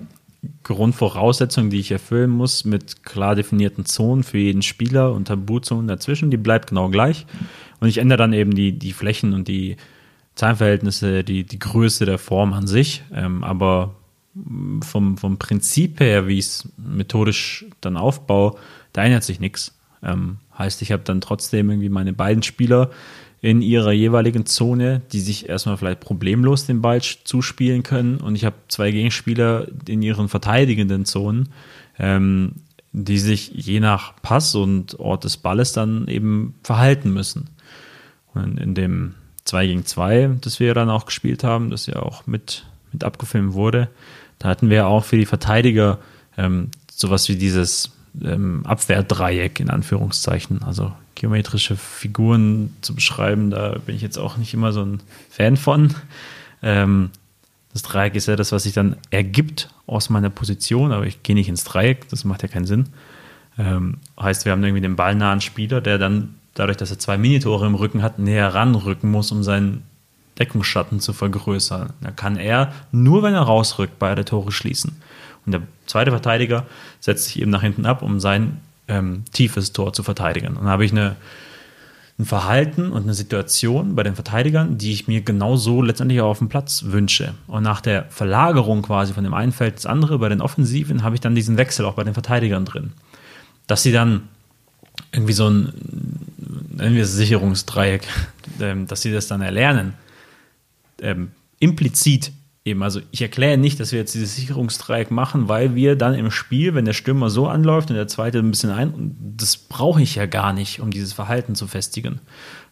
Grundvoraussetzung, 0.64 1.70
die 1.70 1.78
ich 1.78 1.92
erfüllen 1.92 2.30
muss, 2.30 2.64
mit 2.64 3.04
klar 3.04 3.34
definierten 3.34 3.84
Zonen 3.86 4.24
für 4.24 4.38
jeden 4.38 4.62
Spieler 4.62 5.12
und 5.12 5.28
Tabuzonen 5.28 5.86
dazwischen, 5.86 6.30
die 6.30 6.36
bleibt 6.36 6.70
genau 6.70 6.88
gleich. 6.88 7.26
Und 7.80 7.88
ich 7.88 7.98
ändere 7.98 8.18
dann 8.18 8.32
eben 8.32 8.54
die, 8.54 8.72
die 8.78 8.92
Flächen 8.92 9.34
und 9.34 9.48
die 9.48 9.76
Zahlenverhältnisse, 10.34 11.24
die, 11.24 11.44
die 11.44 11.58
Größe 11.58 12.06
der 12.06 12.18
Form 12.18 12.52
an 12.52 12.66
sich. 12.66 13.02
Ähm, 13.14 13.44
aber 13.44 13.94
vom, 14.82 15.18
vom 15.18 15.38
Prinzip 15.38 16.00
her, 16.00 16.26
wie 16.26 16.38
ich 16.38 16.46
es 16.46 16.68
methodisch 16.76 17.66
dann 17.80 17.96
aufbaue, 17.96 18.56
da 18.92 19.04
ändert 19.04 19.24
sich 19.24 19.40
nichts. 19.40 19.74
Ähm, 20.02 20.38
Heißt, 20.58 20.82
ich 20.82 20.92
habe 20.92 21.02
dann 21.02 21.20
trotzdem 21.20 21.70
irgendwie 21.70 21.88
meine 21.88 22.12
beiden 22.12 22.42
Spieler 22.42 22.90
in 23.40 23.62
ihrer 23.62 23.92
jeweiligen 23.92 24.46
Zone, 24.46 25.02
die 25.12 25.20
sich 25.20 25.48
erstmal 25.48 25.76
vielleicht 25.76 26.00
problemlos 26.00 26.66
den 26.66 26.82
Ball 26.82 27.00
zuspielen 27.00 27.82
können. 27.82 28.18
Und 28.18 28.36
ich 28.36 28.44
habe 28.44 28.56
zwei 28.68 28.92
Gegenspieler 28.92 29.66
in 29.88 30.02
ihren 30.02 30.28
verteidigenden 30.28 31.04
Zonen, 31.04 31.48
ähm, 31.98 32.52
die 32.92 33.18
sich 33.18 33.50
je 33.54 33.80
nach 33.80 34.14
Pass 34.22 34.54
und 34.54 35.00
Ort 35.00 35.24
des 35.24 35.38
Balles 35.38 35.72
dann 35.72 36.06
eben 36.06 36.54
verhalten 36.62 37.12
müssen. 37.12 37.48
Und 38.34 38.60
in 38.60 38.74
dem 38.74 39.14
2 39.44 39.66
gegen 39.66 39.86
2, 39.86 40.36
das 40.40 40.60
wir 40.60 40.74
dann 40.74 40.90
auch 40.90 41.06
gespielt 41.06 41.42
haben, 41.42 41.70
das 41.70 41.86
ja 41.86 41.96
auch 41.96 42.26
mit, 42.26 42.66
mit 42.92 43.02
abgefilmt 43.02 43.54
wurde, 43.54 43.88
da 44.42 44.48
hatten 44.48 44.70
wir 44.70 44.88
auch 44.88 45.04
für 45.04 45.16
die 45.16 45.24
Verteidiger 45.24 45.98
ähm, 46.36 46.72
sowas 46.90 47.28
wie 47.28 47.36
dieses 47.36 47.92
ähm, 48.20 48.66
Abwehrdreieck 48.66 49.60
in 49.60 49.70
Anführungszeichen. 49.70 50.64
Also 50.64 50.92
geometrische 51.14 51.76
Figuren 51.76 52.74
zu 52.80 52.96
beschreiben, 52.96 53.50
da 53.50 53.78
bin 53.86 53.94
ich 53.94 54.02
jetzt 54.02 54.18
auch 54.18 54.36
nicht 54.36 54.52
immer 54.52 54.72
so 54.72 54.82
ein 54.82 55.00
Fan 55.30 55.56
von. 55.56 55.94
Ähm, 56.60 57.10
das 57.72 57.82
Dreieck 57.82 58.16
ist 58.16 58.26
ja 58.26 58.34
das, 58.34 58.50
was 58.50 58.64
sich 58.64 58.72
dann 58.72 58.96
ergibt 59.10 59.68
aus 59.86 60.10
meiner 60.10 60.28
Position, 60.28 60.90
aber 60.90 61.06
ich 61.06 61.22
gehe 61.22 61.36
nicht 61.36 61.48
ins 61.48 61.62
Dreieck, 61.62 62.08
das 62.08 62.24
macht 62.24 62.42
ja 62.42 62.48
keinen 62.48 62.66
Sinn. 62.66 62.88
Ähm, 63.56 63.98
heißt, 64.20 64.44
wir 64.44 64.50
haben 64.50 64.64
irgendwie 64.64 64.82
den 64.82 64.96
ballnahen 64.96 65.40
Spieler, 65.40 65.80
der 65.80 65.98
dann 65.98 66.34
dadurch, 66.54 66.78
dass 66.78 66.90
er 66.90 66.98
zwei 66.98 67.16
Minitore 67.16 67.64
im 67.66 67.76
Rücken 67.76 68.02
hat, 68.02 68.18
näher 68.18 68.52
ranrücken 68.52 69.08
muss, 69.08 69.30
um 69.30 69.44
seinen 69.44 69.84
Deckungsschatten 70.38 71.00
zu 71.00 71.12
vergrößern. 71.12 71.92
Da 72.00 72.10
kann 72.10 72.36
er 72.36 72.72
nur, 72.90 73.22
wenn 73.22 73.34
er 73.34 73.42
rausrückt, 73.42 73.98
beide 73.98 74.24
Tore 74.24 74.52
schließen. 74.52 74.96
Und 75.44 75.52
der 75.52 75.62
zweite 75.86 76.10
Verteidiger 76.10 76.66
setzt 77.00 77.26
sich 77.26 77.40
eben 77.40 77.50
nach 77.50 77.62
hinten 77.62 77.86
ab, 77.86 78.02
um 78.02 78.20
sein 78.20 78.60
ähm, 78.88 79.24
tiefes 79.32 79.72
Tor 79.72 79.92
zu 79.92 80.02
verteidigen. 80.02 80.48
Und 80.48 80.64
dann 80.64 80.68
habe 80.68 80.84
ich 80.84 80.92
eine, 80.92 81.16
ein 82.18 82.24
Verhalten 82.24 82.92
und 82.92 83.02
eine 83.02 83.14
Situation 83.14 83.94
bei 83.94 84.02
den 84.02 84.14
Verteidigern, 84.14 84.78
die 84.78 84.92
ich 84.92 85.08
mir 85.08 85.22
genauso 85.22 85.82
letztendlich 85.82 86.20
auch 86.20 86.30
auf 86.30 86.38
dem 86.38 86.48
Platz 86.48 86.84
wünsche. 86.86 87.34
Und 87.46 87.62
nach 87.62 87.80
der 87.80 88.04
Verlagerung 88.10 88.82
quasi 88.82 89.12
von 89.12 89.24
dem 89.24 89.34
einen 89.34 89.52
Feld 89.52 89.74
ins 89.74 89.86
andere 89.86 90.18
bei 90.18 90.28
den 90.28 90.40
Offensiven 90.40 91.02
habe 91.02 91.16
ich 91.16 91.20
dann 91.20 91.34
diesen 91.34 91.56
Wechsel 91.56 91.84
auch 91.84 91.94
bei 91.94 92.04
den 92.04 92.14
Verteidigern 92.14 92.64
drin. 92.64 92.92
Dass 93.66 93.82
sie 93.82 93.92
dann 93.92 94.28
irgendwie 95.10 95.32
so 95.32 95.48
ein, 95.48 95.72
nennen 96.70 96.94
wir 96.94 97.02
es 97.02 97.14
Sicherungsdreieck, 97.14 98.06
ähm, 98.60 98.86
dass 98.86 99.02
sie 99.02 99.12
das 99.12 99.26
dann 99.26 99.40
erlernen, 99.40 99.94
ähm, 101.02 101.32
implizit 101.58 102.32
Eben, 102.64 102.84
also 102.84 103.00
ich 103.10 103.20
erkläre 103.20 103.58
nicht, 103.58 103.80
dass 103.80 103.90
wir 103.90 103.98
jetzt 103.98 104.14
dieses 104.14 104.36
Sicherungsdreieck 104.36 105.10
machen, 105.10 105.48
weil 105.48 105.74
wir 105.74 105.96
dann 105.96 106.14
im 106.14 106.30
Spiel, 106.30 106.76
wenn 106.76 106.84
der 106.84 106.92
Stürmer 106.92 107.28
so 107.28 107.48
anläuft 107.48 107.90
und 107.90 107.96
der 107.96 108.06
zweite 108.06 108.38
ein 108.38 108.52
bisschen 108.52 108.70
ein, 108.70 109.16
das 109.36 109.56
brauche 109.56 110.00
ich 110.00 110.14
ja 110.14 110.26
gar 110.26 110.52
nicht, 110.52 110.78
um 110.78 110.92
dieses 110.92 111.12
Verhalten 111.12 111.56
zu 111.56 111.66
festigen. 111.66 112.20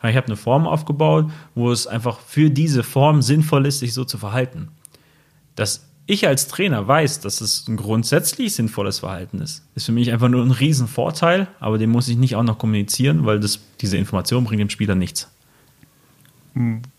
Ich 0.05 0.15
habe 0.15 0.29
eine 0.29 0.37
Form 0.37 0.69
aufgebaut, 0.69 1.33
wo 1.57 1.73
es 1.73 1.89
einfach 1.89 2.21
für 2.21 2.51
diese 2.51 2.85
Form 2.85 3.21
sinnvoll 3.21 3.67
ist, 3.67 3.81
sich 3.81 3.93
so 3.93 4.05
zu 4.05 4.17
verhalten. 4.17 4.69
Dass 5.57 5.89
ich 6.07 6.29
als 6.29 6.47
Trainer 6.47 6.87
weiß, 6.87 7.19
dass 7.19 7.41
es 7.41 7.67
ein 7.67 7.77
grundsätzlich 7.77 8.55
sinnvolles 8.55 9.01
Verhalten 9.01 9.41
ist, 9.41 9.65
ist 9.75 9.87
für 9.87 9.93
mich 9.93 10.13
einfach 10.13 10.29
nur 10.29 10.45
ein 10.45 10.53
Riesenvorteil, 10.53 11.49
aber 11.59 11.79
den 11.79 11.91
muss 11.91 12.07
ich 12.07 12.17
nicht 12.17 12.37
auch 12.37 12.45
noch 12.45 12.59
kommunizieren, 12.59 13.27
weil 13.27 13.41
das, 13.41 13.59
diese 13.81 13.97
Information 13.97 14.45
bringt 14.45 14.61
dem 14.61 14.71
Spieler 14.71 14.95
nichts. 14.95 15.29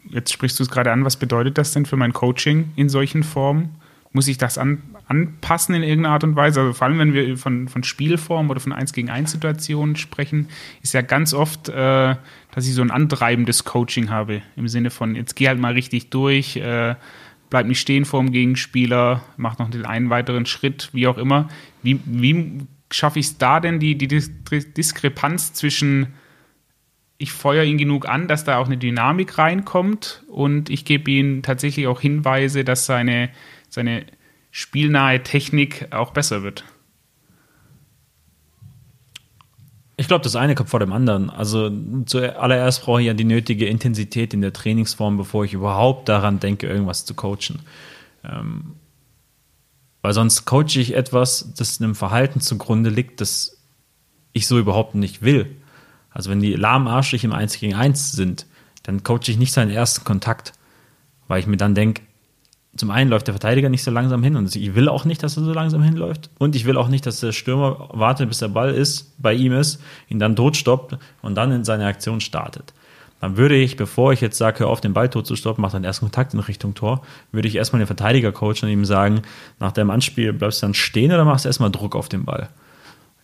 Jetzt 0.09 0.31
sprichst 0.31 0.59
du 0.59 0.63
es 0.63 0.69
gerade 0.69 0.91
an, 0.91 1.05
was 1.05 1.17
bedeutet 1.17 1.57
das 1.57 1.71
denn 1.71 1.85
für 1.85 1.97
mein 1.97 2.13
Coaching 2.13 2.71
in 2.75 2.89
solchen 2.89 3.23
Formen? 3.23 3.75
Muss 4.13 4.27
ich 4.27 4.37
das 4.37 4.57
an, 4.57 4.83
anpassen 5.07 5.73
in 5.73 5.83
irgendeiner 5.83 6.13
Art 6.13 6.23
und 6.23 6.35
Weise? 6.35 6.59
Also 6.59 6.73
vor 6.73 6.87
allem, 6.87 6.99
wenn 6.99 7.13
wir 7.13 7.37
von, 7.37 7.69
von 7.69 7.83
Spielformen 7.83 8.51
oder 8.51 8.59
von 8.59 8.73
1 8.73 8.91
gegen 8.91 9.09
1 9.09 9.31
Situationen 9.31 9.95
sprechen, 9.95 10.49
ist 10.81 10.93
ja 10.93 11.01
ganz 11.01 11.33
oft, 11.33 11.69
äh, 11.69 12.15
dass 12.51 12.67
ich 12.67 12.73
so 12.73 12.81
ein 12.81 12.91
antreibendes 12.91 13.63
Coaching 13.63 14.09
habe. 14.09 14.41
Im 14.57 14.67
Sinne 14.67 14.89
von, 14.89 15.15
jetzt 15.15 15.35
geh 15.35 15.47
halt 15.47 15.59
mal 15.59 15.73
richtig 15.73 16.09
durch, 16.09 16.57
äh, 16.57 16.95
bleib 17.49 17.67
nicht 17.67 17.79
stehen 17.79 18.03
vor 18.03 18.21
dem 18.21 18.31
Gegenspieler, 18.31 19.21
mach 19.37 19.59
noch 19.59 19.69
den 19.69 19.85
einen 19.85 20.09
weiteren 20.09 20.45
Schritt, 20.45 20.89
wie 20.91 21.07
auch 21.07 21.17
immer. 21.17 21.47
Wie, 21.83 21.99
wie 22.05 22.67
schaffe 22.91 23.19
ich 23.19 23.27
es 23.27 23.37
da 23.37 23.59
denn, 23.59 23.79
die, 23.79 23.97
die 23.97 24.07
Diskrepanz 24.07 25.53
zwischen 25.53 26.07
ich 27.21 27.33
feuere 27.33 27.65
ihn 27.65 27.77
genug 27.77 28.09
an, 28.09 28.27
dass 28.27 28.45
da 28.45 28.57
auch 28.57 28.65
eine 28.65 28.77
Dynamik 28.77 29.37
reinkommt 29.37 30.23
und 30.27 30.71
ich 30.71 30.85
gebe 30.85 31.11
ihm 31.11 31.43
tatsächlich 31.43 31.85
auch 31.85 32.01
Hinweise, 32.01 32.63
dass 32.63 32.87
seine, 32.87 33.29
seine 33.69 34.07
spielnahe 34.49 35.21
Technik 35.21 35.87
auch 35.91 36.13
besser 36.13 36.41
wird. 36.41 36.65
Ich 39.97 40.07
glaube, 40.07 40.23
das 40.23 40.35
eine 40.35 40.55
kommt 40.55 40.71
vor 40.71 40.79
dem 40.79 40.93
anderen. 40.93 41.29
Also 41.29 41.71
zuallererst 42.07 42.83
brauche 42.83 43.01
ich 43.01 43.07
ja 43.07 43.13
die 43.13 43.23
nötige 43.23 43.67
Intensität 43.67 44.33
in 44.33 44.41
der 44.41 44.51
Trainingsform, 44.51 45.17
bevor 45.17 45.45
ich 45.45 45.53
überhaupt 45.53 46.09
daran 46.09 46.39
denke, 46.39 46.65
irgendwas 46.65 47.05
zu 47.05 47.13
coachen. 47.13 47.59
Ähm, 48.23 48.73
weil 50.01 50.13
sonst 50.13 50.45
coache 50.45 50.79
ich 50.79 50.95
etwas, 50.95 51.53
das 51.55 51.79
einem 51.79 51.93
Verhalten 51.93 52.41
zugrunde 52.41 52.89
liegt, 52.89 53.21
das 53.21 53.61
ich 54.33 54.47
so 54.47 54.57
überhaupt 54.57 54.95
nicht 54.95 55.21
will. 55.21 55.60
Also 56.11 56.29
wenn 56.29 56.39
die 56.39 56.53
lahmarschig 56.53 57.23
im 57.23 57.33
1 57.33 57.59
gegen 57.59 57.73
1 57.73 58.11
sind, 58.11 58.45
dann 58.83 59.03
coache 59.03 59.29
ich 59.29 59.37
nicht 59.37 59.53
seinen 59.53 59.71
ersten 59.71 60.03
Kontakt, 60.03 60.53
weil 61.27 61.39
ich 61.39 61.47
mir 61.47 61.57
dann 61.57 61.75
denke, 61.75 62.01
zum 62.75 62.89
einen 62.89 63.09
läuft 63.09 63.27
der 63.27 63.33
Verteidiger 63.33 63.69
nicht 63.69 63.83
so 63.83 63.91
langsam 63.91 64.23
hin 64.23 64.37
und 64.37 64.55
ich 64.55 64.75
will 64.75 64.87
auch 64.87 65.03
nicht, 65.03 65.23
dass 65.23 65.35
er 65.35 65.43
so 65.43 65.53
langsam 65.53 65.83
hinläuft 65.83 66.29
und 66.39 66.55
ich 66.55 66.65
will 66.65 66.77
auch 66.77 66.87
nicht, 66.87 67.05
dass 67.05 67.19
der 67.19 67.33
Stürmer 67.33 67.89
wartet, 67.91 68.29
bis 68.29 68.39
der 68.39 68.47
Ball 68.47 68.73
ist, 68.73 69.13
bei 69.21 69.33
ihm 69.33 69.51
ist, 69.53 69.81
ihn 70.07 70.19
dann 70.19 70.35
tot 70.35 70.55
stoppt 70.55 70.97
und 71.21 71.35
dann 71.35 71.51
in 71.51 71.65
seine 71.65 71.85
Aktion 71.85 72.21
startet. 72.21 72.73
Dann 73.19 73.37
würde 73.37 73.55
ich, 73.55 73.75
bevor 73.75 74.13
ich 74.13 74.21
jetzt 74.21 74.37
sage, 74.37 74.61
hör 74.61 74.69
auf, 74.69 74.81
den 74.81 74.93
Ball 74.93 75.09
tot 75.09 75.27
zu 75.27 75.35
stoppen, 75.35 75.61
mach 75.61 75.71
deinen 75.71 75.83
ersten 75.83 76.05
Kontakt 76.05 76.33
in 76.33 76.39
Richtung 76.39 76.73
Tor, 76.73 77.01
würde 77.31 77.47
ich 77.47 77.55
erstmal 77.55 77.79
den 77.79 77.87
Verteidiger 77.87 78.31
coachen 78.31 78.63
und 78.63 78.69
ihm 78.69 78.85
sagen, 78.85 79.21
nach 79.59 79.73
dem 79.73 79.91
Anspiel 79.91 80.33
bleibst 80.33 80.61
du 80.61 80.67
dann 80.67 80.73
stehen 80.73 81.11
oder 81.11 81.25
machst 81.25 81.45
du 81.45 81.49
erstmal 81.49 81.71
Druck 81.71 81.95
auf 81.95 82.09
den 82.09 82.25
Ball? 82.25 82.49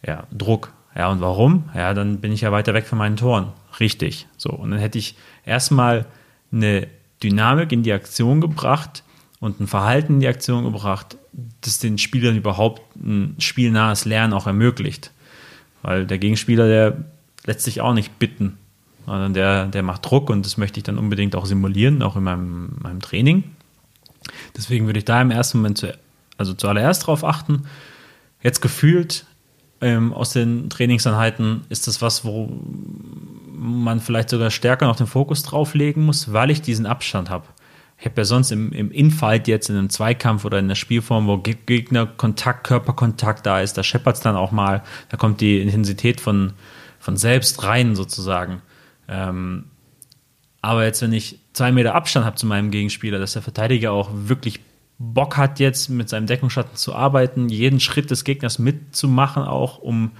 Ja, 0.05 0.25
Druck. 0.31 0.71
Ja, 0.97 1.09
und 1.09 1.21
warum? 1.21 1.69
Ja, 1.75 1.93
dann 1.93 2.17
bin 2.21 2.31
ich 2.31 2.41
ja 2.41 2.51
weiter 2.51 2.73
weg 2.73 2.87
von 2.87 2.97
meinen 2.97 3.17
Toren. 3.17 3.51
Richtig. 3.79 4.27
So, 4.35 4.49
und 4.49 4.71
dann 4.71 4.79
hätte 4.79 4.97
ich 4.97 5.15
erstmal 5.45 6.07
eine 6.51 6.87
Dynamik 7.21 7.71
in 7.71 7.83
die 7.83 7.93
Aktion 7.93 8.41
gebracht 8.41 9.03
und 9.39 9.59
ein 9.59 9.67
Verhalten 9.67 10.15
in 10.15 10.19
die 10.21 10.27
Aktion 10.27 10.63
gebracht, 10.63 11.15
das 11.61 11.77
den 11.77 11.99
Spielern 11.99 12.35
überhaupt 12.35 12.81
ein 12.95 13.35
spielnahes 13.37 14.05
Lernen 14.05 14.33
auch 14.33 14.47
ermöglicht. 14.47 15.11
Weil 15.83 16.07
der 16.07 16.17
Gegenspieler, 16.17 16.67
der 16.67 16.97
lässt 17.45 17.61
sich 17.61 17.79
auch 17.79 17.93
nicht 17.93 18.17
bitten, 18.17 18.57
sondern 19.05 19.35
der, 19.35 19.67
der 19.67 19.83
macht 19.83 20.03
Druck 20.03 20.31
und 20.31 20.47
das 20.47 20.57
möchte 20.57 20.79
ich 20.79 20.83
dann 20.83 20.97
unbedingt 20.97 21.35
auch 21.35 21.45
simulieren, 21.45 22.01
auch 22.01 22.15
in 22.15 22.23
meinem, 22.23 22.75
meinem 22.79 23.01
Training. 23.01 23.43
Deswegen 24.55 24.87
würde 24.87 24.97
ich 24.97 25.05
da 25.05 25.21
im 25.21 25.29
ersten 25.29 25.59
Moment 25.59 25.77
zu, 25.77 25.95
also 26.39 26.55
zuallererst 26.55 27.03
darauf 27.03 27.23
achten. 27.23 27.67
Jetzt 28.41 28.61
gefühlt 28.61 29.26
ähm, 29.81 30.13
aus 30.13 30.31
den 30.31 30.69
Trainingseinheiten 30.69 31.61
ist 31.69 31.87
das 31.87 32.01
was, 32.01 32.25
wo 32.25 32.49
man 33.51 33.99
vielleicht 33.99 34.29
sogar 34.29 34.51
stärker 34.51 34.87
noch 34.87 34.95
den 34.95 35.07
Fokus 35.07 35.43
drauf 35.43 35.73
legen 35.73 36.05
muss, 36.05 36.31
weil 36.33 36.51
ich 36.51 36.61
diesen 36.61 36.85
Abstand 36.85 37.29
habe. 37.29 37.45
Ich 37.99 38.05
habe 38.05 38.21
ja 38.21 38.25
sonst 38.25 38.51
im, 38.51 38.71
im 38.71 38.91
Infight 38.91 39.47
jetzt 39.47 39.69
in 39.69 39.75
einem 39.75 39.89
Zweikampf 39.89 40.45
oder 40.45 40.59
in 40.59 40.67
der 40.67 40.75
Spielform, 40.75 41.27
wo 41.27 41.37
Gegner 41.37 42.05
Kontakt, 42.05 42.65
Körperkontakt 42.65 43.45
da 43.45 43.61
ist, 43.61 43.77
da 43.77 43.83
scheppert 43.83 44.17
es 44.17 44.21
dann 44.21 44.35
auch 44.35 44.51
mal, 44.51 44.83
da 45.09 45.17
kommt 45.17 45.41
die 45.41 45.59
Intensität 45.61 46.21
von, 46.21 46.53
von 46.99 47.17
selbst 47.17 47.63
rein 47.63 47.95
sozusagen. 47.95 48.61
Ähm, 49.07 49.65
aber 50.61 50.85
jetzt, 50.85 51.01
wenn 51.01 51.13
ich 51.13 51.39
zwei 51.53 51.71
Meter 51.71 51.95
Abstand 51.95 52.25
habe 52.25 52.35
zu 52.35 52.45
meinem 52.45 52.69
Gegenspieler, 52.69 53.17
dass 53.19 53.33
der 53.33 53.41
Verteidiger 53.41 53.91
auch 53.91 54.09
wirklich 54.13 54.59
Bock 54.99 55.37
hat, 55.37 55.59
jetzt 55.59 55.89
mit 55.89 56.09
seinem 56.09 56.27
Deckungsschatten 56.27 56.75
zu 56.75 56.95
arbeiten, 56.95 57.49
jeden 57.49 57.79
Schritt 57.79 58.09
des 58.09 58.23
Gegners 58.23 58.59
mitzumachen, 58.59 59.43
auch 59.43 59.77
um 59.77 60.11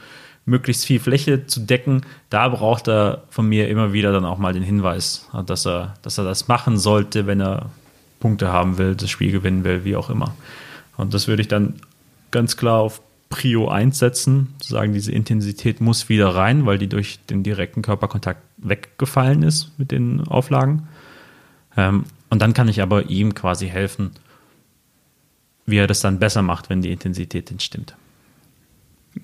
möglichst 0.46 0.86
viel 0.86 1.00
Fläche 1.00 1.46
zu 1.46 1.60
decken, 1.60 2.02
da 2.30 2.48
braucht 2.48 2.88
er 2.88 3.24
von 3.30 3.48
mir 3.48 3.68
immer 3.68 3.92
wieder 3.92 4.14
dann 4.14 4.24
auch 4.24 4.38
mal 4.38 4.54
den 4.54 4.64
Hinweis, 4.64 5.28
dass 5.46 5.68
er, 5.68 5.96
dass 6.04 6.18
er 6.18 6.24
das 6.24 6.48
machen 6.48 6.78
sollte, 6.78 7.28
wenn 7.28 7.42
er 7.42 7.70
Punkte 8.20 8.52
haben 8.52 8.78
will, 8.78 8.96
das 8.96 9.10
Spiel 9.10 9.32
gewinnen 9.32 9.64
will, 9.66 9.84
wie 9.84 9.96
auch 9.96 10.10
immer. 10.10 10.34
Und 10.96 11.14
das 11.14 11.28
würde 11.28 11.42
ich 11.42 11.50
dann 11.50 11.76
ganz 12.32 12.56
klar 12.56 12.80
auf 12.80 13.02
Prio 13.30 13.68
1 13.68 14.00
setzen, 14.00 14.56
zu 14.60 14.70
sagen, 14.70 14.94
diese 14.94 15.12
Intensität 15.12 15.82
muss 15.82 16.08
wieder 16.08 16.30
rein, 16.30 16.66
weil 16.66 16.78
die 16.78 16.88
durch 16.88 17.20
den 17.30 17.44
direkten 17.44 17.82
Körperkontakt 17.82 18.42
weggefallen 18.58 19.44
ist 19.44 19.78
mit 19.78 19.92
den 19.92 20.22
Auflagen. 20.22 20.88
Ähm, 21.76 22.06
und 22.30 22.42
dann 22.42 22.54
kann 22.54 22.70
ich 22.70 22.82
aber 22.82 23.10
ihm 23.10 23.36
quasi 23.36 23.68
helfen, 23.68 24.12
wie 25.68 25.78
er 25.78 25.86
das 25.86 26.00
dann 26.00 26.18
besser 26.18 26.42
macht, 26.42 26.70
wenn 26.70 26.82
die 26.82 26.92
Intensität 26.92 27.52
denn 27.52 27.60
stimmt. 27.60 27.96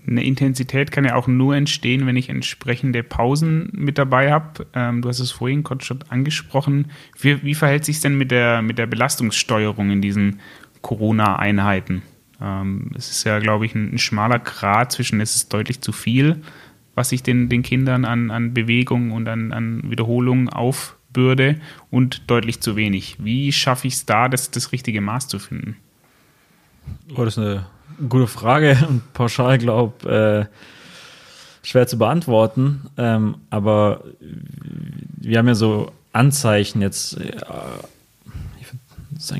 Eine 0.07 0.23
Intensität 0.23 0.91
kann 0.91 1.05
ja 1.05 1.15
auch 1.15 1.27
nur 1.27 1.55
entstehen, 1.55 2.05
wenn 2.05 2.15
ich 2.15 2.29
entsprechende 2.29 3.03
Pausen 3.03 3.69
mit 3.73 3.97
dabei 3.97 4.31
habe. 4.31 4.67
Ähm, 4.73 5.01
du 5.01 5.09
hast 5.09 5.19
es 5.19 5.31
vorhin 5.31 5.63
kurz 5.63 5.85
schon 5.85 6.03
angesprochen. 6.09 6.91
Wie, 7.19 7.43
wie 7.43 7.55
verhält 7.55 7.85
sich 7.85 7.95
es 7.95 8.01
denn 8.01 8.17
mit 8.17 8.29
der, 8.29 8.61
mit 8.61 8.77
der 8.77 8.87
Belastungssteuerung 8.87 9.89
in 9.89 10.01
diesen 10.01 10.39
Corona-Einheiten? 10.81 12.03
Ähm, 12.39 12.91
es 12.95 13.09
ist 13.09 13.23
ja, 13.23 13.39
glaube 13.39 13.65
ich, 13.65 13.73
ein, 13.73 13.93
ein, 13.93 13.97
schmaler 13.99 14.39
Grad 14.39 14.91
zwischen, 14.91 15.21
es 15.21 15.35
ist 15.35 15.53
deutlich 15.53 15.81
zu 15.81 15.91
viel 15.91 16.41
was 16.95 17.11
ich 17.11 17.23
den, 17.23 17.49
den 17.49 17.63
Kindern 17.63 18.05
an, 18.05 18.31
an 18.31 18.53
Bewegung 18.53 19.11
und 19.11 19.27
an, 19.27 19.51
an 19.51 19.89
Wiederholungen 19.89 20.49
aufbürde 20.49 21.59
und 21.89 22.29
deutlich 22.29 22.61
zu 22.61 22.75
wenig. 22.75 23.17
Wie 23.19 23.51
schaffe 23.51 23.87
ich 23.87 23.95
es 23.95 24.05
da, 24.05 24.29
das, 24.29 24.51
das 24.51 24.71
richtige 24.71 25.01
Maß 25.01 25.27
zu 25.27 25.39
finden? 25.39 25.77
Oh, 27.15 27.25
das 27.25 27.37
ist 27.37 27.43
eine 27.43 27.65
gute 28.09 28.27
Frage 28.27 28.77
und 28.87 29.13
pauschal 29.13 29.57
glaube 29.57 30.49
äh, 30.51 31.65
schwer 31.65 31.87
zu 31.87 31.97
beantworten. 31.97 32.89
Ähm, 32.97 33.37
aber 33.49 34.03
wir 35.17 35.39
haben 35.39 35.47
ja 35.47 35.55
so 35.55 35.91
Anzeichen 36.11 36.81
jetzt. 36.81 37.17
Äh, 37.19 37.35
ich, 38.59 38.67
das 39.11 39.31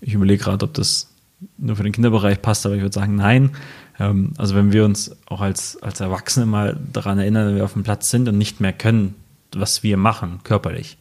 ich 0.00 0.14
überlege 0.14 0.42
gerade, 0.42 0.64
ob 0.64 0.74
das 0.74 1.10
nur 1.56 1.76
für 1.76 1.84
den 1.84 1.92
Kinderbereich 1.92 2.42
passt, 2.42 2.66
aber 2.66 2.74
ich 2.74 2.82
würde 2.82 2.94
sagen, 2.94 3.16
nein. 3.16 3.50
Ähm, 3.98 4.32
also 4.36 4.54
wenn 4.54 4.72
wir 4.72 4.84
uns 4.84 5.16
auch 5.26 5.40
als, 5.40 5.80
als 5.82 6.00
Erwachsene 6.00 6.46
mal 6.46 6.78
daran 6.92 7.18
erinnern, 7.18 7.48
wenn 7.48 7.56
wir 7.56 7.64
auf 7.64 7.72
dem 7.72 7.82
Platz 7.82 8.10
sind 8.10 8.28
und 8.28 8.38
nicht 8.38 8.60
mehr 8.60 8.72
können, 8.72 9.14
was 9.52 9.82
wir 9.82 9.96
machen, 9.96 10.40
körperlich. 10.44 10.98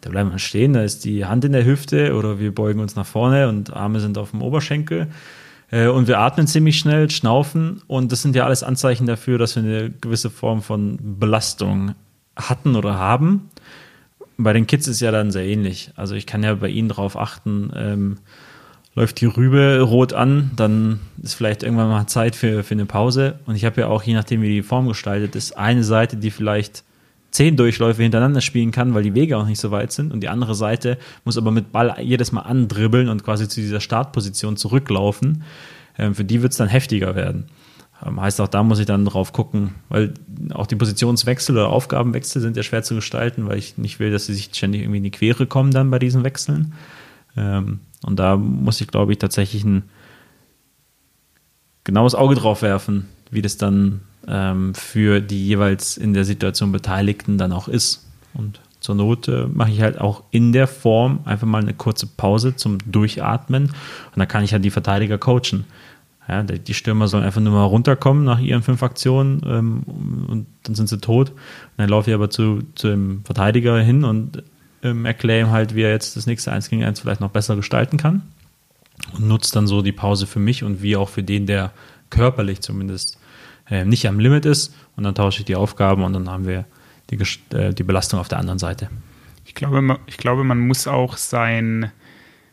Da 0.00 0.10
bleiben 0.10 0.30
wir 0.30 0.38
stehen, 0.38 0.72
da 0.72 0.82
ist 0.82 1.04
die 1.04 1.24
Hand 1.24 1.44
in 1.44 1.52
der 1.52 1.64
Hüfte 1.64 2.14
oder 2.14 2.38
wir 2.38 2.54
beugen 2.54 2.80
uns 2.80 2.96
nach 2.96 3.06
vorne 3.06 3.48
und 3.48 3.72
Arme 3.72 4.00
sind 4.00 4.18
auf 4.18 4.30
dem 4.30 4.42
Oberschenkel. 4.42 5.08
Äh, 5.70 5.88
und 5.88 6.08
wir 6.08 6.18
atmen 6.18 6.46
ziemlich 6.46 6.78
schnell, 6.78 7.10
schnaufen 7.10 7.82
und 7.86 8.12
das 8.12 8.22
sind 8.22 8.36
ja 8.36 8.44
alles 8.44 8.62
Anzeichen 8.62 9.06
dafür, 9.06 9.38
dass 9.38 9.56
wir 9.56 9.62
eine 9.62 9.90
gewisse 9.90 10.30
Form 10.30 10.62
von 10.62 10.98
Belastung 11.18 11.94
hatten 12.36 12.76
oder 12.76 12.98
haben. 12.98 13.50
Bei 14.36 14.52
den 14.52 14.66
Kids 14.66 14.86
ist 14.86 15.00
ja 15.00 15.10
dann 15.10 15.30
sehr 15.30 15.46
ähnlich. 15.46 15.90
Also 15.96 16.14
ich 16.14 16.26
kann 16.26 16.42
ja 16.42 16.54
bei 16.54 16.68
ihnen 16.68 16.88
darauf 16.88 17.16
achten, 17.16 17.72
ähm, 17.74 18.18
läuft 18.94 19.20
die 19.20 19.26
Rübe 19.26 19.80
rot 19.80 20.12
an, 20.12 20.50
dann 20.56 21.00
ist 21.22 21.34
vielleicht 21.34 21.62
irgendwann 21.62 21.88
mal 21.88 22.06
Zeit 22.06 22.36
für, 22.36 22.62
für 22.62 22.74
eine 22.74 22.86
Pause. 22.86 23.38
Und 23.46 23.54
ich 23.54 23.64
habe 23.64 23.80
ja 23.80 23.88
auch, 23.88 24.02
je 24.02 24.14
nachdem 24.14 24.42
wie 24.42 24.48
die 24.48 24.62
Form 24.62 24.88
gestaltet 24.88 25.36
ist, 25.36 25.56
eine 25.56 25.84
Seite, 25.84 26.16
die 26.16 26.30
vielleicht 26.30 26.84
zehn 27.36 27.54
Durchläufe 27.54 28.02
hintereinander 28.02 28.40
spielen 28.40 28.70
kann, 28.70 28.94
weil 28.94 29.02
die 29.02 29.14
Wege 29.14 29.36
auch 29.36 29.46
nicht 29.46 29.60
so 29.60 29.70
weit 29.70 29.92
sind. 29.92 30.10
Und 30.10 30.22
die 30.22 30.30
andere 30.30 30.54
Seite 30.54 30.96
muss 31.26 31.36
aber 31.36 31.50
mit 31.50 31.70
Ball 31.70 31.94
jedes 32.00 32.32
Mal 32.32 32.40
andribbeln 32.40 33.10
und 33.10 33.24
quasi 33.24 33.46
zu 33.46 33.60
dieser 33.60 33.80
Startposition 33.80 34.56
zurücklaufen. 34.56 35.44
Ähm, 35.98 36.14
für 36.14 36.24
die 36.24 36.40
wird 36.40 36.52
es 36.52 36.58
dann 36.58 36.68
heftiger 36.68 37.14
werden. 37.14 37.44
Ähm, 38.02 38.18
heißt 38.18 38.40
auch, 38.40 38.48
da 38.48 38.62
muss 38.62 38.78
ich 38.78 38.86
dann 38.86 39.04
drauf 39.04 39.34
gucken, 39.34 39.74
weil 39.90 40.14
auch 40.54 40.66
die 40.66 40.76
Positionswechsel 40.76 41.54
oder 41.54 41.68
Aufgabenwechsel 41.68 42.40
sind 42.40 42.56
ja 42.56 42.62
schwer 42.62 42.82
zu 42.82 42.94
gestalten, 42.94 43.46
weil 43.46 43.58
ich 43.58 43.76
nicht 43.76 44.00
will, 44.00 44.10
dass 44.10 44.24
sie 44.24 44.34
sich 44.34 44.48
ständig 44.52 44.80
irgendwie 44.80 44.98
in 44.98 45.04
die 45.04 45.10
Quere 45.10 45.46
kommen 45.46 45.72
dann 45.72 45.90
bei 45.90 45.98
diesen 45.98 46.24
Wechseln. 46.24 46.72
Ähm, 47.36 47.80
und 48.02 48.18
da 48.18 48.38
muss 48.38 48.80
ich, 48.80 48.88
glaube 48.88 49.12
ich, 49.12 49.18
tatsächlich 49.18 49.62
ein 49.62 49.82
genaues 51.84 52.14
Auge 52.14 52.34
drauf 52.34 52.62
werfen, 52.62 53.08
wie 53.30 53.42
das 53.42 53.58
dann 53.58 54.00
ähm, 54.28 54.74
für 54.74 55.20
die 55.20 55.46
jeweils 55.46 55.96
in 55.96 56.14
der 56.14 56.24
Situation 56.24 56.72
Beteiligten 56.72 57.38
dann 57.38 57.52
auch 57.52 57.68
ist. 57.68 58.06
Und 58.34 58.60
zur 58.80 58.94
Not 58.94 59.28
äh, 59.28 59.46
mache 59.46 59.70
ich 59.70 59.80
halt 59.80 60.00
auch 60.00 60.22
in 60.30 60.52
der 60.52 60.66
Form 60.66 61.20
einfach 61.24 61.46
mal 61.46 61.62
eine 61.62 61.74
kurze 61.74 62.06
Pause 62.06 62.56
zum 62.56 62.78
Durchatmen. 62.86 63.64
Und 63.64 64.16
da 64.16 64.26
kann 64.26 64.44
ich 64.44 64.52
halt 64.52 64.64
die 64.64 64.70
Verteidiger 64.70 65.18
coachen. 65.18 65.64
Ja, 66.28 66.42
die 66.42 66.74
Stürmer 66.74 67.06
sollen 67.06 67.22
einfach 67.22 67.40
nur 67.40 67.52
mal 67.52 67.64
runterkommen 67.64 68.24
nach 68.24 68.40
ihren 68.40 68.62
fünf 68.62 68.82
Aktionen 68.82 69.42
ähm, 69.46 69.82
und 70.26 70.46
dann 70.64 70.74
sind 70.74 70.88
sie 70.88 70.98
tot. 70.98 71.30
Und 71.30 71.38
dann 71.76 71.88
laufe 71.88 72.10
ich 72.10 72.14
aber 72.14 72.30
zu, 72.30 72.62
zu 72.74 72.88
dem 72.88 73.24
Verteidiger 73.24 73.78
hin 73.78 74.02
und 74.02 74.42
ähm, 74.82 75.04
erkläre 75.04 75.46
ihm 75.46 75.52
halt, 75.52 75.76
wie 75.76 75.82
er 75.82 75.90
jetzt 75.90 76.16
das 76.16 76.26
nächste 76.26 76.50
1 76.50 76.68
gegen 76.68 76.82
1 76.82 76.98
vielleicht 76.98 77.20
noch 77.20 77.30
besser 77.30 77.54
gestalten 77.54 77.96
kann. 77.96 78.22
Und 79.12 79.28
nutze 79.28 79.52
dann 79.52 79.68
so 79.68 79.82
die 79.82 79.92
Pause 79.92 80.26
für 80.26 80.40
mich 80.40 80.64
und 80.64 80.82
wie 80.82 80.96
auch 80.96 81.08
für 81.08 81.22
den, 81.22 81.46
der 81.46 81.70
körperlich 82.10 82.60
zumindest 82.60 83.18
äh, 83.68 83.84
nicht 83.84 84.06
am 84.06 84.18
Limit 84.18 84.46
ist. 84.46 84.74
Und 84.96 85.04
dann 85.04 85.14
tausche 85.14 85.40
ich 85.40 85.44
die 85.44 85.56
Aufgaben 85.56 86.02
und 86.02 86.12
dann 86.12 86.30
haben 86.30 86.46
wir 86.46 86.64
die, 87.10 87.18
äh, 87.54 87.72
die 87.72 87.82
Belastung 87.82 88.20
auf 88.20 88.28
der 88.28 88.38
anderen 88.38 88.58
Seite. 88.58 88.90
Ich 89.44 89.54
glaube, 89.54 89.80
man, 89.82 89.98
ich 90.06 90.16
glaube, 90.16 90.44
man 90.44 90.58
muss 90.58 90.86
auch 90.88 91.16
sein, 91.16 91.92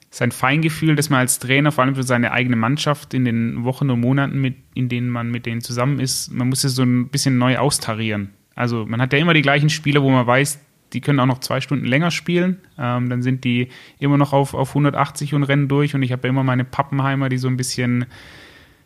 sein 0.10 0.32
Feingefühl, 0.32 0.96
das 0.96 1.10
man 1.10 1.20
als 1.20 1.40
Trainer, 1.40 1.72
vor 1.72 1.84
allem 1.84 1.96
für 1.96 2.04
seine 2.04 2.32
eigene 2.32 2.56
Mannschaft 2.56 3.14
in 3.14 3.26
den 3.26 3.64
Wochen 3.64 3.90
und 3.90 4.00
Monaten, 4.00 4.40
mit, 4.40 4.56
in 4.76 4.90
denen 4.90 5.10
man 5.10 5.32
mit 5.32 5.46
denen 5.46 5.62
zusammen 5.62 6.00
ist, 6.00 6.32
man 6.32 6.50
muss 6.50 6.64
es 6.64 6.76
so 6.76 6.84
ein 6.84 7.08
bisschen 7.10 7.38
neu 7.38 7.58
austarieren. 7.58 8.30
Also 8.56 8.86
man 8.86 9.02
hat 9.02 9.14
ja 9.14 9.20
immer 9.20 9.34
die 9.34 9.42
gleichen 9.42 9.70
Spieler, 9.70 10.04
wo 10.04 10.10
man 10.12 10.28
weiß, 10.28 10.60
die 10.94 11.02
können 11.02 11.20
auch 11.20 11.26
noch 11.26 11.40
zwei 11.40 11.60
Stunden 11.60 11.86
länger 11.86 12.12
spielen. 12.12 12.60
Ähm, 12.78 13.10
dann 13.10 13.24
sind 13.24 13.44
die 13.44 13.70
immer 14.00 14.18
noch 14.18 14.32
auf, 14.32 14.54
auf 14.54 14.70
180 14.70 15.34
und 15.34 15.44
rennen 15.44 15.68
durch. 15.68 15.96
Und 15.96 16.04
ich 16.04 16.12
habe 16.12 16.28
ja 16.28 16.30
immer 16.30 16.44
meine 16.44 16.64
Pappenheimer, 16.64 17.30
die 17.30 17.40
so 17.40 17.48
ein 17.48 17.58
bisschen 17.58 18.06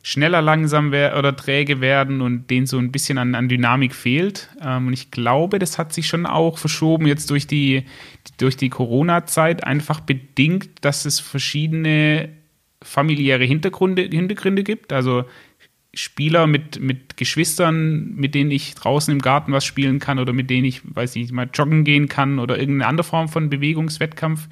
schneller 0.07 0.41
langsam 0.41 0.87
oder 0.87 1.35
träge 1.35 1.81
werden 1.81 2.21
und 2.21 2.49
denen 2.49 2.65
so 2.65 2.77
ein 2.77 2.93
bisschen 2.93 3.17
an, 3.17 3.35
an 3.35 3.49
Dynamik 3.49 3.93
fehlt. 3.93 4.49
Ähm, 4.63 4.87
und 4.87 4.93
ich 4.93 5.11
glaube, 5.11 5.59
das 5.59 5.77
hat 5.77 5.91
sich 5.91 6.07
schon 6.07 6.25
auch 6.25 6.57
verschoben 6.57 7.07
jetzt 7.07 7.29
durch 7.29 7.45
die, 7.45 7.83
durch 8.37 8.55
die 8.55 8.69
Corona-Zeit 8.69 9.65
einfach 9.65 9.99
bedingt, 9.99 10.69
dass 10.79 11.03
es 11.03 11.19
verschiedene 11.19 12.29
familiäre 12.81 13.43
Hintergründe, 13.43 14.03
Hintergründe 14.03 14.63
gibt. 14.63 14.93
Also 14.93 15.25
Spieler 15.93 16.47
mit, 16.47 16.79
mit 16.79 17.17
Geschwistern, 17.17 18.15
mit 18.15 18.33
denen 18.33 18.51
ich 18.51 18.75
draußen 18.75 19.11
im 19.11 19.21
Garten 19.21 19.51
was 19.51 19.65
spielen 19.65 19.99
kann 19.99 20.19
oder 20.19 20.31
mit 20.31 20.49
denen 20.49 20.63
ich, 20.63 20.83
weiß 20.85 21.17
ich, 21.17 21.33
mal 21.33 21.49
joggen 21.53 21.83
gehen 21.83 22.07
kann 22.07 22.39
oder 22.39 22.57
irgendeine 22.57 22.87
andere 22.87 23.03
Form 23.05 23.27
von 23.27 23.49
Bewegungswettkampf, 23.49 24.47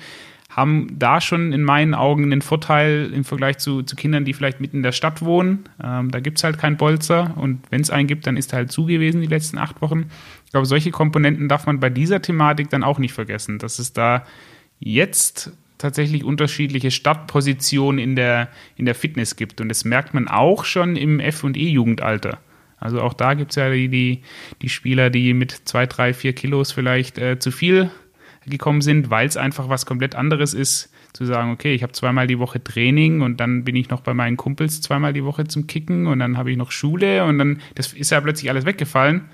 haben 0.55 0.87
da 0.97 1.19
schon 1.19 1.51
in 1.51 1.63
meinen 1.63 1.93
Augen 1.93 2.23
einen 2.23 2.41
Vorteil 2.41 3.11
im 3.13 3.25
Vergleich 3.25 3.57
zu, 3.57 3.83
zu 3.83 3.97
Kindern, 3.97 4.23
die 4.23 4.33
vielleicht 4.33 4.61
mitten 4.61 4.77
in 4.77 4.83
der 4.83 4.93
Stadt 4.93 5.21
wohnen. 5.21 5.67
Ähm, 5.83 6.11
da 6.11 6.21
gibt 6.21 6.37
es 6.37 6.45
halt 6.45 6.57
keinen 6.57 6.77
Bolzer 6.77 7.33
und 7.35 7.59
wenn 7.71 7.81
es 7.81 7.89
einen 7.89 8.07
gibt, 8.07 8.25
dann 8.25 8.37
ist 8.37 8.53
er 8.53 8.59
halt 8.59 8.71
zu 8.71 8.85
gewesen 8.85 9.19
die 9.19 9.27
letzten 9.27 9.57
acht 9.57 9.81
Wochen. 9.81 10.09
Ich 10.45 10.51
glaube, 10.51 10.65
solche 10.65 10.91
Komponenten 10.91 11.49
darf 11.49 11.65
man 11.65 11.81
bei 11.81 11.89
dieser 11.89 12.21
Thematik 12.21 12.69
dann 12.69 12.85
auch 12.85 12.99
nicht 12.99 13.11
vergessen, 13.11 13.59
dass 13.59 13.79
es 13.79 13.91
da 13.91 14.25
jetzt 14.79 15.51
tatsächlich 15.77 16.23
unterschiedliche 16.23 16.89
Startpositionen 16.89 17.99
in 17.99 18.15
der, 18.15 18.47
in 18.77 18.85
der 18.85 18.95
Fitness 18.95 19.35
gibt. 19.35 19.59
Und 19.59 19.67
das 19.67 19.83
merkt 19.83 20.13
man 20.13 20.29
auch 20.29 20.63
schon 20.63 20.95
im 20.95 21.19
F- 21.19 21.43
und 21.43 21.57
E-Jugendalter. 21.57 22.39
Also 22.77 23.01
auch 23.01 23.13
da 23.13 23.33
gibt 23.33 23.51
es 23.51 23.55
ja 23.57 23.69
die, 23.69 23.89
die, 23.89 24.21
die, 24.61 24.69
Spieler, 24.69 25.09
die 25.09 25.33
mit 25.33 25.51
zwei, 25.65 25.85
drei, 25.85 26.13
vier 26.13 26.31
Kilos 26.31 26.71
vielleicht 26.71 27.17
äh, 27.17 27.39
zu 27.39 27.51
viel 27.51 27.89
gekommen 28.45 28.81
sind, 28.81 29.09
weil 29.09 29.27
es 29.27 29.37
einfach 29.37 29.69
was 29.69 29.85
komplett 29.85 30.15
anderes 30.15 30.53
ist, 30.53 30.91
zu 31.13 31.25
sagen, 31.25 31.51
okay, 31.51 31.73
ich 31.73 31.83
habe 31.83 31.93
zweimal 31.93 32.27
die 32.27 32.39
Woche 32.39 32.63
Training 32.63 33.21
und 33.21 33.39
dann 33.39 33.63
bin 33.63 33.75
ich 33.75 33.89
noch 33.89 34.01
bei 34.01 34.13
meinen 34.13 34.37
Kumpels 34.37 34.81
zweimal 34.81 35.13
die 35.13 35.23
Woche 35.23 35.45
zum 35.45 35.67
Kicken 35.67 36.07
und 36.07 36.19
dann 36.19 36.37
habe 36.37 36.51
ich 36.51 36.57
noch 36.57 36.71
Schule 36.71 37.25
und 37.25 37.37
dann 37.37 37.61
das 37.75 37.93
ist 37.93 38.11
ja 38.11 38.21
plötzlich 38.21 38.49
alles 38.49 38.65
weggefallen. 38.65 39.25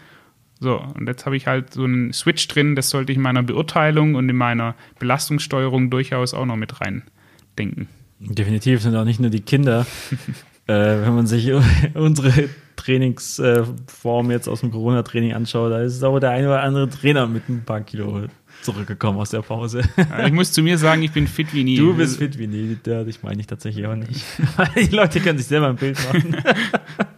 So, 0.60 0.80
und 0.80 1.08
jetzt 1.08 1.26
habe 1.26 1.36
ich 1.36 1.48
halt 1.48 1.74
so 1.74 1.84
einen 1.84 2.14
Switch 2.14 2.48
drin, 2.48 2.76
das 2.76 2.92
sollte 2.92 3.12
ich 3.12 3.18
in 3.18 3.24
meiner 3.24 3.42
Beurteilung 3.42 4.14
und 4.14 4.30
in 4.30 4.36
meiner 4.36 4.76
Belastungssteuerung 5.00 5.90
durchaus 5.90 6.36
auch 6.36 6.46
noch 6.46 6.56
mit 6.56 6.80
reindenken. 6.80 7.88
Definitiv 8.20 8.82
sind 8.82 8.96
auch 8.96 9.04
nicht 9.04 9.20
nur 9.20 9.32
die 9.32 9.42
Kinder. 9.42 9.88
äh, 10.68 10.74
wenn 10.74 11.16
man 11.16 11.26
sich 11.26 11.52
unsere 11.96 12.50
Trainingsform 12.82 14.32
jetzt 14.32 14.48
aus 14.48 14.62
dem 14.62 14.72
Corona-Training 14.72 15.34
anschaut, 15.34 15.72
da 15.72 15.82
ist 15.82 16.04
auch 16.04 16.20
der 16.20 16.32
eine 16.32 16.48
oder 16.48 16.64
andere 16.64 16.90
Trainer 16.90 17.28
mit 17.28 17.48
ein 17.50 17.64
paar 17.64 17.82
Kilo 17.82 18.24
zurückgekommen 18.62 19.20
aus 19.20 19.30
der 19.30 19.42
Pause. 19.42 19.82
ich 20.26 20.32
muss 20.32 20.52
zu 20.52 20.62
mir 20.62 20.78
sagen, 20.78 21.02
ich 21.04 21.12
bin 21.12 21.28
fit 21.28 21.54
wie 21.54 21.64
nie. 21.64 21.78
Du 21.78 21.96
bist 21.96 22.18
fit 22.18 22.38
wie 22.38 22.48
nie, 22.48 22.78
ja, 22.86 23.06
ich 23.06 23.24
meine 23.24 23.42
ich 23.42 23.48
tatsächlich 23.48 23.86
auch 23.86 23.96
nicht. 23.96 24.24
die 24.76 24.96
Leute 24.96 25.20
können 25.20 25.38
sich 25.38 25.48
selber 25.48 25.68
ein 25.68 25.76
Bild 25.76 25.98
machen. 26.12 26.38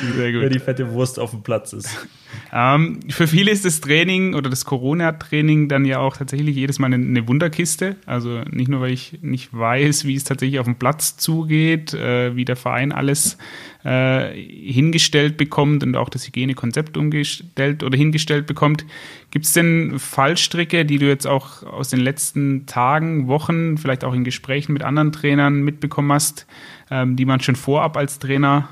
Sehr 0.16 0.32
gut. 0.32 0.42
Wer 0.42 0.50
die 0.50 0.58
fette 0.58 0.92
Wurst 0.92 1.18
auf 1.18 1.30
dem 1.30 1.42
Platz 1.42 1.72
ist. 1.72 2.06
Ähm, 2.52 3.00
für 3.08 3.26
viele 3.26 3.50
ist 3.50 3.64
das 3.64 3.80
Training 3.80 4.34
oder 4.34 4.50
das 4.50 4.64
Corona-Training 4.64 5.68
dann 5.68 5.84
ja 5.84 5.98
auch 5.98 6.16
tatsächlich 6.16 6.56
jedes 6.56 6.78
Mal 6.78 6.86
eine, 6.86 6.96
eine, 6.96 7.28
Wunderkiste. 7.28 7.96
Also 8.06 8.42
nicht 8.50 8.68
nur, 8.68 8.80
weil 8.80 8.92
ich 8.92 9.18
nicht 9.22 9.56
weiß, 9.56 10.04
wie 10.04 10.14
es 10.14 10.24
tatsächlich 10.24 10.58
auf 10.58 10.66
dem 10.66 10.76
Platz 10.76 11.16
zugeht, 11.16 11.94
äh, 11.94 12.34
wie 12.36 12.44
der 12.44 12.56
Verein 12.56 12.92
alles 12.92 13.38
äh, 13.84 14.32
hingestellt 14.34 15.36
bekommt 15.36 15.82
und 15.82 15.96
auch 15.96 16.08
das 16.08 16.26
Hygienekonzept 16.26 16.96
umgestellt 16.96 17.82
oder 17.82 17.96
hingestellt 17.96 18.46
bekommt. 18.46 18.84
Gibt 19.30 19.46
es 19.46 19.52
denn 19.52 19.98
Fallstricke, 19.98 20.84
die 20.84 20.98
du 20.98 21.06
jetzt 21.06 21.26
auch 21.26 21.62
aus 21.62 21.90
den 21.90 22.00
letzten 22.00 22.66
Tagen, 22.66 23.28
Wochen, 23.28 23.78
vielleicht 23.78 24.04
auch 24.04 24.14
in 24.14 24.24
Gesprächen 24.24 24.72
mit 24.72 24.82
anderen 24.82 25.12
Trainern 25.12 25.62
mitbekommen 25.62 26.12
hast, 26.12 26.46
ähm, 26.90 27.16
die 27.16 27.24
man 27.24 27.40
schon 27.40 27.56
vorab 27.56 27.96
als 27.96 28.18
Trainer 28.18 28.68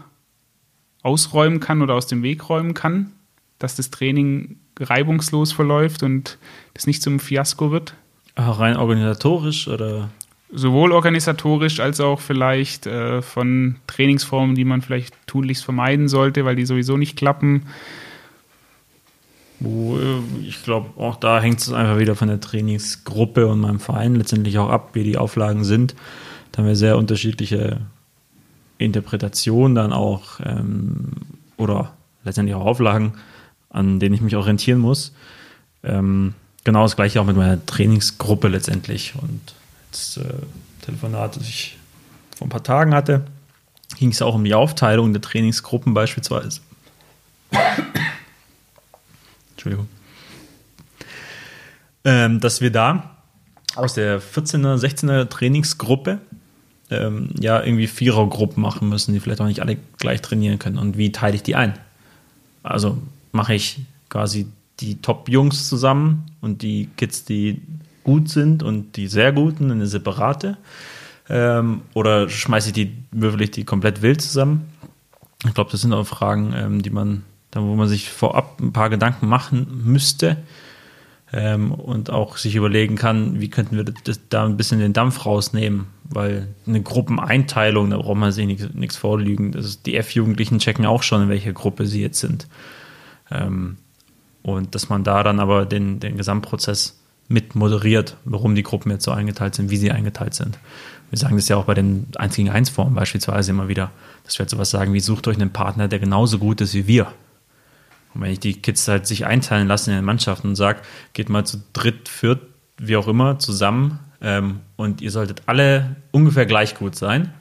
ausräumen 1.03 1.61
kann 1.61 1.83
oder 1.83 1.95
aus 1.95 2.07
dem 2.07 2.23
Weg 2.23 2.49
räumen 2.49 2.75
kann, 2.75 3.13
dass 3.59 3.77
das 3.77 3.91
Training 3.91 4.57
reibungslos 4.79 5.53
verläuft 5.53 6.03
und 6.03 6.39
das 6.75 6.87
nicht 6.87 7.03
zum 7.03 7.21
Fiasko 7.21 7.71
wird? 7.71 7.95
Ach, 8.35 8.59
rein 8.59 8.77
organisatorisch 8.77 9.69
oder? 9.69 10.11
Sowohl 10.51 10.93
organisatorisch 10.93 11.81
als 11.81 12.01
auch 12.01 12.21
vielleicht 12.21 12.87
äh, 12.87 13.21
von 13.21 13.77
Trainingsformen, 13.87 14.55
die 14.55 14.65
man 14.65 14.81
vielleicht 14.81 15.15
tunlichst 15.27 15.65
vermeiden 15.65 16.09
sollte, 16.09 16.45
weil 16.45 16.57
die 16.57 16.65
sowieso 16.65 16.97
nicht 16.97 17.17
klappen. 17.17 17.67
Ich 19.61 20.63
glaube, 20.63 20.91
auch 21.01 21.17
da 21.17 21.41
hängt 21.41 21.59
es 21.59 21.73
einfach 21.73 21.99
wieder 21.99 22.15
von 22.15 22.29
der 22.29 22.41
Trainingsgruppe 22.41 23.49
und 23.49 23.61
meinem 23.61 23.81
Verein 23.81 24.15
letztendlich 24.15 24.59
auch 24.59 24.71
ab, 24.71 24.91
wie 24.93 25.03
die 25.03 25.19
Auflagen 25.19 25.65
sind. 25.65 25.97
Da 26.53 26.59
haben 26.59 26.69
wir 26.69 26.77
sehr 26.77 26.97
unterschiedliche 26.97 27.81
Interpretation 28.79 29.75
dann 29.75 29.93
auch 29.93 30.41
ähm, 30.45 31.11
oder 31.57 31.93
letztendlich 32.25 32.55
auch 32.55 32.65
Auflagen. 32.65 33.15
an 33.71 34.01
denen 34.01 34.15
ich 34.15 34.21
mich 34.21 34.35
orientieren 34.37 34.79
muss. 34.79 35.13
Ähm, 35.83 36.35
genau 36.65 36.83
das 36.83 36.97
gleiche 36.97 37.21
auch 37.21 37.27
mit 37.27 37.37
meiner 37.37 37.65
Trainingsgruppe 37.65 38.49
letztendlich. 38.49 39.15
Und 39.21 39.55
das 39.91 40.17
äh, 40.17 40.25
Telefonat, 40.83 41.37
das 41.37 41.43
ich 41.43 41.77
vor 42.37 42.47
ein 42.47 42.51
paar 42.51 42.63
Tagen 42.63 42.95
hatte, 42.95 43.27
ging 43.99 44.11
es 44.11 44.23
auch 44.23 44.35
um 44.35 44.45
die 44.45 44.55
Aufteilung 44.55 45.13
der 45.13 45.23
Trainingsgruppen 45.23 45.95
beispielsweise. 45.95 46.61
Entschuldigung. 49.53 49.89
Ähm, 52.05 52.41
dass 52.41 52.61
wir 52.61 52.71
da 52.71 53.17
aus 53.75 53.95
der 53.95 54.21
14er, 54.21 54.77
16er 54.77 55.29
Trainingsgruppe 55.29 56.21
ähm, 56.91 57.31
ja 57.41 57.63
irgendwie 57.63 57.87
Vierergruppen 57.87 58.63
machen 58.63 58.89
müssen, 58.89 59.13
die 59.13 59.21
vielleicht 59.21 59.41
auch 59.41 59.47
nicht 59.47 59.61
alle 59.61 59.77
gleich 59.99 60.23
trainieren 60.23 60.59
können. 60.59 60.79
Und 60.79 60.97
wie 60.97 61.13
teile 61.13 61.37
ich 61.37 61.43
die 61.43 61.55
ein? 61.55 61.75
Also 62.63 62.99
mache 63.33 63.55
ich 63.55 63.81
quasi 64.09 64.47
die 64.81 65.01
Top-Jungs 65.01 65.69
zusammen 65.69 66.27
und 66.41 66.63
die 66.63 66.89
Kids, 66.97 67.25
die 67.25 67.61
gut 68.05 68.29
sind 68.29 68.63
und 68.63 68.97
die 68.97 69.09
sehr 69.09 69.33
guten 69.33 69.65
in 69.65 69.73
eine 69.73 69.87
separate. 69.87 70.57
Ähm, 71.29 71.83
oder 71.95 72.29
schmeiße 72.29 72.69
ich 72.69 72.73
die, 72.73 72.93
würfel 73.11 73.43
ich 73.43 73.51
die 73.51 73.65
komplett 73.65 74.01
wild 74.01 74.23
zusammen? 74.23 74.67
Ich 75.47 75.55
glaube, 75.55 75.71
das 75.71 75.83
sind 75.83 75.93
auch 75.93 76.07
Fragen, 76.07 76.55
ähm, 76.57 76.83
die 76.83 76.91
man, 76.91 77.25
da 77.51 77.61
wo 77.61 77.75
man 77.75 77.89
sich 77.89 78.11
vorab 78.11 78.61
ein 78.61 78.73
paar 78.73 78.89
Gedanken 78.89 79.29
machen 79.29 79.83
müsste 79.85 80.39
ähm, 81.33 81.73
und 81.73 82.11
auch 82.11 82.39
sich 82.39 82.57
überlegen 82.57 82.97
kann, 82.97 83.41
wie 83.41 83.51
könnten 83.51 83.77
wir 83.77 83.85
das, 83.85 84.21
da 84.29 84.47
ein 84.47 84.57
bisschen 84.57 84.79
den 84.79 84.95
Dampf 84.95 85.27
rausnehmen, 85.27 85.87
weil 86.11 86.49
eine 86.67 86.83
Gruppeneinteilung, 86.83 87.91
da 87.91 87.99
braucht 87.99 88.17
man 88.17 88.33
sich 88.33 88.47
nichts 88.75 88.97
vorlügen. 88.97 89.53
Das 89.53 89.65
ist, 89.67 89.87
die 89.87 89.97
F-Jugendlichen 89.97 90.59
checken 90.59 90.87
auch 90.87 91.03
schon, 91.03 91.23
in 91.23 91.29
welcher 91.29 91.53
Gruppe 91.53 91.87
sie 91.87 92.01
jetzt 92.01 92.21
sind. 92.21 92.49
Ähm, 93.31 93.77
und 94.43 94.75
dass 94.75 94.89
man 94.89 95.05
da 95.05 95.23
dann 95.23 95.41
aber 95.41 95.67
den, 95.67 96.01
den 96.01 96.17
Gesamtprozess 96.17 96.99
mit 97.29 97.55
moderiert, 97.55 98.17
warum 98.25 98.55
die 98.55 98.63
Gruppen 98.63 98.91
jetzt 98.91 99.05
so 99.05 99.11
eingeteilt 99.11 99.55
sind, 99.55 99.71
wie 99.71 99.77
sie 99.77 99.93
eingeteilt 99.93 100.33
sind. 100.33 100.59
Wir 101.11 101.19
sagen 101.19 101.37
das 101.37 101.49
ja 101.49 101.57
auch 101.57 101.67
bei 101.67 101.75
den 101.75 102.07
1 102.17 102.37
gegen 102.37 102.49
1 102.49 102.71
Formen 102.71 102.95
beispielsweise 102.95 103.51
immer 103.51 103.69
wieder, 103.69 103.91
dass 104.25 104.39
wir 104.39 104.45
halt 104.45 104.51
sowas 104.51 104.71
sagen 104.71 104.95
wie, 104.95 105.01
sucht 105.01 105.29
euch 105.29 105.37
einen 105.37 105.53
Partner, 105.53 105.89
der 105.89 105.99
genauso 105.99 106.39
gut 106.39 106.63
ist 106.63 106.73
wie 106.73 106.87
wir. 106.87 107.13
Und 108.15 108.23
wenn 108.23 108.33
ich 108.33 108.41
die 108.41 108.55
Kids 108.55 108.89
halt 108.89 109.07
sich 109.07 109.27
einteilen 109.27 109.69
lasse 109.69 109.91
in 109.91 109.97
den 109.97 110.05
Mannschaften 110.05 110.49
und 110.49 110.57
sage, 110.57 110.81
geht 111.13 111.29
mal 111.29 111.45
zu 111.45 111.63
dritt, 111.75 112.09
viert, 112.09 112.41
wie 112.79 112.97
auch 112.97 113.09
immer, 113.09 113.39
zusammen 113.39 114.01
ähm, 114.21 114.61
und 114.77 115.01
ihr 115.01 115.11
solltet 115.11 115.43
alle 115.47 115.97
ungefähr 116.11 116.47
gleich 116.47 116.75
gut 116.75 116.97
sein, 116.97 117.33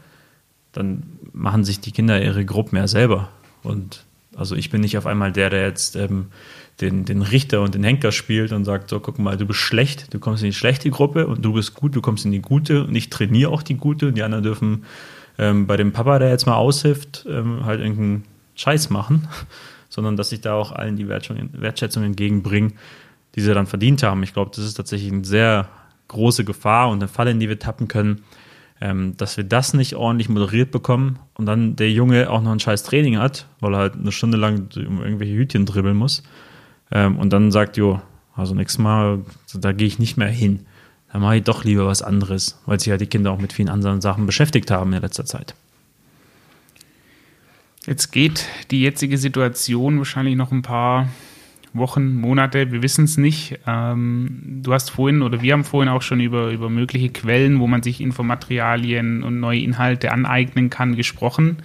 dann 0.71 1.03
machen 1.33 1.63
sich 1.63 1.79
die 1.79 1.91
Kinder 1.91 2.21
ihre 2.21 2.45
Gruppen 2.45 2.77
ja 2.77 2.87
selber. 2.87 3.29
Und 3.63 4.05
also 4.35 4.55
ich 4.55 4.69
bin 4.69 4.81
nicht 4.81 4.97
auf 4.97 5.07
einmal 5.07 5.31
der, 5.31 5.49
der 5.49 5.63
jetzt 5.63 5.95
ähm, 5.95 6.27
den, 6.81 7.05
den 7.05 7.21
Richter 7.23 7.61
und 7.61 7.73
den 7.73 7.83
Henker 7.83 8.11
spielt 8.11 8.51
und 8.51 8.65
sagt, 8.65 8.89
so 8.89 8.99
guck 8.99 9.17
mal, 9.17 9.37
du 9.37 9.45
bist 9.45 9.59
schlecht, 9.59 10.13
du 10.13 10.19
kommst 10.19 10.43
in 10.43 10.49
die 10.49 10.55
schlechte 10.55 10.89
Gruppe 10.91 11.27
und 11.27 11.43
du 11.43 11.53
bist 11.53 11.73
gut, 11.73 11.95
du 11.95 12.01
kommst 12.01 12.25
in 12.25 12.31
die 12.31 12.41
gute 12.41 12.83
und 12.83 12.95
ich 12.95 13.09
trainiere 13.09 13.51
auch 13.51 13.63
die 13.63 13.75
gute 13.75 14.09
und 14.09 14.15
die 14.15 14.23
anderen 14.23 14.43
dürfen 14.43 14.85
ähm, 15.39 15.65
bei 15.65 15.77
dem 15.77 15.91
Papa, 15.91 16.19
der 16.19 16.29
jetzt 16.29 16.45
mal 16.45 16.55
aushilft, 16.55 17.25
ähm, 17.27 17.65
halt 17.65 17.79
irgendeinen 17.79 18.23
Scheiß 18.55 18.89
machen, 18.91 19.27
sondern 19.89 20.17
dass 20.17 20.31
ich 20.31 20.41
da 20.41 20.53
auch 20.53 20.71
allen 20.71 20.95
die 20.95 21.07
Wertschätzung, 21.07 21.49
Wertschätzung 21.53 22.03
entgegenbringe, 22.03 22.73
die 23.35 23.41
sie 23.41 23.53
dann 23.53 23.67
verdient 23.67 24.03
haben. 24.03 24.21
Ich 24.23 24.33
glaube, 24.33 24.51
das 24.55 24.65
ist 24.65 24.75
tatsächlich 24.75 25.11
eine 25.11 25.25
sehr 25.25 25.67
große 26.07 26.45
Gefahr 26.45 26.89
und 26.89 26.99
eine 26.99 27.07
Falle, 27.07 27.31
in 27.31 27.39
die 27.39 27.49
wir 27.49 27.59
tappen 27.59 27.87
können, 27.87 28.23
ähm, 28.79 29.15
dass 29.17 29.37
wir 29.37 29.43
das 29.43 29.73
nicht 29.73 29.95
ordentlich 29.95 30.29
moderiert 30.29 30.71
bekommen 30.71 31.19
und 31.35 31.45
dann 31.45 31.75
der 31.75 31.91
Junge 31.91 32.29
auch 32.29 32.41
noch 32.41 32.51
ein 32.51 32.59
scheiß 32.59 32.83
Training 32.83 33.17
hat, 33.17 33.47
weil 33.59 33.73
er 33.73 33.79
halt 33.79 33.95
eine 33.95 34.11
Stunde 34.11 34.37
lang 34.37 34.69
um 34.75 35.01
irgendwelche 35.01 35.35
Hütchen 35.35 35.65
dribbeln 35.65 35.97
muss 35.97 36.23
ähm, 36.91 37.17
und 37.17 37.31
dann 37.31 37.51
sagt, 37.51 37.77
jo, 37.77 38.01
also 38.35 38.53
nächstes 38.53 38.77
Mal, 38.77 39.19
da 39.53 39.71
gehe 39.71 39.87
ich 39.87 39.99
nicht 39.99 40.17
mehr 40.17 40.29
hin. 40.29 40.65
Da 41.11 41.19
mache 41.19 41.37
ich 41.37 41.43
doch 41.43 41.63
lieber 41.63 41.87
was 41.87 42.01
anderes, 42.01 42.61
weil 42.65 42.79
sich 42.79 42.89
ja 42.89 42.97
die 42.97 43.07
Kinder 43.07 43.31
auch 43.31 43.39
mit 43.39 43.53
vielen 43.53 43.69
anderen 43.69 44.01
Sachen 44.01 44.25
beschäftigt 44.25 44.69
haben 44.69 44.93
in 44.93 45.01
letzter 45.01 45.25
Zeit. 45.25 45.55
Jetzt 47.87 48.11
geht 48.11 48.45
die 48.69 48.81
jetzige 48.81 49.17
Situation 49.17 49.97
wahrscheinlich 49.97 50.35
noch 50.35 50.51
ein 50.51 50.61
paar 50.61 51.07
Wochen, 51.77 52.15
Monate, 52.15 52.71
wir 52.71 52.81
wissen 52.81 53.05
es 53.05 53.17
nicht. 53.17 53.59
Ähm, 53.65 54.61
du 54.63 54.73
hast 54.73 54.91
vorhin 54.91 55.21
oder 55.21 55.41
wir 55.41 55.53
haben 55.53 55.63
vorhin 55.63 55.89
auch 55.89 56.01
schon 56.01 56.19
über, 56.19 56.51
über 56.51 56.69
mögliche 56.69 57.09
Quellen, 57.09 57.59
wo 57.59 57.67
man 57.67 57.83
sich 57.83 58.01
Infomaterialien 58.01 59.23
und 59.23 59.39
neue 59.39 59.59
Inhalte 59.59 60.11
aneignen 60.11 60.69
kann, 60.69 60.95
gesprochen. 60.95 61.57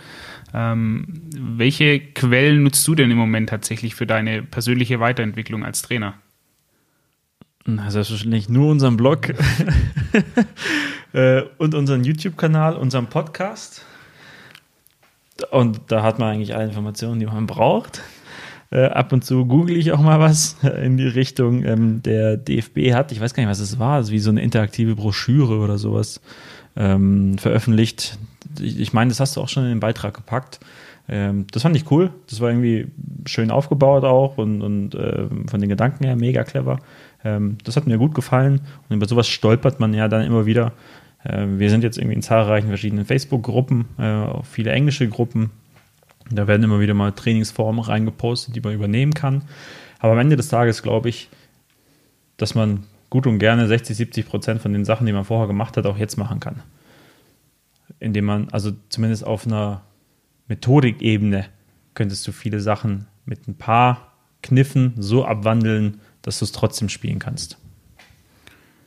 Ähm, 0.55 1.07
welche 1.35 2.01
Quellen 2.01 2.63
nutzt 2.63 2.87
du 2.87 2.95
denn 2.95 3.11
im 3.11 3.17
Moment 3.17 3.49
tatsächlich 3.49 3.95
für 3.95 4.07
deine 4.07 4.43
persönliche 4.43 5.01
Weiterentwicklung 5.01 5.65
als 5.65 5.83
Trainer? 5.83 6.15
Na, 7.65 7.91
selbstverständlich 7.91 8.49
nur 8.49 8.71
unseren 8.71 8.97
Blog 8.97 9.29
äh, 11.13 11.43
und 11.59 11.75
unseren 11.75 12.05
YouTube-Kanal, 12.05 12.77
unseren 12.77 13.07
Podcast. 13.07 13.87
Und 15.51 15.81
da 15.89 16.03
hat 16.03 16.19
man 16.19 16.35
eigentlich 16.35 16.55
alle 16.55 16.65
Informationen, 16.65 17.21
die 17.21 17.27
man 17.27 17.47
braucht. 17.47 18.03
Äh, 18.73 18.87
ab 18.87 19.13
und 19.13 19.25
zu 19.25 19.45
google 19.47 19.77
ich 19.77 19.93
auch 19.93 20.01
mal 20.01 20.19
was 20.19 20.57
in 20.83 20.97
die 20.97 21.07
Richtung. 21.07 21.65
Ähm, 21.65 22.03
der 22.03 22.37
DFB 22.37 22.93
hat, 22.93 23.13
ich 23.13 23.21
weiß 23.21 23.35
gar 23.35 23.43
nicht, 23.43 23.51
was 23.51 23.61
es 23.61 23.79
war, 23.79 23.95
also 23.95 24.13
wie 24.13 24.19
so 24.19 24.31
eine 24.31 24.43
interaktive 24.43 24.97
Broschüre 24.97 25.59
oder 25.59 25.79
sowas 25.79 26.21
ähm, 26.75 27.39
veröffentlicht 27.39 28.19
ich, 28.61 28.81
ich 28.81 28.93
meine, 28.93 29.09
das 29.09 29.21
hast 29.21 29.37
du 29.37 29.41
auch 29.41 29.49
schon 29.49 29.65
in 29.65 29.71
den 29.71 29.81
Beitrag 29.81 30.15
gepackt. 30.15 30.61
Ähm, 31.09 31.47
das 31.53 31.63
fand 31.63 31.77
ich 31.77 31.91
cool. 31.91 32.11
Das 32.29 32.41
war 32.41 32.51
irgendwie 32.51 32.89
schön 33.27 33.51
aufgebaut 33.51 34.05
auch 34.05 34.39
und, 34.39 34.63
und 34.63 34.95
äh, 34.95 35.27
von 35.49 35.61
den 35.61 35.69
Gedanken 35.69 36.05
her 36.05 36.17
mega 36.17 36.45
clever. 36.45 36.79
Ähm, 37.25 37.59
das 37.65 37.77
hat 37.77 37.87
mir 37.87 37.99
gut 37.99 38.15
gefallen 38.15 38.61
und 38.89 38.97
über 38.97 39.07
sowas 39.07 39.29
stolpert 39.29 39.81
man 39.81 39.95
ja 39.95 40.09
dann 40.09 40.23
immer 40.23 40.47
wieder. 40.47 40.73
Äh, 41.25 41.47
wir 41.57 41.71
sind 41.71 41.85
jetzt 41.85 41.99
irgendwie 41.99 42.17
in 42.17 42.23
zahlreichen 42.23 42.69
verschiedenen 42.69 43.05
Facebook-Gruppen, 43.05 43.87
äh, 43.99 44.13
auch 44.13 44.45
viele 44.45 44.73
englische 44.73 45.09
Gruppen. 45.09 45.51
Da 46.37 46.47
werden 46.47 46.63
immer 46.63 46.81
wieder 46.81 46.95
mal 46.95 47.13
Trainingsformen 47.13 47.85
reingepostet, 47.85 48.55
die 48.57 48.61
man 48.61 48.75
übernehmen 48.75 49.15
kann. 49.15 49.43
Aber 49.99 50.13
am 50.13 50.19
Ende 50.19 50.37
des 50.37 50.49
Tages 50.49 50.83
glaube 50.83 51.09
ich, 51.09 51.29
dass 52.37 52.55
man 52.55 52.85
gut 53.11 53.27
und 53.27 53.39
gerne 53.39 53.69
60, 53.69 53.97
70 53.97 54.27
Prozent 54.27 54.63
von 54.63 54.73
den 54.73 54.85
Sachen, 54.85 55.07
die 55.07 55.13
man 55.13 55.25
vorher 55.25 55.47
gemacht 55.47 55.77
hat, 55.77 55.87
auch 55.87 55.99
jetzt 55.99 56.17
machen 56.17 56.41
kann 56.41 56.63
indem 58.03 58.25
man, 58.25 58.49
also 58.51 58.73
zumindest 58.89 59.25
auf 59.25 59.47
einer 59.47 59.83
Methodikebene, 60.49 61.47
könntest 61.95 62.27
du 62.27 62.33
viele 62.33 62.61
Sachen 62.61 63.07
mit 63.25 63.47
ein 63.47 63.55
paar 63.55 64.13
Kniffen 64.43 64.95
so 64.97 65.25
abwandeln, 65.25 66.01
dass 66.23 66.41
du 66.41 66.45
es 66.45 66.53
trotzdem 66.53 66.89
spielen 66.89 67.21
kannst. 67.21 67.59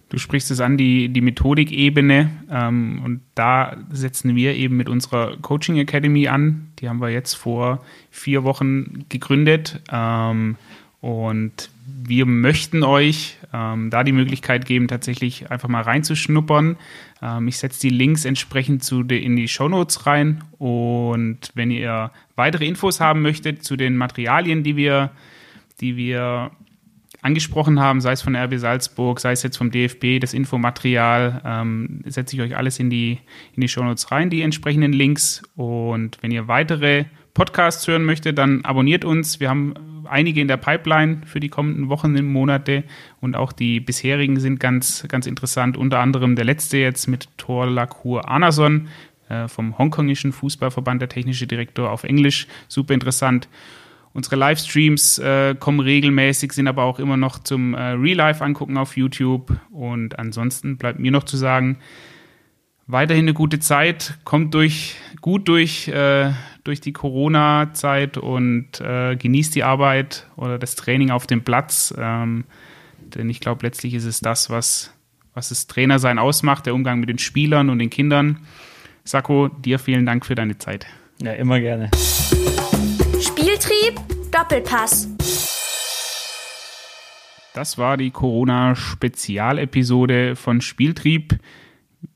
Du 0.10 0.20
sprichst 0.20 0.52
es 0.52 0.60
an, 0.60 0.78
die, 0.78 1.10
die 1.10 1.22
Methodikebene. 1.22 2.30
Ähm, 2.50 3.02
und 3.04 3.22
da 3.34 3.78
setzen 3.92 4.36
wir 4.36 4.56
eben 4.56 4.78
mit 4.78 4.88
unserer 4.88 5.38
Coaching 5.38 5.78
Academy 5.78 6.28
an. 6.28 6.72
Die 6.80 6.90
haben 6.90 7.02
wir 7.02 7.10
jetzt 7.10 7.34
vor 7.34 7.84
vier 8.12 8.44
Wochen 8.44 9.06
gegründet. 9.10 9.82
Ähm, 9.92 10.58
und 11.02 11.70
wir 12.04 12.26
möchten 12.26 12.84
euch 12.84 13.38
ähm, 13.54 13.90
da 13.90 14.04
die 14.04 14.12
Möglichkeit 14.12 14.66
geben, 14.66 14.88
tatsächlich 14.88 15.52
einfach 15.52 15.70
mal 15.70 15.82
reinzuschnuppern. 15.82 16.78
Ähm, 17.22 17.48
ich 17.48 17.58
setze 17.58 17.82
die 17.82 17.90
Links 17.90 18.26
entsprechend 18.26 18.84
zu 18.84 19.04
de, 19.04 19.22
in 19.22 19.36
die 19.36 19.48
Show 19.48 19.70
Notes 19.70 20.06
rein. 20.06 20.44
Und 20.58 21.52
wenn 21.56 21.72
ihr 21.72 22.12
weitere 22.36 22.66
Infos 22.66 23.00
haben 23.00 23.22
möchtet 23.22 23.64
zu 23.64 23.76
den 23.76 23.98
Materialien, 23.98 24.64
die 24.64 24.76
wir, 24.76 25.12
die 25.80 25.96
wir 25.96 26.52
angesprochen 27.26 27.80
haben, 27.80 28.02
sei 28.02 28.12
es 28.12 28.22
von 28.22 28.36
RB 28.36 28.58
Salzburg, 28.58 29.20
sei 29.20 29.32
es 29.32 29.42
jetzt 29.42 29.58
vom 29.58 29.72
DFB, 29.72 30.20
das 30.22 30.34
Infomaterial, 30.34 31.42
ähm, 31.44 32.02
setze 32.06 32.36
ich 32.36 32.42
euch 32.42 32.56
alles 32.56 32.80
in 32.80 32.92
die, 32.92 33.18
in 33.56 33.62
die 33.62 33.68
Shownotes 33.68 34.12
rein, 34.12 34.30
die 34.30 34.44
entsprechenden 34.44 34.94
Links. 34.94 35.42
Und 35.56 36.20
wenn 36.22 36.30
ihr 36.30 36.48
weitere 36.48 37.06
Podcasts 37.34 37.88
hören 37.88 38.06
möchtet, 38.06 38.38
dann 38.38 38.64
abonniert 38.64 39.04
uns. 39.04 39.40
Wir 39.40 39.50
haben 39.50 39.74
einige 40.08 40.40
in 40.40 40.48
der 40.48 40.58
Pipeline 40.58 41.22
für 41.26 41.40
die 41.40 41.50
kommenden 41.50 41.90
Wochen 41.90 42.16
und 42.16 42.28
Monate 42.28 42.84
und 43.22 43.36
auch 43.36 43.52
die 43.52 43.80
bisherigen 43.80 44.40
sind 44.40 44.60
ganz, 44.60 45.04
ganz 45.08 45.26
interessant. 45.26 45.78
Unter 45.78 46.00
anderem 46.00 46.36
der 46.36 46.46
letzte 46.46 46.78
jetzt 46.78 47.08
mit 47.08 47.28
Thor 47.38 47.66
Lacour 47.66 48.30
Anason 48.30 48.88
äh, 49.30 49.48
vom 49.48 49.78
hongkongischen 49.80 50.32
Fußballverband, 50.32 51.02
der 51.02 51.10
technische 51.10 51.48
Direktor 51.48 51.90
auf 51.90 52.04
Englisch. 52.04 52.48
Super 52.68 52.94
interessant. 52.94 53.50
Unsere 54.16 54.38
Livestreams 54.38 55.18
äh, 55.18 55.56
kommen 55.60 55.82
regelmäßig, 55.82 56.54
sind 56.54 56.70
aber 56.70 56.84
auch 56.84 57.00
immer 57.00 57.18
noch 57.18 57.38
zum 57.38 57.74
äh, 57.74 57.82
Real 57.82 58.16
Life 58.16 58.42
angucken 58.42 58.78
auf 58.78 58.96
YouTube. 58.96 59.52
Und 59.72 60.18
ansonsten 60.18 60.78
bleibt 60.78 61.00
mir 61.00 61.12
noch 61.12 61.26
zu 61.26 61.36
sagen, 61.36 61.80
weiterhin 62.88 63.26
eine 63.26 63.34
gute 63.34 63.60
Zeit, 63.60 64.18
kommt 64.24 64.54
durch, 64.54 64.96
gut 65.20 65.50
durch, 65.50 65.90
äh, 65.90 66.32
durch 66.64 66.80
die 66.80 66.94
Corona-Zeit 66.94 68.18
und 68.18 68.80
äh, 68.80 69.18
genießt 69.18 69.54
die 69.54 69.64
Arbeit 69.64 70.28
oder 70.38 70.60
das 70.60 70.76
Training 70.76 71.12
auf 71.12 71.28
dem 71.28 71.44
Platz. 71.44 71.94
Ähm, 71.98 72.46
denn 73.02 73.30
ich 73.30 73.42
glaube, 73.42 73.66
letztlich 73.66 73.96
ist 73.96 74.06
es 74.06 74.22
das, 74.22 74.50
was, 74.50 74.94
was 75.34 75.50
das 75.50 75.68
Trainersein 75.68 76.20
ausmacht, 76.20 76.68
der 76.68 76.74
Umgang 76.74 77.02
mit 77.02 77.10
den 77.10 77.20
Spielern 77.20 77.70
und 77.70 77.80
den 77.80 77.90
Kindern. 77.90 78.40
Sako, 79.04 79.50
dir 79.50 79.78
vielen 79.78 80.06
Dank 80.06 80.26
für 80.26 80.36
deine 80.36 80.58
Zeit. 80.58 80.86
Ja, 81.22 81.34
immer 81.34 81.60
gerne. 81.60 81.92
Spieltrieb, 83.86 84.32
Doppelpass. 84.32 85.08
Das 87.54 87.78
war 87.78 87.98
die 87.98 88.10
Corona-Spezialepisode 88.10 90.36
von 90.36 90.62
Spieltrieb. 90.62 91.38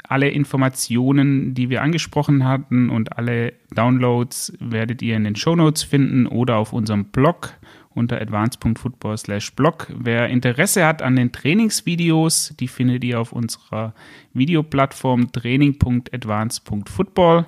Alle 0.03 0.29
Informationen, 0.29 1.53
die 1.53 1.69
wir 1.69 1.83
angesprochen 1.83 2.47
hatten 2.47 2.89
und 2.89 3.15
alle 3.17 3.53
Downloads 3.75 4.53
werdet 4.59 5.03
ihr 5.03 5.15
in 5.15 5.25
den 5.25 5.35
Shownotes 5.35 5.83
finden 5.83 6.25
oder 6.25 6.57
auf 6.57 6.73
unserem 6.73 7.05
Blog 7.05 7.53
unter 7.89 8.19
advance.football/blog. 8.19 9.93
Wer 9.95 10.29
Interesse 10.29 10.83
hat 10.85 11.03
an 11.03 11.15
den 11.15 11.31
Trainingsvideos, 11.31 12.55
die 12.59 12.67
findet 12.67 13.03
ihr 13.03 13.19
auf 13.19 13.31
unserer 13.31 13.93
Videoplattform 14.33 15.31
training.advance.football. 15.31 17.45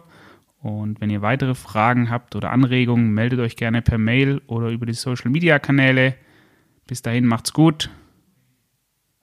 Und 0.62 1.02
wenn 1.02 1.10
ihr 1.10 1.22
weitere 1.22 1.56
Fragen 1.56 2.10
habt 2.10 2.36
oder 2.36 2.52
Anregungen, 2.52 3.12
meldet 3.12 3.40
euch 3.40 3.56
gerne 3.56 3.82
per 3.82 3.98
Mail 3.98 4.42
oder 4.46 4.70
über 4.70 4.86
die 4.86 4.94
Social 4.94 5.32
Media 5.32 5.58
Kanäle. 5.58 6.16
Bis 6.86 7.02
dahin 7.02 7.26
macht's 7.26 7.52
gut. 7.52 7.90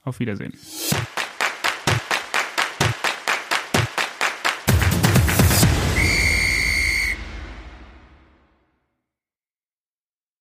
Auf 0.03 0.19
Wiedersehen. 0.21 0.55